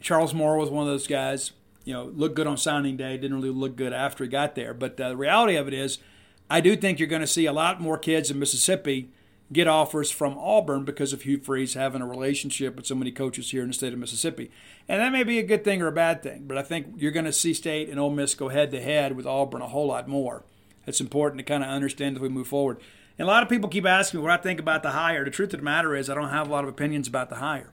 [0.00, 1.52] Charles Moore was one of those guys.
[1.84, 4.74] You know, looked good on signing day, didn't really look good after he got there.
[4.74, 5.98] But uh, the reality of it is,
[6.48, 9.10] I do think you're going to see a lot more kids in Mississippi
[9.52, 13.50] get offers from Auburn because of Hugh Freeze having a relationship with so many coaches
[13.50, 14.50] here in the state of Mississippi.
[14.88, 17.12] And that may be a good thing or a bad thing, but I think you're
[17.12, 19.86] going to see State and Ole Miss go head to head with Auburn a whole
[19.86, 20.44] lot more.
[20.86, 22.78] It's important to kind of understand as we move forward.
[23.18, 25.24] And a lot of people keep asking me what I think about the hire.
[25.24, 27.36] The truth of the matter is, I don't have a lot of opinions about the
[27.36, 27.72] hire.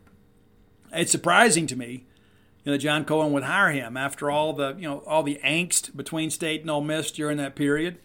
[0.92, 2.06] It's surprising to me
[2.64, 5.40] you know, that John Cohen would hire him after all the you know all the
[5.44, 7.98] angst between State and Ole Miss during that period.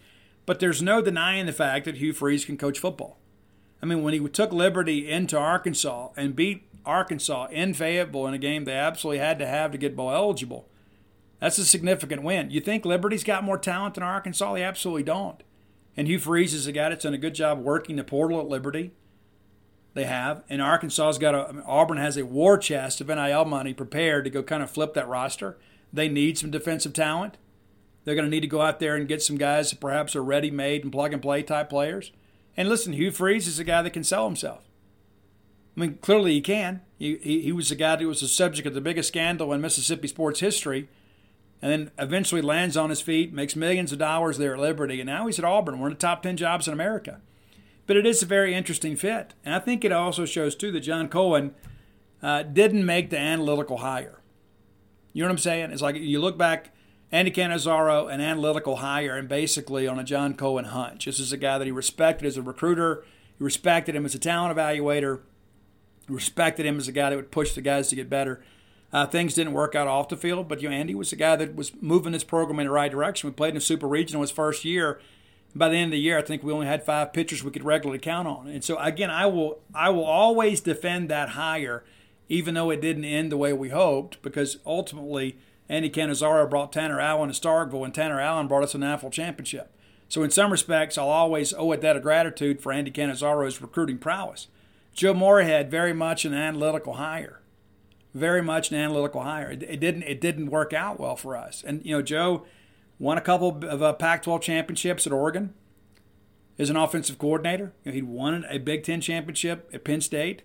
[0.49, 3.19] But there's no denying the fact that Hugh Freeze can coach football.
[3.83, 8.39] I mean, when he took Liberty into Arkansas and beat Arkansas in Fayetteville in a
[8.39, 10.67] game they absolutely had to have to get bowl eligible,
[11.39, 12.49] that's a significant win.
[12.49, 14.55] You think Liberty's got more talent than Arkansas?
[14.55, 15.43] They absolutely don't.
[15.95, 18.47] And Hugh Freeze is a guy that's done a good job working the portal at
[18.47, 18.89] Liberty.
[19.93, 20.41] They have.
[20.49, 24.23] And Arkansas's got a, I mean, Auburn has a war chest of NIL money prepared
[24.23, 25.59] to go kind of flip that roster.
[25.93, 27.37] They need some defensive talent.
[28.09, 30.23] They're going to need to go out there and get some guys that perhaps are
[30.23, 32.11] ready made and plug and play type players.
[32.57, 34.63] And listen, Hugh Freeze is a guy that can sell himself.
[35.77, 36.81] I mean, clearly he can.
[36.97, 39.61] He, he, he was the guy that was the subject of the biggest scandal in
[39.61, 40.89] Mississippi sports history,
[41.61, 45.07] and then eventually lands on his feet, makes millions of dollars there at Liberty, and
[45.07, 47.21] now he's at Auburn, one of the top 10 jobs in America.
[47.85, 49.35] But it is a very interesting fit.
[49.45, 51.53] And I think it also shows, too, that John Cohen
[52.23, 54.19] uh, didn't make the analytical hire.
[55.13, 55.69] You know what I'm saying?
[55.69, 56.73] It's like you look back,
[57.11, 61.05] Andy Cannizaro, an analytical hire, and basically on a John Cohen hunch.
[61.05, 63.03] This is a guy that he respected as a recruiter,
[63.37, 65.21] he respected him as a talent evaluator
[66.07, 68.43] He respected him as a guy that would push the guys to get better.
[68.91, 71.35] Uh, things didn't work out off the field, but you know, Andy was a guy
[71.35, 73.29] that was moving this program in the right direction.
[73.29, 74.99] We played in a super regional his first year.
[75.55, 77.63] By the end of the year, I think we only had five pitchers we could
[77.63, 78.47] regularly count on.
[78.47, 81.83] And so again, I will I will always defend that hire,
[82.27, 85.37] even though it didn't end the way we hoped, because ultimately
[85.69, 89.71] Andy Cannizaro brought Tanner Allen to Starkville, and Tanner Allen brought us a national championship.
[90.07, 93.99] So in some respects, I'll always owe a debt of gratitude for Andy Cannizaro's recruiting
[93.99, 94.47] prowess.
[94.91, 97.41] Joe Moorhead very much an analytical hire,
[98.15, 99.51] very much an analytical hire.
[99.51, 101.63] It, it, didn't it didn't work out well for us.
[101.65, 102.45] And you know, Joe
[102.97, 105.53] won a couple of uh, Pac-12 championships at Oregon
[106.57, 107.71] as an offensive coordinator.
[107.83, 110.41] You know, he won a Big Ten championship at Penn State.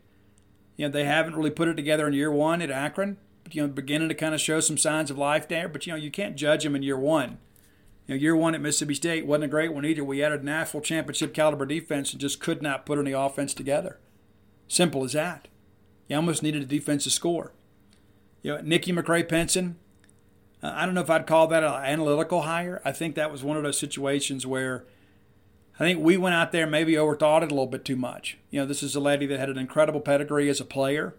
[0.76, 3.16] You know, they haven't really put it together in year one at Akron,
[3.50, 5.68] you know, beginning to kind of show some signs of life there.
[5.68, 7.38] But you know, you can't judge him in year one.
[8.06, 10.04] You know, year one at Mississippi State wasn't a great one either.
[10.04, 13.98] We added a national championship caliber defense and just could not put any offense together.
[14.68, 15.48] Simple as that.
[16.08, 17.52] You almost needed a defensive score.
[18.42, 19.76] You know, Nikki McCray-Penson,
[20.62, 22.82] uh, I don't know if I'd call that an analytical hire.
[22.84, 24.84] I think that was one of those situations where
[25.76, 28.38] I think we went out there maybe overthought it a little bit too much.
[28.50, 31.14] You know, this is a lady that had an incredible pedigree as a player,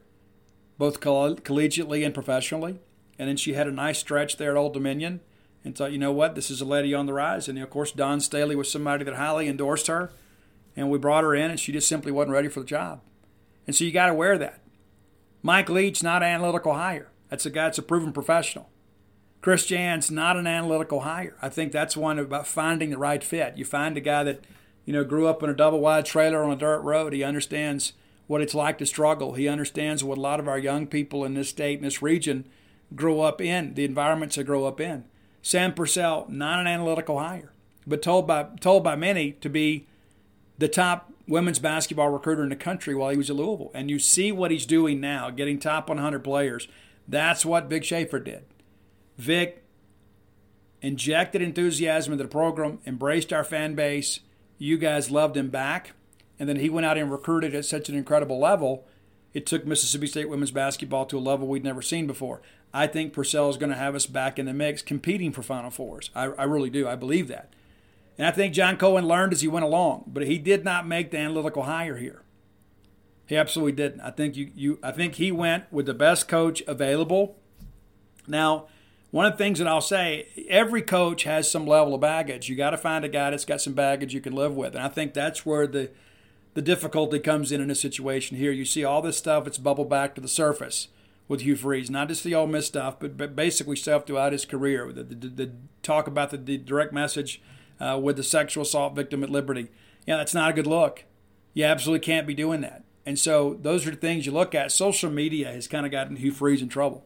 [0.77, 2.79] both coll- collegiately and professionally.
[3.17, 5.21] And then she had a nice stretch there at Old Dominion
[5.63, 7.47] and thought, you know what, this is a lady on the rise.
[7.47, 10.11] And of course, Dawn Staley was somebody that highly endorsed her.
[10.75, 12.99] And we brought her in, and she just simply wasn't ready for the job.
[13.65, 14.59] And so you got to wear that.
[15.41, 17.07] Mike Leach, not an analytical hire.
[17.29, 18.69] That's a guy that's a proven professional.
[19.41, 21.37] Chris Jans, not an analytical hire.
[21.41, 23.57] I think that's one about finding the right fit.
[23.57, 24.43] You find a guy that,
[24.85, 27.13] you know, grew up in a double wide trailer on a dirt road.
[27.13, 27.93] He understands
[28.27, 29.33] what it's like to struggle.
[29.33, 32.47] He understands what a lot of our young people in this state, in this region,
[32.95, 35.05] grow up in, the environments they grow up in.
[35.41, 37.51] Sam Purcell, not an analytical hire,
[37.85, 39.87] but told by told by many to be
[40.57, 43.71] the top women's basketball recruiter in the country while he was at Louisville.
[43.73, 46.67] And you see what he's doing now, getting top 100 players.
[47.07, 48.45] That's what Vic Schaefer did.
[49.17, 49.63] Vic
[50.81, 54.19] injected enthusiasm into the program, embraced our fan base.
[54.57, 55.93] You guys loved him back.
[56.39, 58.85] And then he went out and recruited at such an incredible level.
[59.33, 62.41] It took Mississippi State women's basketball to a level we'd never seen before.
[62.73, 65.71] I think Purcell is going to have us back in the mix competing for Final
[65.71, 66.09] Fours.
[66.13, 66.87] I, I really do.
[66.87, 67.53] I believe that.
[68.17, 71.11] And I think John Cohen learned as he went along, but he did not make
[71.11, 72.21] the analytical hire here.
[73.27, 74.01] He absolutely didn't.
[74.01, 77.35] I think you, you I think he went with the best coach available.
[78.27, 78.67] Now,
[79.11, 82.49] one of the things that I'll say, every coach has some level of baggage.
[82.49, 84.75] You got to find a guy that's got some baggage you can live with.
[84.75, 85.91] And I think that's where the
[86.55, 88.51] the difficulty comes in in a situation here.
[88.51, 90.87] You see all this stuff, it's bubbled back to the surface
[91.27, 91.89] with Hugh Freeze.
[91.89, 94.91] Not just the Ole Miss stuff, but, but basically stuff throughout his career.
[94.91, 95.51] The, the, the
[95.83, 97.41] talk about the, the direct message
[97.79, 99.67] uh, with the sexual assault victim at Liberty.
[100.07, 101.03] Yeah, that's not a good look.
[101.53, 102.83] You absolutely can't be doing that.
[103.05, 104.71] And so those are the things you look at.
[104.71, 107.05] Social media has kind of gotten Hugh Freeze in trouble.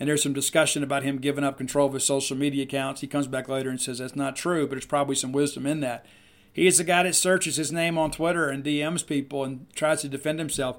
[0.00, 3.00] And there's some discussion about him giving up control of his social media accounts.
[3.00, 5.80] He comes back later and says that's not true, but there's probably some wisdom in
[5.80, 6.04] that.
[6.52, 10.02] He is the guy that searches his name on Twitter and DMs people and tries
[10.02, 10.78] to defend himself.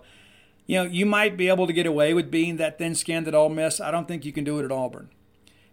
[0.66, 3.36] You know, you might be able to get away with being that thin skinned at
[3.36, 3.80] Ole Miss.
[3.80, 5.10] I don't think you can do it at Auburn.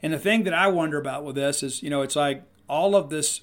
[0.03, 2.95] And the thing that I wonder about with this is, you know, it's like all
[2.95, 3.41] of this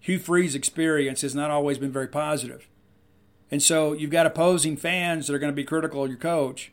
[0.00, 2.68] Hugh Freeze experience has not always been very positive.
[3.50, 6.72] And so you've got opposing fans that are going to be critical of your coach.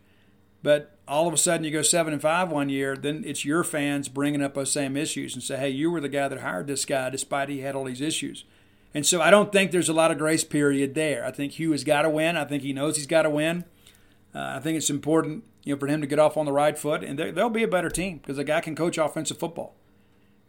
[0.61, 3.63] But all of a sudden you go seven and five one year, then it's your
[3.63, 6.67] fans bringing up those same issues and say, "Hey, you were the guy that hired
[6.67, 8.45] this guy, despite he had all these issues."
[8.93, 11.25] And so I don't think there's a lot of grace period there.
[11.25, 12.37] I think Hugh has got to win.
[12.37, 13.65] I think he knows he's got to win.
[14.35, 16.77] Uh, I think it's important, you know, for him to get off on the right
[16.77, 19.75] foot, and they'll be a better team because the guy can coach offensive football.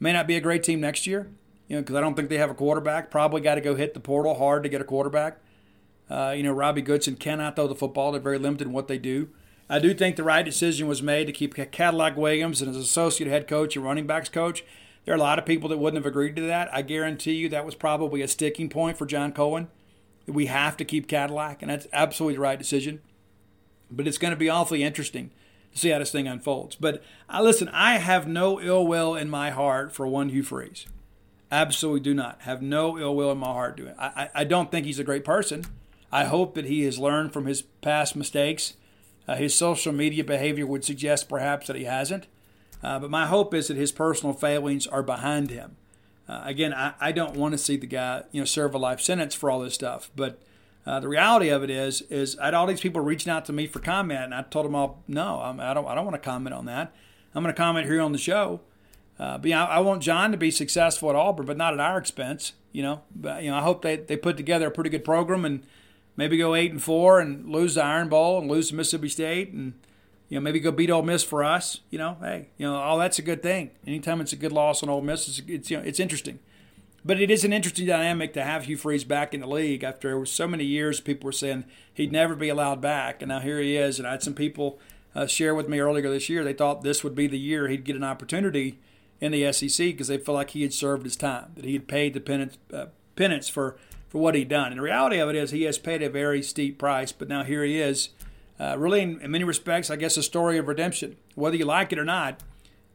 [0.00, 1.30] May not be a great team next year,
[1.68, 3.10] you know, because I don't think they have a quarterback.
[3.10, 5.38] Probably got to go hit the portal hard to get a quarterback.
[6.10, 8.12] Uh, you know, Robbie Goodson cannot throw the football.
[8.12, 9.30] They're very limited in what they do.
[9.68, 13.30] I do think the right decision was made to keep Cadillac Williams and his associate
[13.30, 14.62] head coach and running backs coach.
[15.04, 16.72] There are a lot of people that wouldn't have agreed to that.
[16.72, 19.68] I guarantee you that was probably a sticking point for John Cohen.
[20.26, 23.02] We have to keep Cadillac, and that's absolutely the right decision.
[23.90, 25.30] But it's going to be awfully interesting
[25.72, 26.76] to see how this thing unfolds.
[26.76, 30.86] But uh, listen, I have no ill will in my heart for one Hugh Freeze.
[31.52, 32.40] Absolutely do not.
[32.42, 33.96] Have no ill will in my heart doing it.
[33.98, 35.66] I, I, I don't think he's a great person.
[36.10, 38.74] I hope that he has learned from his past mistakes.
[39.28, 42.26] Uh, his social media behavior would suggest perhaps that he hasn't.
[42.84, 45.76] Uh, but my hope is that his personal failings are behind him.
[46.28, 49.00] Uh, again, I, I don't want to see the guy, you know, serve a life
[49.00, 50.10] sentence for all this stuff.
[50.14, 50.38] But
[50.86, 53.54] uh, the reality of it is, is I had all these people reaching out to
[53.54, 56.14] me for comment, and I told them all, no, I'm, I don't, I don't want
[56.14, 56.94] to comment on that.
[57.34, 58.60] I'm going to comment here on the show.
[59.18, 62.52] Uh, but I, want John to be successful at Auburn, but not at our expense.
[62.72, 65.44] You know, but you know, I hope they, they put together a pretty good program
[65.44, 65.64] and
[66.16, 69.74] maybe go eight and four and lose the Iron Bowl and lose Mississippi State and
[70.28, 71.80] you know maybe go beat Ole Miss for us.
[71.90, 73.70] You know, hey, you know, all that's a good thing.
[73.86, 76.38] Anytime it's a good loss on Ole Miss, it's, it's you know it's interesting.
[77.06, 80.24] But it is an interesting dynamic to have Hugh Freeze back in the league after
[80.24, 81.00] so many years.
[81.00, 83.98] People were saying he'd never be allowed back, and now here he is.
[83.98, 84.78] And I had some people
[85.14, 87.84] uh, share with me earlier this year they thought this would be the year he'd
[87.84, 88.78] get an opportunity
[89.20, 91.86] in the SEC because they felt like he had served his time, that he had
[91.86, 92.86] paid the penance, uh,
[93.16, 93.76] penance for
[94.08, 94.68] for what he'd done.
[94.70, 97.42] And the reality of it is he has paid a very steep price, but now
[97.42, 98.10] here he is.
[98.58, 101.16] Uh, really, in, in, many respects, I guess a story of redemption.
[101.34, 102.42] Whether you like it or not,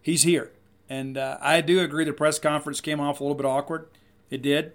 [0.01, 0.51] he's here.
[0.89, 3.87] And uh, I do agree the press conference came off a little bit awkward.
[4.29, 4.73] It did.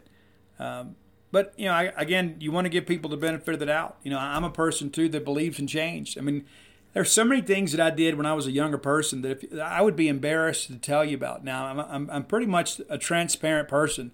[0.59, 0.97] Um,
[1.33, 3.97] but, you know, I, again, you want to give people the benefit of the doubt.
[4.03, 6.17] You know, I'm a person, too, that believes in change.
[6.17, 6.45] I mean,
[6.93, 9.61] there's so many things that I did when I was a younger person that if,
[9.61, 11.43] I would be embarrassed to tell you about.
[11.43, 14.13] Now, I'm, I'm, I'm pretty much a transparent person.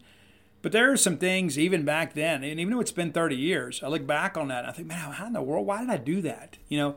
[0.63, 3.83] But there are some things even back then, and even though it's been 30 years,
[3.83, 5.67] I look back on that and I think, man, how in the world?
[5.67, 6.59] Why did I do that?
[6.69, 6.97] You know,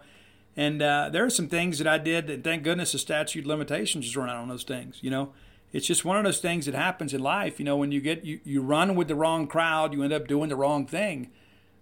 [0.55, 3.47] and uh, there are some things that I did, and thank goodness the statute of
[3.47, 4.99] limitations is running on those things.
[5.01, 5.33] You know,
[5.71, 7.57] it's just one of those things that happens in life.
[7.57, 10.27] You know, when you get you, you run with the wrong crowd, you end up
[10.27, 11.31] doing the wrong thing.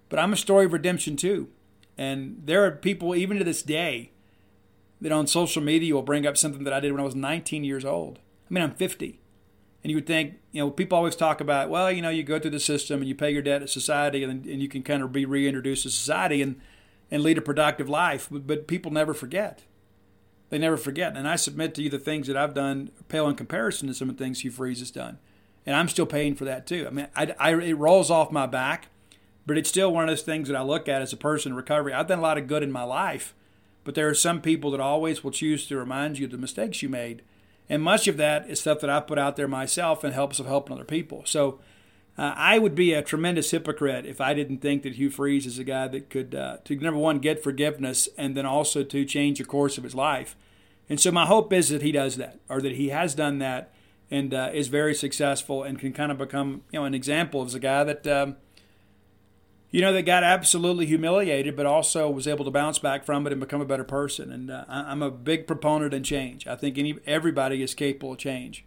[0.08, 1.50] But I'm a story of redemption too,
[1.98, 4.12] and there are people even to this day
[5.02, 7.64] that on social media will bring up something that I did when I was 19
[7.64, 8.20] years old.
[8.50, 9.21] I mean, I'm 50.
[9.84, 12.38] And you would think, you know, people always talk about, well, you know, you go
[12.38, 15.02] through the system and you pay your debt to society and, and you can kind
[15.02, 16.62] of be reintroduced to society and,
[17.10, 18.28] and lead a productive life.
[18.30, 19.64] But, but people never forget.
[20.50, 21.16] They never forget.
[21.16, 24.10] And I submit to you the things that I've done pale in comparison to some
[24.10, 25.18] of the things Hugh Freeze has done.
[25.66, 26.86] And I'm still paying for that too.
[26.88, 28.90] I mean, I, I, it rolls off my back,
[29.46, 31.56] but it's still one of those things that I look at as a person in
[31.56, 31.94] recovery.
[31.94, 33.34] I've done a lot of good in my life,
[33.84, 36.84] but there are some people that always will choose to remind you of the mistakes
[36.84, 37.24] you made
[37.70, 40.46] and much of that is stuff that I put out there myself and helps of
[40.46, 41.24] helping other people.
[41.26, 41.60] So
[42.18, 45.58] uh, I would be a tremendous hypocrite if I didn't think that Hugh Freeze is
[45.58, 49.38] a guy that could, uh, to number one, get forgiveness and then also to change
[49.38, 50.36] the course of his life.
[50.90, 53.74] And so my hope is that he does that, or that he has done that,
[54.10, 57.56] and uh, is very successful and can kind of become, you know, an example as
[57.56, 58.08] a guy that.
[58.08, 58.36] Um,
[59.72, 63.32] you know, that got absolutely humiliated, but also was able to bounce back from it
[63.32, 64.30] and become a better person.
[64.30, 66.46] And uh, I'm a big proponent in change.
[66.46, 68.66] I think any, everybody is capable of change.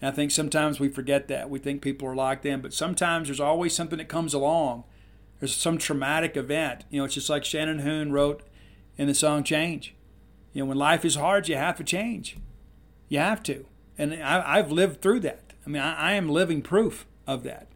[0.00, 1.50] And I think sometimes we forget that.
[1.50, 4.84] We think people are like them, but sometimes there's always something that comes along.
[5.40, 6.84] There's some traumatic event.
[6.88, 8.44] You know, it's just like Shannon Hoon wrote
[8.96, 9.94] in the song Change.
[10.52, 12.36] You know, when life is hard, you have to change.
[13.08, 13.66] You have to.
[13.98, 15.52] And I, have lived through that.
[15.66, 17.66] I mean, I, I am living proof of that.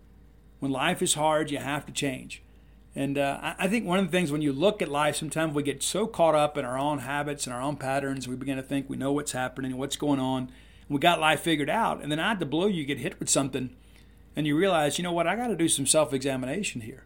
[0.60, 2.42] When life is hard, you have to change.
[2.94, 5.62] And uh, I think one of the things when you look at life, sometimes we
[5.62, 8.62] get so caught up in our own habits and our own patterns, we begin to
[8.62, 10.50] think we know what's happening and what's going on.
[10.88, 12.02] We got life figured out.
[12.02, 13.70] And then out of the blue, you get hit with something
[14.34, 17.04] and you realize, you know what, I got to do some self examination here.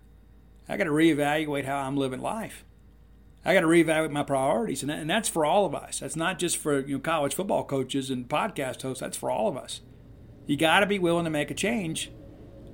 [0.69, 2.65] I got to reevaluate how I'm living life.
[3.45, 4.83] I got to reevaluate my priorities.
[4.83, 5.99] And that's for all of us.
[5.99, 9.49] That's not just for you know, college football coaches and podcast hosts, that's for all
[9.49, 9.81] of us.
[10.47, 12.11] You got to be willing to make a change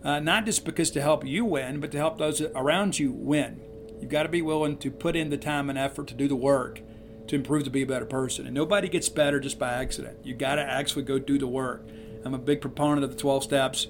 [0.09, 3.60] uh, not just because to help you win, but to help those around you win.
[4.01, 6.35] You've got to be willing to put in the time and effort to do the
[6.35, 6.80] work
[7.26, 8.47] to improve to be a better person.
[8.47, 10.20] And nobody gets better just by accident.
[10.24, 11.86] You've got to actually go do the work.
[12.24, 13.89] I'm a big proponent of the 12 steps,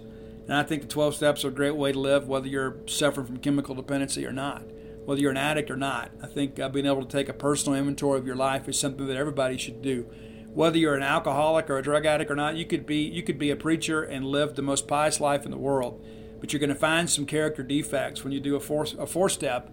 [0.48, 3.28] and I think the 12 steps are a great way to live, whether you're suffering
[3.28, 4.64] from chemical dependency or not,
[5.04, 6.10] whether you're an addict or not.
[6.20, 9.06] I think uh, being able to take a personal inventory of your life is something
[9.06, 10.10] that everybody should do
[10.54, 13.38] whether you're an alcoholic or a drug addict or not, you could be you could
[13.38, 16.04] be a preacher and live the most pious life in the world.
[16.40, 19.28] But you're going to find some character defects when you do a four a four
[19.28, 19.70] step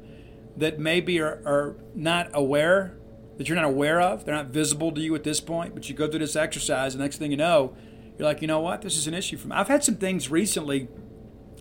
[0.58, 2.98] that maybe are, are not aware
[3.38, 4.24] that you're not aware of.
[4.24, 5.76] They're not visible to you at this point.
[5.76, 7.76] But you go through this exercise, and next thing you know,
[8.18, 9.56] you're like, you know what, this is an issue for me.
[9.56, 10.88] I've had some things recently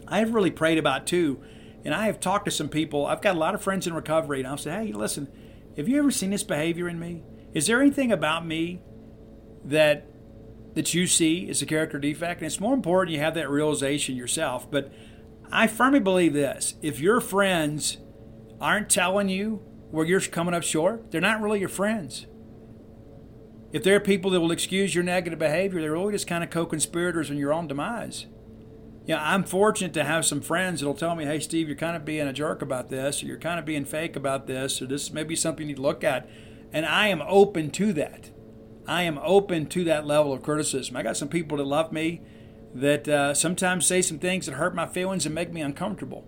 [0.06, 1.42] I've really prayed about too,
[1.84, 3.06] and I have talked to some people.
[3.06, 5.28] I've got a lot of friends in recovery, and I'll say, hey, listen,
[5.76, 7.22] have you ever seen this behavior in me?
[7.52, 8.80] Is there anything about me
[9.64, 10.06] that
[10.74, 14.16] that you see is a character defect, and it's more important you have that realization
[14.16, 14.68] yourself.
[14.70, 14.92] But
[15.52, 17.98] I firmly believe this if your friends
[18.60, 22.26] aren't telling you where you're coming up short, they're not really your friends.
[23.72, 26.50] If there are people that will excuse your negative behavior, they're really just kind of
[26.50, 28.26] co conspirators in your own demise.
[29.06, 32.04] Yeah, I'm fortunate to have some friends that'll tell me, hey, Steve, you're kind of
[32.04, 35.12] being a jerk about this, or you're kind of being fake about this, or this
[35.12, 36.28] may be something you need to look at.
[36.72, 38.30] And I am open to that.
[38.86, 40.96] I am open to that level of criticism.
[40.96, 42.20] I got some people that love me
[42.74, 46.26] that uh, sometimes say some things that hurt my feelings and make me uncomfortable.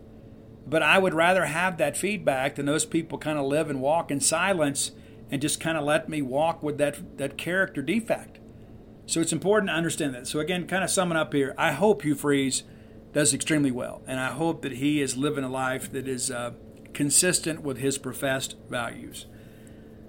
[0.67, 4.11] But I would rather have that feedback than those people kind of live and walk
[4.11, 4.93] in silence
[5.31, 8.39] and just kind of let me walk with that, that character defect.
[9.07, 10.27] So it's important to understand that.
[10.27, 12.65] So again, kind of summing up here, I hope Hugh Freeze
[13.13, 16.53] does extremely well, and I hope that he is living a life that is uh,
[16.93, 19.27] consistent with his professed values.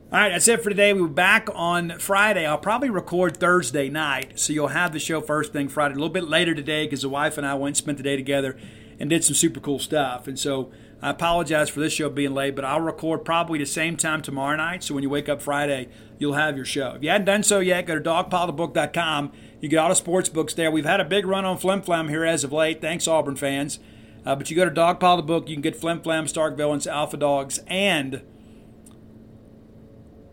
[0.09, 0.93] All right, that's it for today.
[0.93, 2.45] We'll be back on Friday.
[2.45, 5.95] I'll probably record Thursday night, so you'll have the show first thing Friday.
[5.95, 8.15] A little bit later today because the wife and I went and spent the day
[8.15, 8.57] together
[9.01, 10.25] and did some super cool stuff.
[10.25, 10.71] And so
[11.01, 14.55] I apologize for this show being late, but I'll record probably the same time tomorrow
[14.55, 14.81] night.
[14.81, 16.93] So when you wake up Friday, you'll have your show.
[16.95, 19.34] If you hadn't done so yet, go to dogpilethebook.com.
[19.59, 20.71] You get all the sports books there.
[20.71, 22.79] We've had a big run on Flim Flam here as of late.
[22.79, 23.79] Thanks, Auburn fans.
[24.25, 26.88] Uh, but you go to Dogpile the Book, you can get Flim Flam, Stark Villains,
[26.88, 28.21] Alpha Dogs, and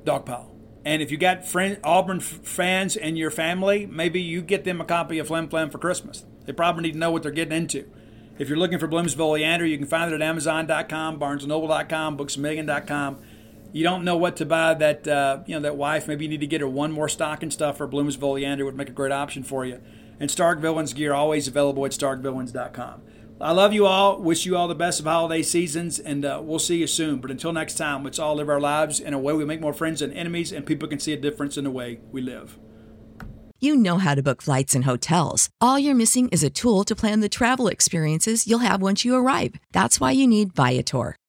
[0.05, 0.51] Dogpile.
[0.85, 4.81] And if you got friend, Auburn f- fans and your family, maybe you get them
[4.81, 6.24] a copy of Flim Flam for Christmas.
[6.44, 7.90] They probably need to know what they're getting into.
[8.39, 13.18] If you're looking for Bloomsville Leander, you can find it at Amazon.com, BarnesandNoble.com, BooksAMillion.com.
[13.72, 16.06] You don't know what to buy that uh, you know that wife.
[16.06, 17.89] Maybe you need to get her one more stocking stuffer.
[17.89, 19.81] Bloomsville Leander would make a great option for you.
[20.20, 23.02] And Stark Villains gear always available at StarkVillains.com.
[23.40, 24.20] I love you all.
[24.20, 27.20] Wish you all the best of holiday seasons, and uh, we'll see you soon.
[27.20, 29.73] But until next time, let's all live our lives in a way we make more
[29.73, 32.59] friends than enemies, and people can see a difference in the way we live.
[33.61, 35.48] You know how to book flights and hotels.
[35.61, 39.16] All you're missing is a tool to plan the travel experiences you'll have once you
[39.16, 39.55] arrive.
[39.73, 41.16] That's why you need Viator.